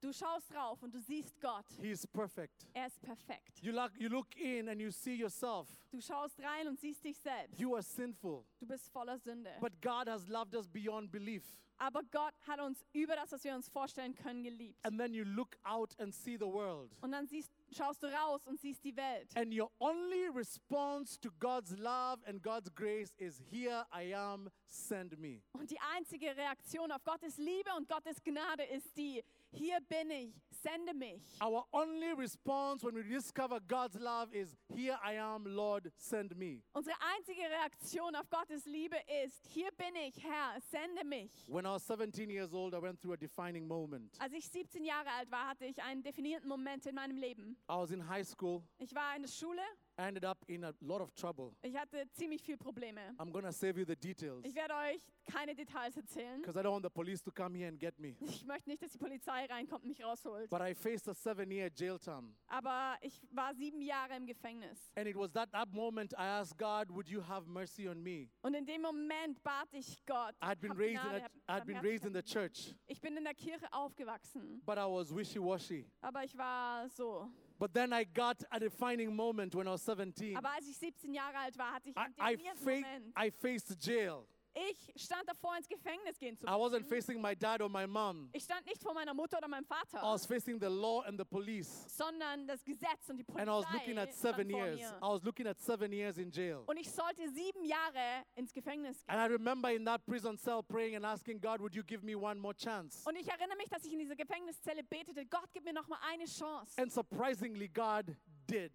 Du 0.00 0.12
schaust 0.12 0.54
rauf 0.54 0.80
und 0.84 0.94
du 0.94 1.00
siehst 1.00 1.40
Gott. 1.40 1.64
He 1.80 1.90
is 1.90 2.06
perfect. 2.06 2.64
Er 2.72 2.86
ist 2.86 3.02
perfekt. 3.02 3.60
You 3.60 3.72
look, 3.72 3.90
you 3.98 4.08
look 4.08 4.36
in 4.36 4.68
and 4.68 4.80
you 4.80 4.92
see 4.92 5.16
yourself, 5.16 5.66
Du 5.90 6.00
schaust 6.00 6.38
rein 6.40 6.68
und 6.68 6.78
siehst 6.78 7.02
dich 7.04 7.18
selbst. 7.18 7.58
you 7.58 7.74
are 7.74 7.82
sinful. 7.82 8.44
Du 8.60 8.66
bist 8.66 8.88
voller 8.92 9.18
Sünde. 9.18 9.50
But 9.60 9.72
God 9.82 10.06
has 10.08 10.28
loved 10.28 10.54
us 10.54 10.68
beyond 10.68 11.10
belief. 11.10 11.42
Aber 11.78 12.02
Gott 12.10 12.34
hat 12.46 12.60
uns 12.60 12.84
über 12.92 13.14
das, 13.16 13.32
was 13.32 13.44
wir 13.44 13.54
uns 13.54 13.68
vorstellen 13.68 14.14
können, 14.14 14.42
geliebt. 14.42 14.84
And 14.84 14.98
then 14.98 15.14
you 15.14 15.24
look 15.24 15.56
out 15.64 15.98
and 16.00 16.14
see 16.14 16.36
the 16.36 16.46
world. 16.46 16.90
Und 17.00 17.12
dann 17.12 17.26
siehst, 17.26 17.52
schaust 17.70 18.02
du 18.02 18.08
raus 18.08 18.40
und 18.46 18.60
siehst 18.60 18.84
die 18.84 18.96
Welt. 18.96 19.34
And 19.36 19.52
your 19.52 19.70
only 19.78 20.28
response 20.28 21.18
to 21.20 21.30
God's 21.38 21.76
love 21.78 22.18
and 22.26 22.42
God's 22.42 22.74
grace 22.74 23.14
is, 23.18 23.40
Here 23.50 23.86
I 23.94 24.14
am, 24.14 24.50
send 24.66 25.18
me. 25.18 25.42
Und 25.52 25.70
die 25.70 25.78
einzige 25.96 26.36
Reaktion 26.36 26.90
auf 26.90 27.04
Gottes 27.04 27.36
Liebe 27.38 27.70
und 27.76 27.88
Gottes 27.88 28.22
Gnade 28.22 28.64
ist 28.64 28.96
die, 28.96 29.22
hier 29.52 29.80
bin 29.80 30.10
ich, 30.10 30.34
sende 30.62 30.94
mich. 30.94 31.22
Our 31.42 31.64
only 31.72 32.12
response 32.16 32.84
when 32.84 32.94
we 32.94 33.02
discover 33.02 33.60
God's 33.60 33.98
love 33.98 34.32
is, 34.34 34.56
Here 34.74 34.98
I 35.04 35.14
am, 35.14 35.44
Lord, 35.46 35.90
send 35.96 36.36
me. 36.36 36.62
Unsere 36.72 36.96
einzige 37.16 37.42
Reaktion 37.42 38.14
auf 38.14 38.28
Gottes 38.30 38.64
Liebe 38.66 38.96
ist, 39.24 39.46
hier 39.48 39.70
bin 39.72 39.94
ich, 40.06 40.22
Herr, 40.22 40.60
sende 40.70 41.04
mich. 41.04 41.30
When 41.48 41.64
I 41.64 41.70
was 41.74 41.86
17 41.86 42.30
years 42.30 42.52
old, 42.52 42.74
I 42.74 42.78
went 42.82 43.00
through 43.00 43.14
a 43.14 43.16
defining 43.16 43.66
moment. 43.66 44.14
Als 44.20 44.32
ich 44.32 44.48
17 44.48 44.84
Jahre 44.84 45.10
alt 45.18 45.30
war, 45.30 45.48
hatte 45.48 45.64
ich 45.66 45.80
einen 45.82 46.02
definierten 46.02 46.48
Moment 46.48 46.86
in 46.86 46.94
meinem 46.94 47.16
Leben. 47.16 47.56
I 47.70 47.74
was 47.76 47.90
in 47.90 48.06
high 48.08 48.26
school 48.26 48.62
Ich 48.78 48.94
war 48.94 49.16
in 49.16 49.22
der 49.22 49.30
Schule 49.30 49.62
ended 49.98 50.24
up 50.24 50.38
in 50.48 50.64
a 50.64 50.72
lot 50.80 51.00
of 51.00 51.12
trouble. 51.14 51.52
Ich 51.62 51.76
hatte 51.76 52.08
ziemlich 52.12 52.42
viel 52.42 52.56
Probleme. 52.56 53.00
I'm 53.18 53.32
to 53.32 53.52
save 53.52 53.78
you 53.78 53.84
the 53.84 53.96
details 53.96 54.44
Ich 54.44 54.54
werde 54.54 54.74
euch 54.74 55.02
keine 55.30 55.54
Details 55.54 55.96
erzählen. 55.96 56.40
because 56.40 56.56
I 56.56 56.62
don't 56.62 56.72
want 56.72 56.84
the 56.84 56.90
police 56.90 57.22
to 57.22 57.30
come 57.30 57.54
here 57.56 57.68
and 57.68 57.78
get 57.78 57.98
me. 57.98 58.16
Ich 58.20 58.44
möchte 58.46 58.70
nicht, 58.70 58.82
dass 58.82 58.92
die 58.92 58.98
Polizei 58.98 59.44
reinkommt 59.46 59.82
und 59.82 59.88
mich 59.88 60.02
rausholt. 60.02 60.48
But 60.50 60.60
I 60.62 60.74
faced 60.74 61.08
a 61.08 61.14
seven 61.14 61.50
year 61.50 61.68
jail 61.74 61.98
term. 61.98 62.34
Aber 62.46 62.96
ich 63.02 63.20
war 63.32 63.54
sieben 63.54 63.80
Jahre 63.82 64.16
im 64.16 64.26
Gefängnis. 64.26 64.90
And 64.96 65.06
it 65.08 65.16
was 65.16 65.32
that, 65.32 65.50
that 65.52 65.72
moment 65.72 66.12
I 66.12 66.26
asked 66.26 66.56
God, 66.58 66.90
Would 66.90 67.08
you 67.08 67.20
have 67.20 67.48
mercy 67.48 67.88
on 67.88 68.02
me? 68.02 68.28
Und 68.42 68.54
in 68.54 68.64
dem 68.64 68.82
Moment 68.82 69.42
bat 69.42 69.68
ich 69.72 70.04
Gott. 70.06 70.34
I 70.42 70.46
had 70.46 70.60
been 70.60 70.72
raised 70.72 71.04
in, 71.04 71.14
a, 71.14 71.20
hab 71.22 71.32
I 71.48 71.52
had 71.52 71.66
been 71.66 71.80
raised 71.82 72.04
in 72.06 72.12
the 72.14 72.22
church, 72.22 72.74
Ich 72.86 73.00
bin 73.00 73.16
in 73.16 73.24
der 73.24 73.34
Kirche 73.34 73.66
aufgewachsen, 73.72 74.62
but 74.64 74.78
I 74.78 74.86
was 74.86 75.14
wishy 75.14 75.38
washy. 75.40 75.84
aber 76.00 76.24
ich 76.24 76.36
war 76.36 76.88
so. 76.88 77.28
But 77.58 77.72
then 77.74 77.92
I 77.92 78.04
got 78.04 78.44
a 78.52 78.60
defining 78.60 79.14
moment 79.14 79.54
when 79.54 79.66
I 79.66 79.72
was 79.72 79.82
17. 79.84 80.36
Aber 80.36 80.50
als 80.54 80.66
ich 80.68 80.76
17 80.78 81.12
Jahre 81.12 81.36
alt 81.38 81.58
war, 81.58 81.72
hatte 81.72 81.90
ich 81.90 81.96
I, 81.96 82.00
einen 82.20 82.38
I, 82.40 82.44
fa- 82.54 82.64
Moment. 82.64 83.12
I 83.18 83.30
faced 83.30 83.76
jail. 83.84 84.24
Ich 84.70 84.92
stand 85.04 85.28
davor, 85.28 85.56
ins 85.56 85.68
Gefängnis 85.68 86.18
gehen 86.18 86.36
zu 86.36 86.46
I 86.46 86.50
wasn't 86.50 86.80
müssen. 86.80 86.88
facing 86.88 87.20
my 87.22 87.34
dad 87.36 87.60
or 87.62 87.68
my 87.68 87.86
mom. 87.86 88.28
Ich 88.32 88.42
stand 88.42 88.66
nicht 88.66 88.82
vor 88.82 88.92
meiner 88.92 89.14
Mutter 89.14 89.38
oder 89.38 89.46
meinem 89.48 89.64
Vater, 89.64 89.98
I 89.98 90.02
was 90.12 90.26
facing 90.26 90.58
the 90.60 90.66
law 90.66 91.02
and 91.02 91.18
the 91.18 91.24
police. 91.24 91.86
sondern 91.88 92.46
das 92.46 92.64
Gesetz 92.64 93.08
und 93.08 93.18
die 93.18 93.24
Polizei 93.24 93.42
And 93.42 93.50
I 93.50 93.54
was 93.64 93.72
looking 93.72 93.98
at 93.98 94.12
stand 94.14 94.36
seven 94.36 94.50
vor 94.50 94.60
years. 94.66 94.80
mir. 94.80 94.98
I 94.98 95.08
was 95.12 95.22
looking 95.24 95.46
at 95.46 95.60
seven 95.60 95.92
years 95.92 96.18
in 96.18 96.30
jail. 96.32 96.64
Und 96.66 96.76
ich 96.76 96.90
sollte 96.90 97.28
sieben 97.30 97.64
Jahre 97.64 98.24
ins 98.34 98.52
Gefängnis 98.52 99.04
gehen. 99.04 99.14
And 99.16 99.20
I 99.30 99.32
remember 99.32 99.70
in 99.70 99.84
that 99.84 100.04
prison 100.06 100.36
cell 100.36 100.62
praying 100.62 100.96
and 100.96 101.04
asking 101.04 101.40
God, 101.40 101.60
would 101.60 101.74
you 101.74 101.84
give 101.84 102.04
me 102.04 102.16
one 102.16 102.40
more 102.40 102.54
chance? 102.54 103.06
Und 103.08 103.16
ich 103.16 103.28
erinnere 103.28 103.56
mich, 103.56 103.68
dass 103.68 103.84
ich 103.84 103.92
in 103.92 104.00
dieser 104.00 104.16
Gefängniszelle 104.16 104.82
betete, 104.82 105.24
Gott, 105.26 105.48
gib 105.52 105.64
mir 105.64 105.72
noch 105.72 105.86
mal 105.86 105.98
eine 106.10 106.24
Chance. 106.24 106.72
And 106.80 106.90
surprisingly, 106.92 107.68
God 107.68 108.06
did. 108.50 108.72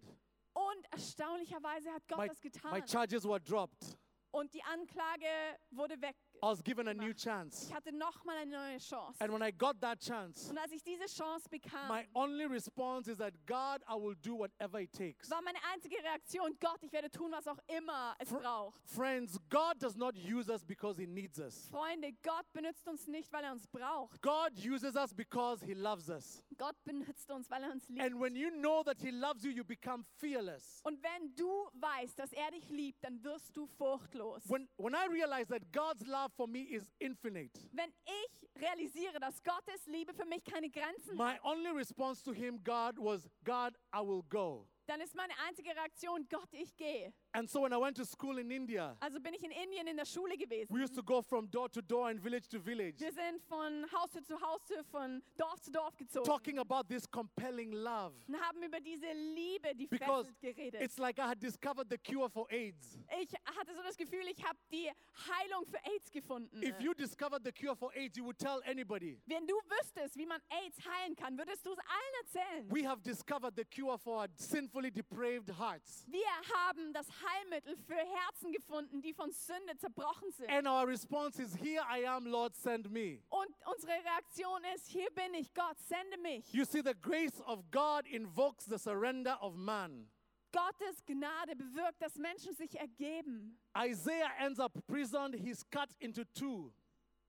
Und 0.54 0.86
erstaunlicherweise 0.92 1.90
hat 1.92 2.06
Gott 2.08 2.18
My, 2.18 2.28
das 2.28 2.42
my 2.42 2.50
getan. 2.50 2.86
charges 2.88 3.24
were 3.24 3.40
dropped. 3.40 3.98
Und 4.34 4.52
die 4.52 4.64
Anklage 4.64 5.28
wurde 5.70 5.94
weg. 6.02 6.16
I 6.44 6.48
was 6.50 6.62
given 6.62 6.86
a 6.88 6.92
new 6.94 7.14
chance. 7.14 7.68
Ich 7.68 7.74
hatte 7.74 7.90
noch 7.90 8.22
mal 8.24 8.36
eine 8.36 8.50
neue 8.50 8.78
Chance. 8.78 9.18
And 9.20 9.32
when 9.32 9.42
I 9.42 9.50
got 9.50 9.80
that 9.80 9.98
chance, 10.00 10.50
Und 10.50 10.58
als 10.58 10.72
ich 10.72 10.82
diese 10.82 11.06
Chance 11.06 11.48
bekam, 11.48 11.88
my 11.88 12.06
only 12.14 12.44
response 12.44 13.10
is 13.10 13.16
that 13.16 13.32
God, 13.46 13.80
I 13.88 13.94
will 13.98 14.14
do 14.22 14.36
whatever 14.36 14.78
it 14.80 14.92
takes. 14.92 15.30
war 15.30 15.40
meine 15.40 15.58
einzige 15.72 15.96
Reaktion, 16.02 16.54
Gott, 16.60 16.82
ich 16.82 16.92
werde 16.92 17.10
tun, 17.10 17.32
was 17.32 17.46
auch 17.48 17.58
immer 17.66 18.14
es 18.18 18.28
Fr- 18.30 18.40
braucht. 18.40 18.78
Friends, 18.86 19.38
God 19.48 19.80
does 19.82 19.96
not 19.96 20.14
use 20.16 20.50
us 20.52 20.62
because 20.64 21.00
He 21.00 21.06
needs 21.06 21.38
us. 21.38 21.68
Freunde, 21.70 22.12
Gott 22.22 22.44
benutzt 22.52 22.86
uns 22.86 23.06
nicht, 23.06 23.32
weil 23.32 23.44
er 23.44 23.52
uns 23.52 23.66
braucht. 23.66 24.20
God 24.20 24.52
uses 24.62 24.94
us 24.96 25.14
because 25.14 25.64
He 25.64 25.72
loves 25.72 26.10
us. 26.10 26.44
Gott 26.58 26.76
benutzt 26.84 27.30
uns, 27.30 27.50
weil 27.50 27.62
er 27.62 27.70
uns 27.72 27.88
liebt. 27.88 28.02
And 28.02 28.20
when 28.20 28.36
you 28.36 28.50
know 28.50 28.82
that 28.84 29.00
He 29.00 29.10
loves 29.10 29.44
you, 29.44 29.50
you 29.50 29.64
become 29.64 30.04
fearless. 30.18 30.80
Und 30.84 31.02
wenn 31.02 31.34
du 31.34 31.70
weißt, 31.74 32.18
dass 32.18 32.32
er 32.32 32.50
dich 32.50 32.68
liebt, 32.68 33.02
dann 33.02 33.22
wirst 33.24 33.56
du 33.56 33.66
furchtlos. 33.66 34.42
When, 34.50 34.68
when 34.76 34.92
I 34.94 35.06
realize 35.10 35.46
that 35.48 35.62
God's 35.72 36.04
love 36.06 36.33
for 36.36 36.46
me 36.48 36.62
is 36.62 36.90
infinite, 36.98 37.58
Wenn 37.72 37.92
ich 38.04 38.48
realisiere, 38.60 39.18
dass 39.20 39.42
Gottes 39.42 39.86
Liebe 39.86 40.12
für 40.14 40.24
mich 40.26 40.44
keine 40.44 40.70
Grenzen 40.70 41.16
my 41.16 41.34
hat, 41.34 41.44
only 41.44 41.70
response 41.70 42.22
to 42.22 42.32
Him, 42.32 42.62
God, 42.62 42.96
was, 42.98 43.28
God, 43.44 43.74
I 43.94 44.00
will 44.00 44.22
go. 44.28 44.66
dann 44.86 45.00
ist 45.00 45.14
meine 45.14 45.32
einzige 45.46 45.70
Reaktion, 45.70 46.26
Gott, 46.28 46.48
ich 46.52 46.76
gehe. 46.76 47.12
And 47.36 47.48
so 47.50 47.62
when 47.62 47.72
I 47.72 47.76
went 47.78 47.96
to 47.96 48.04
school 48.04 48.38
in 48.38 48.48
India, 48.52 48.96
Also 49.00 49.18
bin 49.18 49.34
ich 49.34 49.42
in 49.42 49.50
Indien 49.50 49.88
in 49.88 49.96
der 49.96 50.04
Schule 50.06 50.36
gewesen. 50.36 50.68
we 50.70 50.80
used 50.80 50.94
to 50.94 51.02
go 51.02 51.20
from 51.20 51.48
door 51.50 51.68
to 51.68 51.82
door 51.82 52.08
and 52.08 52.20
village 52.22 52.48
to 52.48 52.60
village, 52.60 53.00
Wir 53.00 53.12
sind 53.12 53.42
von 53.48 53.84
Haustür 53.92 54.22
zu 54.22 54.40
Haustür, 54.40 54.84
von 54.84 55.20
Dorf 55.36 55.60
zu 55.60 55.72
Dorf 55.72 55.96
gezogen 55.96 56.24
talking 56.24 56.58
about 56.60 56.84
this 56.88 57.10
compelling 57.10 57.72
love. 57.72 58.14
und 58.28 58.40
haben 58.40 58.62
über 58.62 58.78
diese 58.80 59.10
Liebe, 59.12 59.74
die 59.74 59.88
Because 59.88 60.28
fesselt, 60.40 60.56
geredet. 60.56 60.80
it's 60.80 60.96
like 60.98 61.18
I 61.18 61.22
had 61.22 61.40
discovered 61.42 61.88
the 61.90 61.98
cure 61.98 62.28
for 62.30 62.46
AIDS. 62.52 62.98
Ich 63.20 63.32
hatte 63.44 63.74
so 63.74 63.82
das 63.82 63.96
Gefühl, 63.96 64.28
ich 64.30 64.44
habe 64.44 64.58
die 64.70 64.88
Heilung 65.28 65.66
für 65.66 65.78
AIDS 65.90 66.10
gefunden. 66.12 66.62
If 66.62 66.80
you 66.80 66.94
discovered 66.94 67.42
the 67.44 67.50
cure 67.52 67.74
for 67.74 67.90
AIDS, 67.96 68.16
you 68.16 68.24
would 68.24 68.38
tell 68.38 68.62
anybody. 68.64 69.18
Wenn 69.26 69.44
du 69.48 69.54
wüsstest, 69.80 70.16
wie 70.16 70.26
man 70.26 70.40
AIDS 70.50 70.78
heilen 70.86 71.16
kann, 71.16 71.36
würdest 71.36 71.66
du 71.66 71.72
es 71.72 71.78
allen 71.78 72.14
erzählen. 72.22 72.70
We 72.70 72.86
have 72.88 73.02
discovered 73.02 73.56
the 73.56 73.64
cure 73.64 73.98
for 73.98 74.28
sinfully 74.36 74.92
depraved 74.92 75.50
hearts. 75.58 76.04
Wir 76.06 76.22
haben 76.54 76.92
das 76.92 77.08
Heilmittel 77.24 77.76
für 77.76 77.96
Herzen 77.96 78.52
gefunden, 78.52 79.00
die 79.02 79.12
von 79.12 79.30
Sünde 79.32 79.76
zerbrochen 79.76 80.30
sind. 80.32 80.50
And 80.50 80.66
our 80.66 80.86
response 80.86 81.40
is, 81.42 81.54
Here 81.56 81.82
I 81.90 82.06
am, 82.06 82.26
Lord, 82.26 82.54
send 82.54 82.90
me. 82.90 83.20
Und 83.30 83.48
unsere 83.72 83.92
Reaktion 83.92 84.62
ist, 84.74 84.88
hier 84.88 85.10
bin 85.10 85.34
ich, 85.34 85.52
Gott, 85.54 85.78
sende 85.78 86.18
mich. 86.18 86.52
You 86.52 86.64
see, 86.64 86.82
the 86.82 86.94
grace 86.94 87.40
of 87.46 87.70
God 87.70 88.06
invokes 88.06 88.66
the 88.66 88.78
surrender 88.78 89.38
of 89.40 89.56
man. 89.56 90.08
Gottes 90.52 91.04
Gnade 91.04 91.56
bewirkt, 91.56 92.00
dass 92.00 92.16
Menschen 92.16 92.54
sich 92.54 92.78
ergeben. 92.78 93.58
Isaiah 93.76 94.30
ends 94.38 94.60
up 94.60 94.72
prisoned, 94.86 95.34
he's 95.34 95.68
cut 95.68 95.90
into 95.98 96.24
two. 96.32 96.72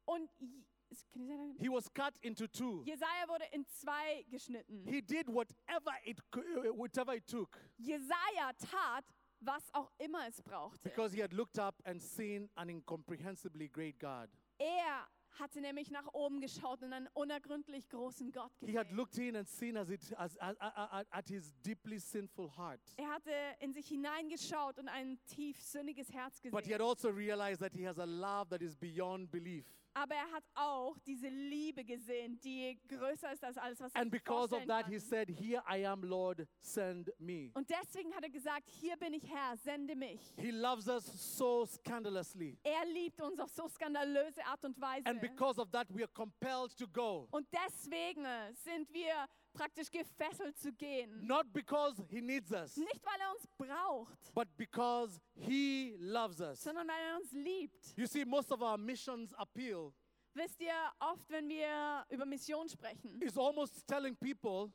Und? 0.06 0.30
He 1.60 1.68
was 1.68 1.92
cut 1.94 2.14
into 2.22 2.48
two. 2.48 2.84
Jesaja 2.86 3.28
wurde 3.28 3.46
in 3.52 3.66
zwei 3.68 4.24
geschnitten. 4.30 4.86
He 4.86 5.02
did 5.02 5.28
whatever 5.28 5.92
it, 6.06 6.20
whatever 6.78 7.16
it 7.16 7.28
took 7.28 7.58
Jesaja 7.78 8.54
tat, 8.60 9.04
was 9.46 9.64
auch 9.74 9.92
immer 9.98 10.28
es 10.28 10.42
brauchte. 10.42 10.80
because 10.84 11.14
he 11.16 11.22
had 11.22 11.34
looked 11.34 11.60
up 11.60 11.76
and 11.86 12.02
seen 12.02 12.50
an 12.56 12.70
incomprehensibly 12.70 13.68
great 13.70 14.00
God. 14.00 14.30
Er 14.58 15.08
hatte 15.38 15.60
nämlich 15.60 15.92
nach 15.92 16.08
oben 16.14 16.40
geschaut 16.40 16.82
und 16.82 16.94
einen 16.94 17.08
unergründlich 17.14 17.90
großen 17.90 18.32
Gott 18.32 18.52
He 18.62 18.78
had 18.78 18.88
gesehen. 18.88 18.96
looked 18.96 19.18
in 19.18 19.36
and 19.36 19.48
seen 19.50 19.76
as 19.76 19.90
it, 19.90 20.02
as, 20.18 20.38
as, 20.38 20.56
as, 20.60 21.06
at 21.12 21.28
his 21.28 21.54
deeply 21.62 22.00
sinful 22.00 22.50
heart. 22.58 22.80
Er 22.96 23.10
hatte 23.10 23.32
in 23.60 23.74
sich 23.74 23.86
hineingeschaut 23.88 24.80
und 24.80 24.88
ein 24.88 25.20
tiefsündiges 25.26 26.10
Herz 26.14 26.40
But 26.42 26.66
he 26.66 26.74
had 26.74 26.80
gesehen. 26.80 26.82
also 26.82 27.10
realized 27.10 27.60
that 27.62 27.74
he 27.74 27.86
has 27.86 28.00
a 28.00 28.06
love 28.06 28.50
that 28.50 28.62
is 28.62 28.78
beyond 28.78 29.30
belief. 29.30 29.66
Aber 29.98 30.14
er 30.14 30.30
hat 30.32 30.44
auch 30.56 30.98
diese 31.06 31.30
Liebe 31.30 31.86
gesehen, 31.86 32.38
die 32.42 32.78
größer 32.90 33.32
ist 33.32 33.44
als 33.44 33.58
alles, 33.58 33.80
was 33.80 33.96
er 33.96 34.02
And 34.02 34.12
because 34.12 34.44
of 34.44 34.50
vorstellen 34.50 34.68
that, 34.68 34.84
kann. 34.84 34.92
he 34.92 35.00
said, 35.00 35.30
Here 35.30 35.64
I 35.70 35.86
am, 35.88 36.04
Lord, 36.04 36.46
send 36.60 37.10
me. 37.18 37.50
Und 37.54 37.70
deswegen 37.70 38.14
hat 38.14 38.24
er 38.24 38.30
gesagt, 38.30 38.70
hier 38.70 38.98
bin 38.98 39.14
ich 39.14 39.24
Herr, 39.30 39.56
sende 39.56 39.96
mich. 39.96 40.20
He 40.38 40.52
loves 40.52 40.90
us 40.90 41.06
so 41.38 41.66
scandalously. 41.66 42.58
Er 42.64 42.86
liebt 42.86 43.22
uns 43.22 43.40
auf 43.40 43.50
so 43.52 43.70
skandalöse 43.70 44.46
Art 44.46 44.66
und 44.66 44.80
Weise. 44.82 45.06
And 45.08 45.22
because 45.22 45.60
of 45.62 45.72
that, 45.72 45.88
we 45.90 46.04
are 46.04 46.12
compelled 46.14 46.76
to 46.78 46.88
go. 46.88 47.28
Und 47.32 47.48
deswegen 47.54 48.26
sind 48.54 48.92
wir 48.94 49.14
praktisch 49.56 49.90
gefesselt 49.90 50.58
zu 50.58 50.72
gehen. 50.74 51.26
Not 51.26 51.52
because 51.52 52.02
he 52.10 52.22
needs 52.22 52.52
us, 52.52 52.78
Nicht, 52.78 53.04
weil 53.06 53.20
er 53.20 53.32
uns 53.32 53.48
braucht, 53.58 54.34
but 54.34 54.48
because 54.58 55.20
he 55.36 55.96
loves 56.00 56.40
us. 56.40 56.62
sondern 56.62 56.88
weil 56.88 57.02
er 57.12 57.18
uns 57.18 57.32
liebt. 57.32 57.98
You 57.98 58.06
see, 58.06 58.26
most 58.26 58.52
of 58.52 58.62
our 58.62 58.78
missions 58.78 59.34
appeal 59.34 59.94
Wisst 60.34 60.60
ihr, 60.62 60.74
oft, 61.00 61.30
wenn 61.30 61.48
wir 61.48 62.06
über 62.10 62.26
Mission 62.26 62.68
sprechen, 62.68 63.22
is 63.22 63.38
almost 63.38 63.88
telling 63.88 64.16
people 64.18 64.74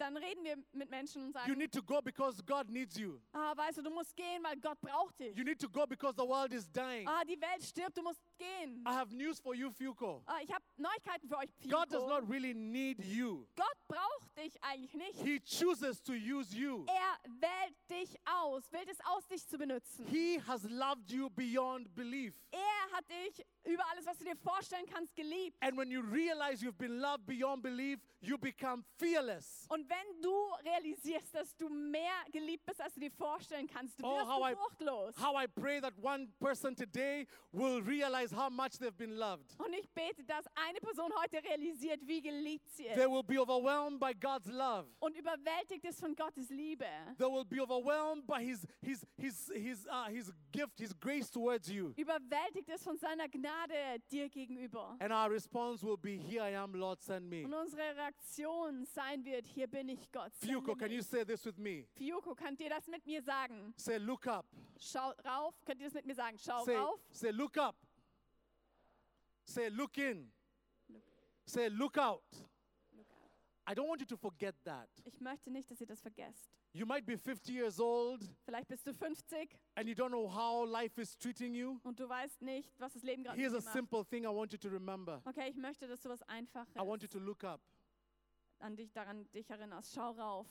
dann 0.00 0.16
reden 0.16 0.42
wir 0.44 0.56
mit 0.72 0.88
Menschen 0.90 1.22
und 1.22 1.28
you 1.28 1.32
sagen, 1.32 1.58
need 1.58 1.72
to 1.72 1.82
go 1.82 2.00
because 2.00 2.42
God 2.44 2.70
needs 2.70 2.96
you. 2.96 3.20
ah, 3.32 3.54
weißt 3.54 3.78
du, 3.78 3.82
du 3.82 3.90
musst 3.90 4.16
gehen, 4.16 4.42
weil 4.42 4.56
Gott 4.58 4.80
braucht 4.80 5.18
dich. 5.20 5.36
You 5.36 5.44
need 5.44 5.60
to 5.60 5.68
go 5.68 5.86
because 5.86 6.14
the 6.16 6.26
world 6.26 6.52
is 6.54 6.70
dying. 6.70 7.06
Ah, 7.06 7.22
die 7.24 7.38
Welt 7.40 7.62
stirbt, 7.62 7.96
du 7.98 8.02
musst 8.02 8.20
gehen. 8.40 8.82
I 8.86 8.92
have 8.92 9.12
news 9.14 9.38
for 9.40 9.54
you, 9.54 9.70
Fuko. 9.70 10.22
Ah, 10.26 10.38
ich 10.42 10.52
habe 10.52 10.64
Neuigkeiten 10.76 11.28
für 11.28 11.36
euch, 11.38 11.50
God 11.70 11.90
does 11.92 12.06
not 12.08 12.28
really 12.28 12.54
need 12.54 12.98
you. 13.04 13.46
Gott 13.56 13.76
braucht 13.86 14.36
dich 14.36 14.54
eigentlich 14.62 14.94
nicht. 14.94 15.20
He 15.22 15.38
chooses 15.40 16.02
to 16.02 16.12
use 16.12 16.52
you. 16.56 16.84
Er 16.88 17.18
wählt 17.40 17.76
dich 17.90 18.16
aus, 18.24 18.70
wählt 18.72 18.88
es 18.88 18.98
aus, 19.04 19.26
dich 19.28 19.46
zu 19.46 19.58
benutzen. 19.58 20.06
He 20.06 20.40
has 20.46 20.64
loved 20.70 21.10
you 21.10 21.28
beyond 21.30 21.94
belief. 21.94 22.34
Er 22.50 22.96
hat 22.96 23.04
dich 23.08 23.44
über 23.64 23.84
alles, 23.90 24.06
was 24.06 24.18
du 24.18 24.24
dir 24.24 24.36
vorstellen 24.36 24.86
kannst, 24.86 25.14
geliebt. 25.14 25.56
And 25.60 25.76
when 25.76 25.90
you 25.90 26.00
realize 26.00 26.64
you've 26.64 26.78
been 26.78 26.98
loved 26.98 27.26
beyond 27.26 27.62
belief, 27.62 28.00
you 28.20 28.38
become 28.38 28.82
fearless. 28.98 29.66
Und 29.68 29.88
wenn 29.88 30.20
du 30.22 30.32
realisierst, 30.64 31.34
dass 31.34 31.54
du 31.56 31.68
mehr 31.68 32.24
geliebt 32.32 32.64
bist, 32.64 32.80
als 32.80 32.94
du 32.94 33.00
dir 33.00 33.10
vorstellen 33.10 33.68
kannst, 33.68 33.98
du 34.00 34.04
Oh, 34.06 34.16
wirst 34.16 34.26
how 34.28 34.50
I- 34.50 34.54
furchtlos. 34.54 35.14
How 35.20 35.36
I 35.42 35.46
pray 35.46 35.80
that 35.80 35.92
one 36.02 36.28
person 36.40 36.74
today 36.74 37.26
will 37.52 37.80
realize 37.82 38.29
how 38.32 38.50
much 38.50 38.78
they've 38.78 38.96
been 38.96 39.16
loved. 39.16 39.44
Und 39.58 39.72
ich 39.74 39.88
bete, 39.90 40.24
dass 40.24 40.44
eine 40.54 40.78
Person 40.80 41.10
heute 41.22 41.42
realisiert, 41.42 42.00
wie 42.06 42.20
geliebt 42.20 42.68
sie 42.70 42.84
They 42.84 43.04
ist. 43.04 43.10
will 43.10 43.22
be 43.22 43.38
overwhelmed 43.40 43.98
by 44.00 44.12
God's 44.14 44.46
love. 44.48 44.86
Und 45.00 45.16
überwältigt 45.16 45.84
ist 45.84 46.00
von 46.00 46.14
Gottes 46.14 46.48
Liebe. 46.50 46.86
They 47.18 47.26
will 47.26 47.44
be 47.44 47.60
overwhelmed 47.62 48.26
by 48.26 48.42
his, 48.44 48.66
his, 48.82 49.06
his, 49.16 49.50
his, 49.54 49.86
uh, 49.86 50.08
his 50.10 50.32
gift, 50.52 50.78
his 50.78 50.92
grace 50.98 51.30
towards 51.30 51.68
you. 51.68 51.92
Überwältigt 51.96 52.68
ist 52.68 52.84
von 52.84 52.96
seiner 52.96 53.28
Gnade 53.28 54.00
dir 54.10 54.28
gegenüber. 54.28 54.96
And 55.00 55.12
our 55.12 55.30
response 55.30 55.84
will 55.84 55.96
be, 55.96 56.16
Here 56.18 56.42
I 56.50 56.56
am, 56.56 56.74
Lord, 56.74 57.02
send 57.02 57.28
me. 57.28 57.44
Und 57.44 57.54
unsere 57.54 57.94
Reaktion 57.96 58.84
sein 58.84 59.24
wird, 59.24 59.46
hier 59.46 59.66
bin 59.66 59.88
ich 59.88 60.10
Gott. 60.12 60.32
Fuko, 60.34 60.74
can 60.74 60.90
you 60.90 61.02
say 61.02 61.24
this 61.24 61.44
with 61.44 61.56
me? 61.58 61.86
Fiuko, 61.96 62.34
könnt 62.34 62.60
ihr 62.60 62.70
das 62.70 62.86
mit 62.88 63.04
mir 63.06 63.22
sagen? 63.22 63.72
Say, 63.76 63.98
Look 63.98 64.26
up. 64.26 64.46
Schau 64.78 65.12
rauf, 65.24 65.54
könnt 65.64 65.80
ihr 65.80 65.86
das 65.86 65.94
mit 65.94 66.06
mir 66.06 66.14
sagen? 66.14 66.36
Schau 66.38 66.64
Say, 66.64 66.76
rauf. 66.76 67.00
say, 67.12 67.30
Look 67.30 67.56
up. 67.58 67.76
Say, 69.50 69.68
Look 69.68 69.98
in. 69.98 70.30
Look. 70.88 71.02
Say, 71.44 71.68
Look 71.68 71.98
out. 71.98 72.22
Look 72.96 73.06
out. 73.10 73.30
I 73.66 73.74
don't 73.74 73.88
want 73.88 74.00
you 74.00 74.06
to 74.06 74.16
forget 74.16 74.54
that. 74.64 74.88
Ich 75.04 75.20
möchte 75.20 75.50
nicht, 75.50 75.68
dass 75.70 75.80
ihr 75.80 75.86
das 75.86 76.00
vergesst. 76.00 76.50
You 76.72 76.86
might 76.86 77.04
be 77.04 77.18
50 77.18 77.52
years 77.52 77.80
old 77.80 78.22
Vielleicht 78.44 78.68
bist 78.68 78.86
du 78.86 78.94
50 78.94 79.58
and 79.74 79.88
you 79.88 79.94
don't 79.96 80.10
know 80.10 80.28
how 80.28 80.64
life 80.64 81.00
is 81.00 81.16
treating 81.18 81.52
you. 81.52 81.80
und 81.82 81.98
du 81.98 82.08
weißt 82.08 82.42
nicht, 82.42 82.78
was 82.78 82.92
das 82.92 83.02
Leben 83.02 83.24
gerade 83.24 83.36
Here's 83.40 83.54
a 83.54 83.60
macht. 83.60 83.72
simple 83.72 84.04
thing 84.04 84.22
I 84.22 84.28
want 84.28 84.52
you 84.52 84.58
to 84.58 84.68
remember. 84.68 85.20
Okay, 85.24 85.48
ich 85.50 85.56
möchte, 85.56 85.88
dass 85.88 86.00
du 86.00 86.08
was 86.08 86.22
Einfaches 86.28 86.72
I 86.76 86.86
want 86.86 87.02
you 87.02 87.08
to 87.08 87.18
look 87.18 87.42
up 87.42 87.60
an 88.60 88.76
dich 88.76 88.92
daran 88.92 89.28
dich 89.32 89.50
erinnerst. 89.50 89.92
Schau 89.94 90.12
rauf. 90.12 90.46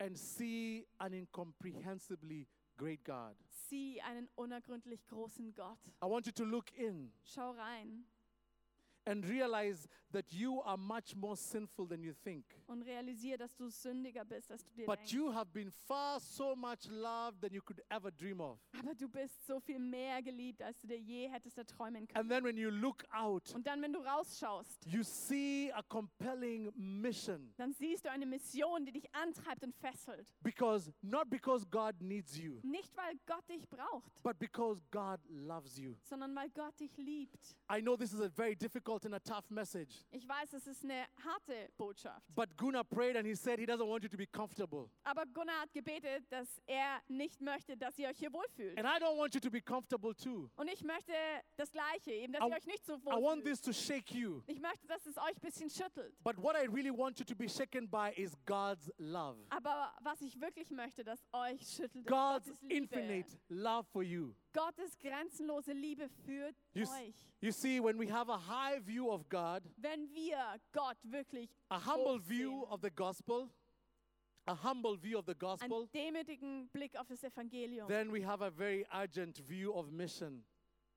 and 0.00 0.18
see 0.18 0.88
an 0.98 1.12
incomprehensibly 1.12 2.48
great 2.76 3.04
God. 3.04 3.36
Sieh 3.68 4.00
einen 4.02 4.28
unergründlich 4.34 5.06
großen 5.06 5.54
Gott. 5.54 5.78
I 6.02 6.06
want 6.06 6.26
you 6.26 6.32
to 6.32 6.44
look 6.44 6.72
in 6.76 7.12
Schau 7.22 7.52
rein 7.52 8.04
and 9.06 9.24
realize 9.24 9.88
that 10.12 10.32
you 10.32 10.60
are 10.62 10.76
much 10.76 11.14
more 11.16 11.36
sinful 11.36 11.86
than 11.88 12.02
you 12.02 12.12
think. 12.24 12.44
und 12.66 12.82
realisier, 12.82 13.38
dass 13.38 13.54
du 13.56 13.68
sündiger 13.68 14.24
bist, 14.24 14.50
als 14.50 14.64
du 14.64 14.72
dir 14.74 14.86
But 14.86 14.98
denkst. 14.98 15.12
you 15.12 15.32
have 15.32 15.50
been 15.52 15.70
far 15.70 16.18
so 16.20 16.54
much 16.56 16.86
loved 16.90 17.40
than 17.40 17.52
you 17.52 17.62
could 17.62 17.80
ever 17.90 18.10
dream 18.10 18.40
of. 18.40 18.58
Aber 18.78 18.94
du 18.94 19.08
bist 19.08 19.46
so 19.46 19.60
viel 19.60 19.78
mehr 19.78 20.20
geliebt, 20.22 20.62
als 20.62 20.80
du 20.80 20.88
dir 20.88 20.98
je 20.98 21.28
hättest 21.28 21.56
erträumen 21.58 22.06
können. 22.08 22.16
And 22.20 22.28
then 22.30 22.44
when 22.44 22.56
you 22.56 22.70
look 22.70 23.04
out, 23.12 23.54
Und 23.54 23.66
dann, 23.66 23.80
wenn 23.82 23.92
du 23.92 24.00
rausschaust, 24.00 24.84
you 24.86 25.02
see 25.02 25.70
a 25.72 25.82
compelling 25.82 26.72
mission. 26.76 27.52
dann 27.56 27.72
siehst 27.72 28.04
du 28.04 28.10
eine 28.10 28.26
Mission, 28.26 28.84
die 28.84 28.92
dich 28.92 29.14
antreibt 29.14 29.62
und 29.62 29.74
fesselt. 29.76 30.26
Because 30.42 30.92
not 31.02 31.30
because 31.30 31.64
God 31.66 31.94
needs 32.00 32.36
you, 32.36 32.58
Nicht, 32.62 32.94
weil 32.96 33.14
Gott 33.26 33.48
dich 33.48 33.68
braucht, 33.68 34.10
but 34.22 34.38
because 34.38 34.80
God 34.90 35.20
loves 35.28 35.78
you. 35.78 35.94
sondern 36.02 36.34
weil 36.34 36.50
Gott 36.50 36.78
dich 36.80 36.96
liebt. 36.96 37.56
I 37.72 37.80
know 37.80 37.96
this 37.96 38.12
is 38.12 38.20
a 38.20 38.28
very 38.28 38.56
difficult 38.56 38.89
and 38.90 39.14
a 39.14 39.20
tough 39.20 39.48
message. 39.50 40.04
Ich 40.10 40.26
weiß, 40.28 40.52
es 40.54 40.66
ist 40.66 40.84
eine 40.84 41.06
harte 41.24 41.70
Botschaft. 41.78 42.26
But 42.34 42.56
Gunnar 42.56 42.82
prayed 42.84 43.16
and 43.16 43.26
he 43.26 43.34
said 43.36 43.58
he 43.60 43.64
doesn't 43.66 43.86
want 43.88 44.02
you 44.02 44.08
to 44.08 44.16
be 44.16 44.26
comfortable. 44.26 44.90
Aber 45.04 45.24
Gunnar 45.26 45.60
hat 45.62 45.72
gebetet, 45.72 46.24
dass 46.30 46.60
er 46.66 47.00
nicht 47.08 47.40
möchte, 47.40 47.76
dass 47.76 47.96
ihr 47.98 48.08
euch 48.08 48.18
hier 48.18 48.32
wohlfühlt. 48.32 48.76
And 48.78 48.86
I 48.86 48.98
don't 49.02 49.16
want 49.16 49.34
you 49.34 49.40
to 49.40 49.50
be 49.50 49.60
comfortable 49.60 50.14
too. 50.14 50.50
Und 50.56 50.68
ich 50.68 50.82
möchte 50.82 51.12
das 51.56 51.70
Gleiche, 51.70 52.10
eben, 52.12 52.32
dass 52.32 52.42
I- 52.42 52.48
ihr 52.50 52.56
euch 52.56 52.66
nicht 52.66 52.84
so 52.84 52.94
I 52.96 53.06
want 53.06 53.22
wohlfühlt. 53.22 53.44
this 53.44 53.60
to 53.60 53.72
shake 53.72 54.12
you. 54.12 54.42
Ich 54.46 54.60
möchte, 54.60 54.86
dass 54.88 55.06
es 55.06 55.16
euch 55.16 55.36
ein 55.36 55.40
bisschen 55.40 55.70
schüttelt. 55.70 56.14
But 56.24 56.36
what 56.36 56.56
I 56.56 56.66
really 56.66 56.90
want 56.90 57.18
you 57.18 57.24
to 57.24 57.36
be 57.36 57.48
shaken 57.48 57.88
by 57.88 58.12
is 58.16 58.36
God's 58.44 58.90
love. 58.98 59.38
Aber 59.50 59.92
was 60.02 60.20
ich 60.22 60.40
wirklich 60.40 60.70
möchte, 60.70 61.04
dass 61.04 61.24
euch 61.32 61.60
schüttelt, 61.60 62.04
ist 62.04 62.08
God's 62.08 62.46
Gottes 62.48 62.62
Liebe. 62.62 62.74
infinite 62.74 63.38
love 63.48 63.86
for 63.92 64.02
you. 64.02 64.34
Gottes 64.52 64.98
grenzenlose 64.98 65.72
Liebe 65.72 66.08
für 66.24 66.52
You, 66.74 66.82
euch. 66.84 67.14
you 67.40 67.52
see, 67.52 67.80
when 67.80 67.98
we 67.98 68.10
have 68.10 68.28
a 68.30 68.38
high 68.38 68.80
view 68.84 69.10
of 69.10 69.28
God, 69.28 69.62
Wenn 69.76 70.08
wir 70.12 70.38
Gott 70.72 70.96
wirklich 71.04 71.48
a 71.68 71.78
humble 71.78 72.18
hoch 72.18 72.28
view 72.28 72.64
of 72.68 72.80
the 72.82 72.90
gospel, 72.90 73.48
a 74.46 74.54
humble 74.54 74.96
view 74.96 75.18
of 75.18 75.26
the 75.26 75.34
gospel, 75.34 75.82
einen 75.82 75.90
demütigen 75.92 76.68
Blick 76.70 76.98
auf 76.98 77.06
das 77.06 77.22
Evangelium, 77.22 77.86
then 77.88 78.10
we 78.12 78.24
have 78.26 78.42
a 78.44 78.50
very 78.50 78.84
urgent 78.92 79.38
view 79.48 79.72
of 79.72 79.90
mission. 79.90 80.44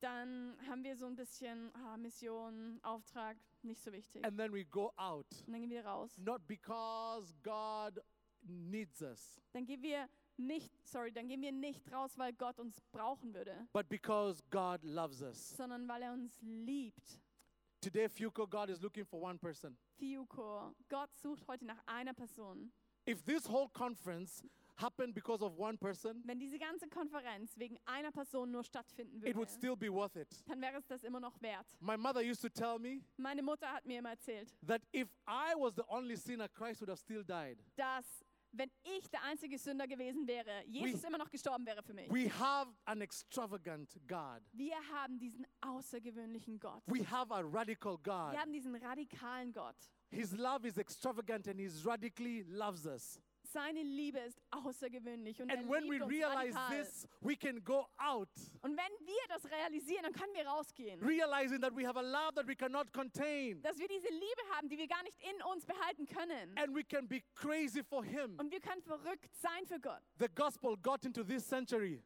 dann 0.01 0.57
haben 0.67 0.83
wir 0.83 0.97
so 0.97 1.05
ein 1.05 1.15
bisschen 1.15 1.71
ah, 1.75 1.95
Mission, 1.97 2.79
Auftrag, 2.83 3.37
nicht 3.61 3.81
so 3.81 3.91
wichtig. 3.91 4.25
And 4.25 4.37
then 4.37 4.51
we 4.51 4.65
go 4.65 4.91
out, 4.97 5.27
Und 5.45 5.53
dann 5.53 5.61
gehen 5.61 5.69
wir 5.69 5.85
raus. 5.85 6.17
not 6.17 6.45
because 6.47 7.33
God 7.43 8.01
needs 8.41 9.01
us, 9.01 9.39
Dann 9.53 9.65
gehen 9.65 9.81
wir 9.81 10.09
nicht, 10.37 10.71
sorry, 10.87 11.11
dann 11.11 11.27
gehen 11.27 11.41
wir 11.41 11.51
nicht 11.51 11.91
raus, 11.91 12.17
weil 12.17 12.33
Gott 12.33 12.59
uns 12.59 12.79
brauchen 12.91 13.33
würde, 13.33 13.67
but 13.73 13.87
because 13.89 14.41
God 14.49 14.83
loves 14.83 15.21
us. 15.21 15.55
sondern 15.55 15.87
weil 15.87 16.01
er 16.03 16.13
uns 16.13 16.37
liebt. 16.41 17.19
Today, 17.81 18.07
Fuko, 18.07 18.47
God 18.47 18.69
is 18.69 18.81
looking 18.81 19.05
for 19.05 19.21
one 19.21 19.37
person. 19.37 19.77
Fiuko, 19.99 20.73
Gott 20.89 21.09
sucht 21.17 21.45
heute 21.47 21.65
nach 21.65 21.79
einer 21.85 22.13
Person. 22.13 22.71
If 23.05 23.21
this 23.25 23.45
whole 23.49 23.67
conference 23.73 24.41
happened 24.77 25.13
because 25.13 25.43
of 25.43 25.57
one 25.59 25.77
person, 25.77 26.23
Wenn 26.25 26.39
diese 26.39 26.57
ganze 26.57 26.87
Konferenz 26.87 27.51
wegen 27.57 27.77
einer 27.85 28.11
Person 28.11 28.49
nur 28.51 28.63
stattfinden 28.63 29.17
it 29.17 29.35
would 29.35 29.49
würde, 29.49 29.51
still 29.51 29.75
be 29.75 29.91
worth 29.91 30.15
it. 30.15 30.29
dann 30.47 30.61
wäre 30.61 30.77
es 30.77 30.87
das 30.87 31.03
immer 31.03 31.19
noch 31.19 31.39
wert. 31.41 31.67
My 31.81 31.97
mother 31.97 32.21
used 32.21 32.41
to 32.41 32.47
tell 32.49 32.79
me 32.79 33.01
Meine 33.17 33.43
Mutter 33.43 33.67
hat 33.67 33.85
mir 33.85 33.99
immer 33.99 34.11
erzählt, 34.11 34.55
that 34.65 34.81
if 34.93 35.09
I 35.27 35.53
was 35.57 35.75
the 35.75 35.83
only 35.89 36.15
sinner, 36.15 36.47
Christ 36.47 36.79
would 36.79 36.89
have 36.89 36.99
still 37.01 37.23
died. 37.25 37.59
dass 37.75 38.23
wenn 38.53 38.69
ich 38.83 39.09
der 39.09 39.23
einzige 39.23 39.57
Sünder 39.57 39.87
gewesen 39.87 40.27
wäre, 40.27 40.63
Jesus 40.65 41.03
immer 41.03 41.17
noch 41.17 41.29
gestorben 41.29 41.65
wäre 41.65 41.81
für 41.83 41.93
mich. 41.93 42.09
We 42.11 42.29
have 42.39 42.71
an 42.85 43.01
extravagant 43.01 43.99
God. 44.07 44.41
Wir 44.51 44.77
haben 44.93 45.19
diesen 45.19 45.45
außergewöhnlichen 45.61 46.59
Gott. 46.59 46.83
We 46.85 47.03
have 47.09 47.33
a 47.33 47.41
radical 47.41 47.97
God. 47.97 48.31
Wir 48.31 48.39
haben 48.39 48.53
diesen 48.53 48.75
radikalen 48.75 49.51
Gott. 49.51 49.75
His 50.09 50.31
love 50.33 50.67
is 50.67 50.77
extravagant 50.77 51.47
and 51.47 51.59
He 51.59 51.69
radically 51.83 52.43
loves 52.43 52.85
us. 52.85 53.19
Seine 53.53 53.83
Liebe 53.83 54.17
ist 54.19 54.41
außergewöhnlich 54.49 55.39
und 55.41 55.51
And 55.51 55.61
er 55.61 55.69
when 55.69 55.83
we 55.83 55.91
liebt 55.93 56.03
uns 56.05 56.11
realize 56.11 56.55
radikal. 56.57 56.83
this, 56.83 57.07
we 57.21 57.35
can 57.35 57.63
go 57.63 57.87
out, 57.97 58.27
Und 58.63 58.75
wenn 58.75 59.07
wir 59.07 59.27
das 59.29 59.45
realisieren, 59.49 60.03
dann 60.03 60.13
können 60.13 60.33
wir 60.33 60.47
rausgehen. 60.47 60.99
realizing 61.03 61.61
that 61.61 61.75
we 61.75 61.85
have 61.87 61.97
a 61.97 62.01
love 62.01 62.33
that 62.33 62.47
we 62.47 62.55
cannot 62.55 62.91
contain. 62.91 63.61
Dass 63.61 63.77
wir 63.77 63.87
diese 63.87 64.09
Liebe 64.09 64.41
haben, 64.55 64.67
die 64.69 64.77
wir 64.77 64.87
gar 64.87 65.03
nicht 65.03 65.17
in 65.23 65.39
uns 65.43 65.65
behalten 65.65 66.07
können. 66.07 66.57
And 66.57 66.75
we 66.75 66.83
can 66.83 67.07
be 67.07 67.21
crazy 67.35 67.83
for 67.83 68.03
Him. 68.03 68.39
Und 68.39 68.51
wir 68.51 68.59
können 68.59 68.81
verrückt 68.81 69.35
sein 69.35 69.65
für 69.67 69.79
Gott. 69.79 70.01
The 70.19 70.27
gospel 70.33 70.75
got 70.77 71.05
into 71.05 71.23
this 71.23 71.47
century 71.47 72.01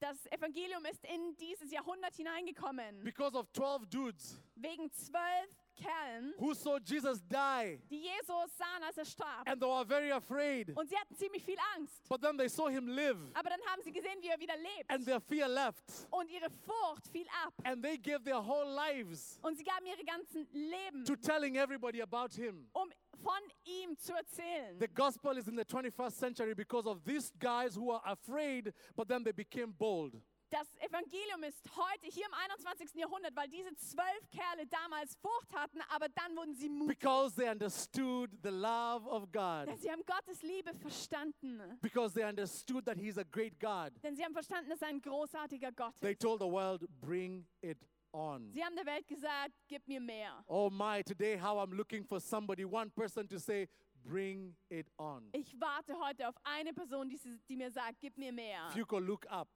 Das 0.00 0.26
Evangelium 0.32 0.84
ist 0.84 1.02
in 1.06 1.34
dieses 1.36 1.70
Jahrhundert 1.70 2.14
hineingekommen. 2.14 3.02
because 3.02 3.34
of 3.34 3.50
12 3.52 3.86
dudes 3.88 4.38
Wegen 4.56 4.92
zwölf 4.92 5.48
Kerlen, 5.74 6.32
who 6.38 6.54
saw 6.54 6.78
Jesus 6.78 7.20
die 7.28 7.78
die 7.90 8.02
Jesus 8.02 8.56
sahen, 8.56 8.82
als 8.84 8.96
er 8.98 9.04
starb. 9.04 9.46
and 9.46 9.60
they 9.60 9.66
were 9.68 9.84
very 9.84 10.10
afraid. 10.12 10.70
Und 10.76 10.88
sie 10.88 10.96
hatten 10.96 11.14
ziemlich 11.16 11.44
viel 11.44 11.58
Angst. 11.76 12.08
But 12.08 12.20
then 12.22 12.36
they 12.36 12.48
saw 12.48 12.68
Him 12.68 12.86
live 12.88 13.18
Aber 13.34 13.50
dann 13.50 13.60
haben 13.66 13.82
sie 13.82 13.92
gesehen, 13.92 14.16
wie 14.20 14.28
er 14.28 14.38
wieder 14.38 14.56
lebt. 14.56 14.88
and 14.90 15.04
their 15.04 15.20
fear 15.20 15.48
left. 15.48 15.84
Und 16.10 16.30
ihre 16.30 16.48
Furcht 16.50 17.08
fiel 17.12 17.26
ab. 17.44 17.52
And 17.64 17.82
they 17.82 17.98
gave 17.98 18.22
their 18.24 18.40
whole 18.44 18.66
lives 18.74 19.38
Und 19.42 19.56
sie 19.56 19.64
gaben 19.64 19.86
ihre 19.86 20.04
ganzen 20.04 20.46
Leben, 20.52 21.04
to 21.04 21.16
telling 21.16 21.56
everybody 21.56 22.00
about 22.02 22.34
Him. 22.34 22.68
um 22.72 22.90
von 23.22 23.40
ihm 23.64 23.96
zu 23.96 24.12
erzählen. 24.12 24.78
The 24.78 24.88
gospel 24.88 25.38
is 25.38 25.48
in 25.48 25.56
the 25.56 25.64
21st 25.64 26.12
century 26.12 26.54
because 26.54 26.86
of 26.86 27.02
these 27.04 27.32
guys 27.38 27.74
who 27.76 27.90
are 27.90 28.02
afraid, 28.04 28.72
but 28.94 29.08
then 29.08 29.24
they 29.24 29.32
became 29.32 29.72
bold. 29.72 30.14
Das 30.54 30.68
Evangelium 30.78 31.42
ist 31.42 31.68
heute 31.76 32.06
hier 32.06 32.26
im 32.26 32.32
21. 32.32 32.94
Jahrhundert, 32.94 33.34
weil 33.34 33.48
diese 33.48 33.74
zwölf 33.74 34.30
Kerle 34.30 34.64
damals 34.68 35.16
Furcht 35.16 35.52
hatten, 35.52 35.80
aber 35.88 36.08
dann 36.10 36.36
wurden 36.36 36.54
sie 36.54 36.68
mutig. 36.68 36.96
Because 36.96 37.34
they 37.34 37.50
understood 37.50 38.30
the 38.40 38.50
love 38.50 39.04
of 39.04 39.32
God. 39.32 39.66
Denn 39.66 39.76
sie 39.78 39.90
haben 39.90 40.04
Gottes 40.06 40.42
Liebe 40.42 40.72
verstanden. 40.74 41.60
Because 41.80 42.14
they 42.14 42.22
understood 42.22 42.84
that 42.84 42.96
He's 42.96 43.18
a 43.18 43.24
great 43.24 43.58
God. 43.58 43.90
Denn 44.00 44.14
sie 44.14 44.24
haben 44.24 44.32
verstanden, 44.32 44.70
dass 44.70 44.80
er 44.80 44.88
ein 44.90 45.02
großartiger 45.02 45.72
Gott 45.72 45.98
They 46.00 46.12
ist. 46.12 46.22
told 46.22 46.40
the 46.40 46.46
world, 46.46 46.86
bring 47.00 47.44
it 47.60 47.78
on. 48.12 48.52
Sie 48.52 48.64
haben 48.64 48.76
der 48.76 48.86
Welt 48.86 49.08
gesagt, 49.08 49.54
gib 49.66 49.88
mir 49.88 50.00
mehr. 50.00 50.44
Oh 50.46 50.70
my, 50.70 51.02
today 51.02 51.36
how 51.36 51.58
I'm 51.58 51.74
looking 51.74 52.04
for 52.04 52.20
somebody, 52.20 52.64
one 52.64 52.92
person 52.92 53.26
to 53.26 53.40
say, 53.40 53.68
bring 54.04 54.54
it 54.68 54.86
on. 54.98 55.30
Ich 55.32 55.52
warte 55.58 55.98
heute 55.98 56.28
auf 56.28 56.36
eine 56.44 56.72
Person, 56.72 57.08
die, 57.08 57.18
die 57.48 57.56
mir 57.56 57.72
sagt, 57.72 57.98
gib 57.98 58.16
mir 58.16 58.32
mehr. 58.32 58.70
Fuko, 58.70 59.00
look 59.00 59.28
up. 59.28 59.48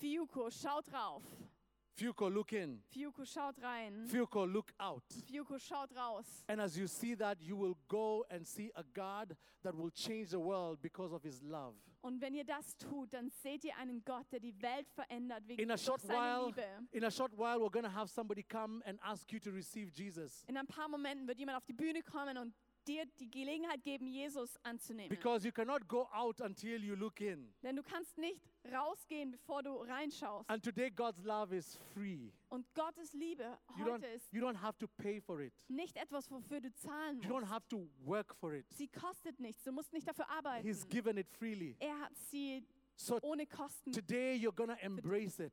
Fiuko, 0.00 0.50
schaut 0.50 0.86
drauf. 0.86 1.22
Fuko, 1.96 2.32
look 2.32 2.52
in. 2.54 2.78
Fiuko, 2.90 3.24
schaut 3.26 3.56
rein. 3.62 4.06
Fuko, 4.08 4.50
look 4.50 4.72
out. 4.80 5.02
Fiuko, 5.30 5.58
schaut 5.58 5.90
raus. 5.94 6.24
And 6.48 6.58
as 6.60 6.78
you 6.78 6.86
see 6.86 7.14
that, 7.16 7.36
you 7.42 7.56
will 7.56 7.76
go 7.88 8.24
and 8.30 8.46
see 8.46 8.70
a 8.74 8.82
God 8.94 9.36
that 9.62 9.76
will 9.76 9.90
change 9.90 10.30
the 10.30 10.38
world 10.40 10.78
because 10.80 11.12
of 11.12 11.22
His 11.22 11.42
love. 11.42 11.74
Und 12.02 12.22
wenn 12.22 12.34
ihr 12.34 12.44
das 12.44 12.74
tut, 12.78 13.12
dann 13.12 13.28
seht 13.28 13.62
ihr 13.64 13.76
einen 13.76 14.02
Gott, 14.02 14.24
der 14.32 14.40
die 14.40 14.54
Welt 14.62 14.88
verändert 14.88 15.46
wegen 15.46 15.60
In 15.60 15.70
a 15.70 15.76
short 15.76 16.02
while, 16.08 16.46
Liebe. 16.46 16.64
in 16.92 17.04
a 17.04 17.10
short 17.10 17.32
while, 17.36 17.58
we're 17.60 17.68
going 17.70 17.84
to 17.84 17.90
have 17.94 18.08
somebody 18.08 18.42
come 18.42 18.82
and 18.86 18.98
ask 19.02 19.30
you 19.30 19.38
to 19.38 19.50
receive 19.50 19.90
Jesus. 19.92 20.42
In 20.48 20.56
ein 20.56 20.66
paar 20.66 20.88
Momenten 20.88 21.28
wird 21.28 21.38
jemand 21.38 21.58
auf 21.58 21.66
die 21.66 21.74
Bühne 21.74 22.02
kommen 22.02 22.38
und 22.38 22.54
dir 22.86 23.06
die 23.18 23.30
Gelegenheit 23.30 23.82
geben, 23.82 24.06
Jesus 24.06 24.56
anzunehmen. 24.62 25.08
Because 25.08 25.46
you 25.46 25.52
cannot 25.52 25.86
go 25.88 26.08
out 26.12 26.40
until 26.40 26.82
you 26.82 26.94
look 26.94 27.20
in. 27.20 27.52
Denn 27.62 27.76
du 27.76 27.82
kannst 27.82 28.16
nicht 28.18 28.40
rausgehen, 28.72 29.30
bevor 29.32 29.62
du 29.62 29.76
reinschaust. 29.82 30.48
And 30.50 30.62
today, 30.62 30.90
God's 30.90 31.22
love 31.24 31.54
is 31.54 31.76
free. 31.94 32.30
Und 32.48 32.66
Gottes 32.74 33.12
Liebe 33.12 33.58
You 33.76 33.84
heute 33.84 34.06
ist 34.06 34.32
you 34.32 34.40
don't 34.42 34.60
have 34.60 34.78
to 34.78 34.86
pay 34.88 35.20
for 35.20 35.40
it, 35.40 35.52
nicht 35.68 35.96
etwas, 35.96 36.30
wofür 36.30 36.60
du 36.60 36.72
zahlen 36.74 37.20
you 37.22 37.28
don't 37.30 37.40
musst. 37.40 37.52
have 37.52 37.68
to 37.68 37.88
work 38.04 38.34
for 38.34 38.52
it. 38.54 38.66
Sie 38.72 38.88
kostet 38.88 39.38
nichts. 39.40 39.62
Du 39.64 39.72
musst 39.72 39.92
nicht 39.92 40.06
dafür 40.08 40.28
arbeiten. 40.28 40.66
He's 40.66 40.86
given 40.88 41.16
it 41.16 41.28
freely. 41.28 41.76
Er 41.80 41.98
hat 42.00 42.16
sie 42.30 42.64
So 42.96 43.18
ohne 43.22 43.46
Kosten. 43.46 43.92
today, 43.92 44.34
you're 44.36 44.54
to 44.54 44.74
embrace 44.84 45.38
it. 45.38 45.52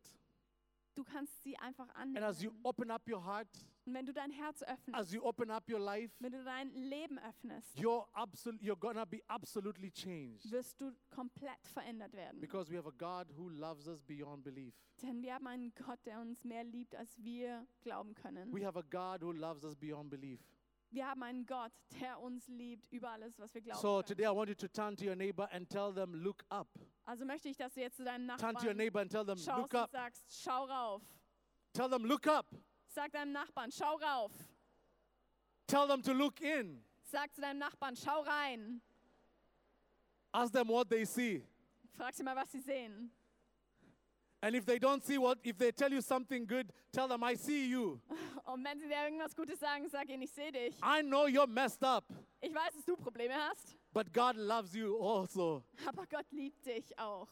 Du 0.95 1.03
kannst 1.03 1.43
sie 1.43 1.55
einfach 1.59 1.87
And 1.95 2.17
as 2.17 2.41
you 2.41 2.49
annehmen. 2.49 2.65
open 2.65 2.91
up 2.91 3.07
your 3.07 3.23
heart, 3.23 3.47
Und 3.87 3.93
wenn 3.93 4.05
du 4.05 4.11
dein 4.11 4.31
Herz 4.31 4.63
öffnest, 4.63 4.99
as 4.99 5.13
you 5.13 5.23
open 5.23 5.49
up 5.49 5.63
your 5.69 5.79
life, 5.79 6.13
wenn 6.19 6.33
du 6.33 6.43
dein 6.43 6.69
Leben 6.73 7.17
öffnest, 7.19 7.73
you're, 7.77 8.05
absol- 8.13 8.59
you're 8.59 8.77
to 8.77 9.05
be 9.05 9.21
absolutely 9.27 9.89
changed. 9.89 10.51
wirst 10.51 10.81
du 10.81 10.91
komplett 11.09 11.65
verändert 11.73 12.11
werden. 12.11 12.41
Because 12.41 12.69
we 12.69 12.77
have 12.77 12.85
a 12.85 12.91
God 12.91 13.31
who 13.37 13.47
loves 13.47 13.87
us 13.87 14.03
beyond 14.03 14.43
belief. 14.43 14.75
Denn 15.01 15.21
wir 15.21 15.35
haben 15.35 15.47
einen 15.47 15.73
Gott, 15.73 16.05
der 16.05 16.19
uns 16.19 16.43
mehr 16.43 16.65
liebt, 16.65 16.97
als 16.97 17.17
wir 17.23 17.65
glauben 17.81 18.13
können. 18.13 18.53
We 18.53 18.65
have 18.65 18.77
a 18.77 18.81
God 18.81 19.21
who 19.23 19.31
loves 19.31 19.63
us 19.63 19.73
beyond 19.77 20.09
belief. 20.09 20.41
Wir 20.89 21.07
haben 21.07 21.23
einen 21.23 21.45
Gott, 21.45 21.71
der 22.01 22.19
uns 22.19 22.45
liebt 22.49 22.91
über 22.91 23.11
alles, 23.11 23.39
was 23.39 23.53
wir 23.53 23.61
glauben. 23.61 23.79
So 23.79 24.01
können. 24.01 24.05
today 24.05 24.25
I 24.25 24.35
want 24.35 24.49
you 24.49 24.55
to 24.55 24.67
turn 24.67 24.97
to 24.97 25.05
your 25.05 25.15
neighbor 25.15 25.47
and 25.53 25.69
tell 25.69 25.93
them, 25.93 26.13
look 26.13 26.43
up. 26.49 26.67
Also 27.05 27.23
möchte 27.23 27.47
ich, 27.47 27.55
dass 27.55 27.73
du 27.73 27.79
jetzt 27.79 27.95
zu 27.95 28.03
deinem 28.03 28.27
Turn 28.35 28.37
to 28.39 28.45
your 28.47 28.53
Nachbarn 28.53 28.77
neighbor 28.77 28.99
and 28.99 29.09
tell 29.09 29.25
them, 29.25 29.37
schaust 29.37 29.61
look 29.61 29.73
und 29.73 29.79
up. 29.79 29.91
sagst, 29.91 30.43
schau 30.43 30.65
rauf. 30.65 31.01
Tell 31.71 31.89
them, 31.89 32.03
look 32.03 32.27
up. 32.27 32.47
Sag 32.97 33.11
deinem 33.11 33.31
Nachbarn, 33.31 33.71
schau 33.71 33.95
rauf. 33.97 34.31
Tell 35.67 35.85
them 35.87 36.01
to 36.01 36.13
look 36.13 36.41
in. 36.41 36.81
Sag 37.03 37.31
zu 37.31 37.41
deinem 37.41 37.59
Nachbarn, 37.59 37.95
schau 37.95 38.21
rein. 38.23 38.81
Ask 40.33 40.51
them 40.51 40.67
what 40.69 40.89
they 40.89 41.05
see. 41.05 41.43
Frag 41.95 42.15
sie 42.15 42.23
mal, 42.23 42.35
was 42.35 42.51
sie 42.51 42.59
sehen. 42.59 43.11
And 44.41 44.55
if 44.55 44.65
they 44.65 44.79
don't 44.79 45.03
see 45.03 45.19
what, 45.19 45.37
if 45.43 45.59
they 45.59 45.71
tell 45.71 45.91
you 45.93 46.01
something 46.01 46.47
good, 46.47 46.73
tell 46.91 47.07
them, 47.07 47.23
I 47.23 47.35
see 47.35 47.67
you. 47.67 48.01
Und 48.45 48.63
wenn 48.65 48.79
sie 48.79 48.87
dir 48.87 49.03
irgendwas 49.03 49.35
Gutes 49.35 49.59
sagen, 49.59 49.87
sag 49.89 50.09
ihnen, 50.09 50.23
ich 50.23 50.31
sehe 50.31 50.51
dich. 50.51 50.75
I 50.81 51.03
know 51.03 51.27
you're 51.27 51.45
messed 51.45 51.83
up, 51.83 52.03
Ich 52.41 52.51
weiß, 52.51 52.73
dass 52.77 52.85
du 52.85 52.97
Probleme 52.97 53.35
hast, 53.35 53.77
but 53.93 54.11
God 54.11 54.35
loves 54.37 54.73
you 54.73 54.97
also. 54.99 55.63
aber 55.85 56.07
Gott 56.07 56.25
liebt 56.31 56.65
dich 56.65 56.97
auch. 56.97 57.27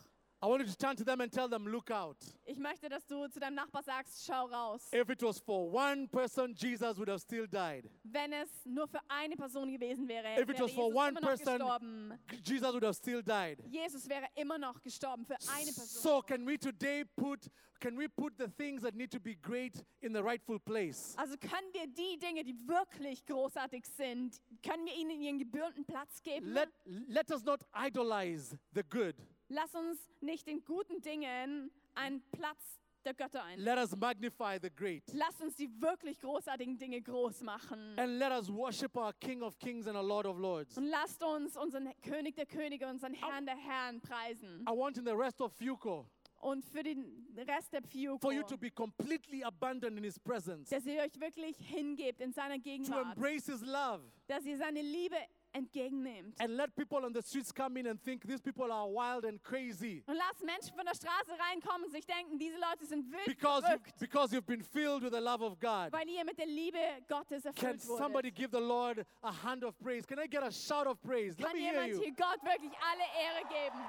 I 0.45 0.47
want 0.47 0.61
you 0.61 0.67
to 0.67 0.77
turn 0.77 0.95
to 0.95 1.03
them 1.03 1.21
and 1.21 1.31
tell 1.31 1.49
them, 1.49 1.65
look 1.65 1.89
out. 1.89 2.17
Ich 2.45 2.59
möchte, 2.59 2.87
dass 2.87 3.03
du 3.07 3.27
zu 3.29 3.39
deinem 3.39 3.55
Nachbar 3.55 3.81
sagst, 3.81 4.27
schau 4.27 4.45
raus. 4.45 4.87
If 4.93 5.09
it 5.09 5.23
was 5.23 5.39
for 5.39 5.71
one 5.71 6.07
person, 6.07 6.53
Jesus 6.55 6.99
would 6.99 7.09
have 7.09 7.19
still 7.19 7.47
died. 7.47 7.89
Wenn 8.03 8.31
es 8.31 8.49
nur 8.63 8.87
für 8.87 8.99
eine 9.07 9.35
Person 9.35 9.71
gewesen 9.71 10.07
wäre, 10.07 10.35
If 10.35 10.47
it 10.47 10.49
wäre 10.49 10.65
was 10.65 10.71
for 10.71 10.89
Jesus 10.89 10.95
one 10.95 11.09
immer 11.09 11.21
noch 11.21 11.27
person- 11.29 11.57
gestorben. 11.57 12.19
Jesus 12.43 12.73
would 12.73 12.83
have 12.83 12.93
still 12.93 13.23
died. 13.23 13.59
Jesus 13.65 14.07
wäre 14.07 14.27
immer 14.35 14.59
noch 14.59 14.79
gestorben 14.83 15.25
für 15.25 15.37
eine 15.51 15.71
Person. 15.71 16.01
So 16.03 16.21
can 16.21 16.45
we 16.45 16.59
today 16.59 17.05
put 17.15 17.49
can 17.79 17.97
we 17.97 18.07
put 18.07 18.37
the 18.37 18.47
things 18.47 18.83
that 18.83 18.93
need 18.93 19.09
to 19.11 19.19
be 19.19 19.33
great 19.33 19.83
in 20.01 20.13
the 20.13 20.21
rightful 20.21 20.59
place? 20.59 21.15
Also 21.17 21.37
können 21.37 21.73
wir 21.73 21.87
die 21.87 22.19
Dinge, 22.19 22.43
die 22.43 22.55
wirklich 22.67 23.25
großartig 23.25 23.83
sind, 23.87 24.39
können 24.61 24.85
wir 24.85 24.93
ihnen 24.95 25.19
ihren 25.19 25.39
gebührenden 25.39 25.85
Platz 25.85 26.21
geben? 26.21 26.53
Let 26.53 26.69
let 26.85 27.31
us 27.31 27.43
not 27.43 27.61
idolize 27.73 28.55
the 28.75 28.83
good. 28.83 29.15
Lass 29.47 29.75
uns 29.75 29.99
nicht 30.21 30.47
den 30.47 30.63
guten 30.63 31.01
Dingen 31.01 31.71
einen 31.93 32.21
Platz 32.31 32.81
der 33.05 33.13
Götter 33.13 33.43
ein. 33.43 33.59
Let 33.59 33.77
us 33.77 33.95
magnify 33.95 34.57
the 34.59 34.69
great. 34.69 35.03
Lass 35.13 35.39
uns 35.39 35.55
die 35.55 35.69
wirklich 35.79 36.19
großartigen 36.19 36.77
Dinge 36.77 37.01
groß 37.01 37.41
machen. 37.41 37.97
And 37.97 38.17
let 38.17 38.31
us 38.31 38.51
worship 38.51 38.95
our 38.97 39.13
King 39.13 39.43
of 39.43 39.57
Kings 39.59 39.87
and 39.87 39.95
our 39.95 40.03
Lord 40.03 40.25
of 40.25 40.39
Lords. 40.39 40.75
Und 40.77 40.87
lasst 40.87 41.23
uns 41.23 41.55
unseren 41.55 41.89
König 42.01 42.35
der 42.35 42.47
Könige, 42.47 42.87
unseren 42.87 43.13
Herrn 43.13 43.45
der 43.45 43.55
Herren 43.55 44.01
preisen. 44.01 44.65
I 44.67 44.71
want 44.71 44.97
in 44.97 45.05
the 45.05 45.11
rest 45.11 45.39
of 45.39 45.53
Fuco 45.53 46.07
Und 46.41 46.65
für 46.65 46.83
den 46.83 47.27
Rest 47.37 47.73
der 47.73 47.81
Pfiuko, 47.81 48.19
for 48.19 48.33
you 48.33 48.43
to 48.43 48.57
be 48.57 48.71
completely 48.71 49.43
abundant 49.43 49.97
in 49.97 50.03
His 50.03 50.19
presence, 50.19 50.69
dass 50.69 50.85
ihr 50.85 51.01
euch 51.01 51.19
wirklich 51.19 51.57
hingebt 51.57 52.21
in 52.21 52.33
seiner 52.33 52.55
to 52.55 52.61
Gegenwart, 52.61 53.15
embrace 53.15 53.45
His 53.45 53.61
love, 53.61 54.01
dass 54.27 54.45
ihr 54.45 54.57
seine 54.57 54.81
Liebe 54.81 55.17
entgegennehmt. 55.55 56.35
and 56.39 56.55
let 56.57 56.75
people 56.75 57.03
on 57.05 57.13
the 57.13 57.21
streets 57.21 57.51
come 57.51 57.77
in 57.77 57.87
and 57.87 57.99
think 58.03 58.25
these 58.27 58.41
people 58.41 58.71
are 58.71 58.87
wild 58.87 59.23
and 59.25 59.41
crazy 59.43 60.03
Und 60.07 60.15
lasst 60.17 60.43
Menschen 60.43 60.75
von 60.75 60.85
der 60.85 60.93
Straße 60.95 61.31
reinkommen 61.39 61.85
und 61.85 61.91
sich 61.91 62.05
denken, 62.05 62.37
diese 62.37 62.57
Leute 62.57 62.85
sind 62.85 63.09
wild 63.11 63.25
because 63.25 63.61
you, 63.63 63.67
verrückt, 63.67 63.99
because 63.99 64.31
you've 64.35 64.45
been 64.45 64.63
filled 64.63 65.01
with 65.03 65.13
the 65.13 65.21
love 65.21 65.41
of 65.41 65.59
God. 65.59 65.91
weil 65.91 66.07
ihr 66.09 66.23
mit 66.25 66.37
der 66.37 66.47
Liebe 66.47 66.79
Gottes 67.07 67.43
Can 67.43 67.53
erfüllt 67.53 67.81
somebody 67.81 68.29
wurdet. 68.29 68.35
give 68.35 68.51
the 68.51 68.59
Lord 68.61 69.05
a 69.23 69.31
hand 69.31 69.63
of 69.63 69.73
praise? 69.79 70.05
Can 70.05 70.19
I 70.19 70.27
get 70.27 70.43
a 70.43 70.51
shout 70.51 70.87
of 70.87 71.01
praise? 71.01 71.35
Let 71.39 71.47
Kann 71.47 71.55
me 71.57 71.61
hear 71.63 71.85
you. 71.85 71.99
hier 72.01 72.11
Gott 72.13 72.43
wirklich 72.43 72.73
alle 72.81 73.03
Ehre 73.23 73.43
geben? 73.47 73.79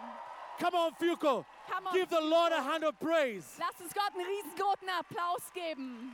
Come 0.58 0.74
on, 0.74 0.92
Fuco. 0.94 1.44
Come 1.68 1.86
on. 1.88 1.92
Give 1.92 2.08
the 2.08 2.20
Lord 2.20 2.50
a 2.52 2.62
hand 2.62 2.82
of 2.84 2.98
praise. 2.98 3.56
Lasst 3.58 3.78
uns 3.80 3.92
Gott 3.92 4.10
einen 4.14 4.24
riesengroßen 4.26 4.88
Applaus 4.88 5.52
geben. 5.52 6.12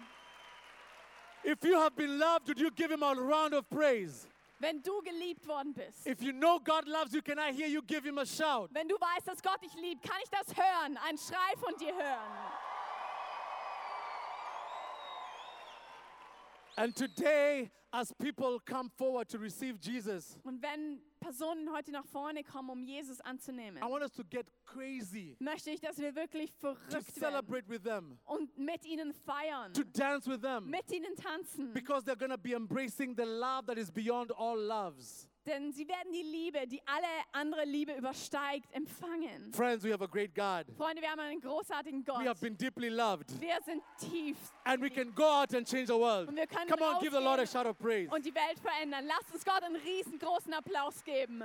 If 1.44 1.62
you 1.64 1.78
have 1.78 1.94
been 1.96 2.18
loved, 2.18 2.48
would 2.48 2.58
you 2.60 2.70
give 2.70 2.90
him 2.90 3.02
a 3.02 3.12
round 3.14 3.52
of 3.54 3.68
praise? 3.70 4.26
Wenn 4.62 4.80
du 4.80 5.02
geliebt 5.02 5.44
worden 5.48 5.74
bist. 5.74 6.06
If 6.06 6.22
you 6.22 6.32
know 6.32 6.60
God 6.60 6.86
loves 6.86 7.12
you, 7.12 7.20
can 7.20 7.36
I 7.36 7.52
hear 7.52 7.66
you 7.66 7.82
give 7.82 8.04
him 8.04 8.18
a 8.18 8.24
shout? 8.24 8.68
Wenn 8.70 8.86
du 8.86 8.94
weißt, 8.94 9.26
dass 9.26 9.42
Gott 9.42 9.60
dich 9.60 9.74
liebt, 9.74 10.04
kann 10.08 10.20
ich 10.22 10.30
das 10.30 10.56
hören, 10.56 10.96
einen 10.98 11.18
Schrei 11.18 11.56
von 11.58 11.76
dir 11.78 11.92
hören. 11.92 12.52
And 16.76 16.94
today, 16.96 17.70
as 17.92 18.12
people 18.14 18.58
come 18.64 18.88
forward 18.96 19.28
to 19.28 19.38
receive 19.38 19.78
Jesus, 19.80 20.38
Und 20.44 20.62
wenn 20.62 21.00
Personen 21.20 21.70
heute 21.70 21.92
nach 21.92 22.06
vorne 22.06 22.42
kommen, 22.42 22.70
um 22.70 22.82
Jesus 22.82 23.20
anzunehmen, 23.20 23.82
I 23.82 23.86
want 23.86 24.02
us 24.02 24.12
to 24.12 24.24
get 24.24 24.46
crazy, 24.64 25.36
möchte 25.38 25.70
ich, 25.70 25.80
dass 25.80 25.98
wir 25.98 26.14
wirklich 26.14 26.50
to 26.58 26.74
verrückt 26.74 26.92
werden 26.92 27.04
celebrate 27.14 27.68
with 27.68 27.82
them, 27.82 28.18
und 28.24 28.56
mit 28.58 28.84
ihnen 28.86 29.12
feiern, 29.12 29.72
to 29.74 29.84
dance 29.84 30.26
with 30.26 30.40
them, 30.40 30.68
mit 30.70 30.90
ihnen 30.90 31.14
tanzen. 31.16 31.72
because 31.74 32.02
they're 32.04 32.16
going 32.16 32.30
to 32.30 32.38
be 32.38 32.54
embracing 32.54 33.14
the 33.14 33.24
love 33.26 33.66
that 33.66 33.76
is 33.76 33.90
beyond 33.90 34.30
all 34.32 34.56
loves. 34.58 35.28
Denn 35.44 35.72
sie 35.72 35.88
werden 35.88 36.12
die 36.12 36.22
Liebe, 36.22 36.66
die 36.68 36.80
alle 36.86 37.06
andere 37.32 37.64
Liebe 37.64 37.92
übersteigt, 37.94 38.72
empfangen. 38.72 39.52
Friends, 39.52 39.82
we 39.84 39.90
have 39.92 40.02
a 40.02 40.06
great 40.06 40.32
God. 40.34 40.66
Freunde, 40.76 41.02
wir 41.02 41.10
haben 41.10 41.18
einen 41.20 41.40
großartigen 41.40 42.06
We 42.06 42.12
have 42.12 42.24
Gott. 42.26 42.40
been 42.40 42.56
deeply 42.56 42.88
loved, 42.88 43.28
Wir 43.40 43.58
sind 43.64 43.82
tief 43.98 44.36
and 44.64 44.80
we 44.80 44.88
can 44.88 45.12
go 45.14 45.24
out 45.24 45.52
and 45.54 45.66
change 45.66 45.86
the 45.88 45.94
world. 45.98 46.28
und 46.28 46.36
wir 46.36 46.46
können 46.46 46.68
Come 46.70 46.84
on, 46.84 47.00
give 47.00 47.10
the 47.12 47.20
Lord 47.22 47.40
a 47.40 47.46
shout 47.46 47.66
of 47.66 47.76
praise. 47.78 48.08
und 48.14 48.24
die 48.24 48.34
Welt 48.34 48.60
verändern. 48.60 49.04
Lasst 49.06 49.34
uns 49.34 49.44
Gott 49.44 49.62
einen 49.64 49.76
riesengroßen 49.76 50.52
Applaus 50.54 51.02
geben. 51.02 51.42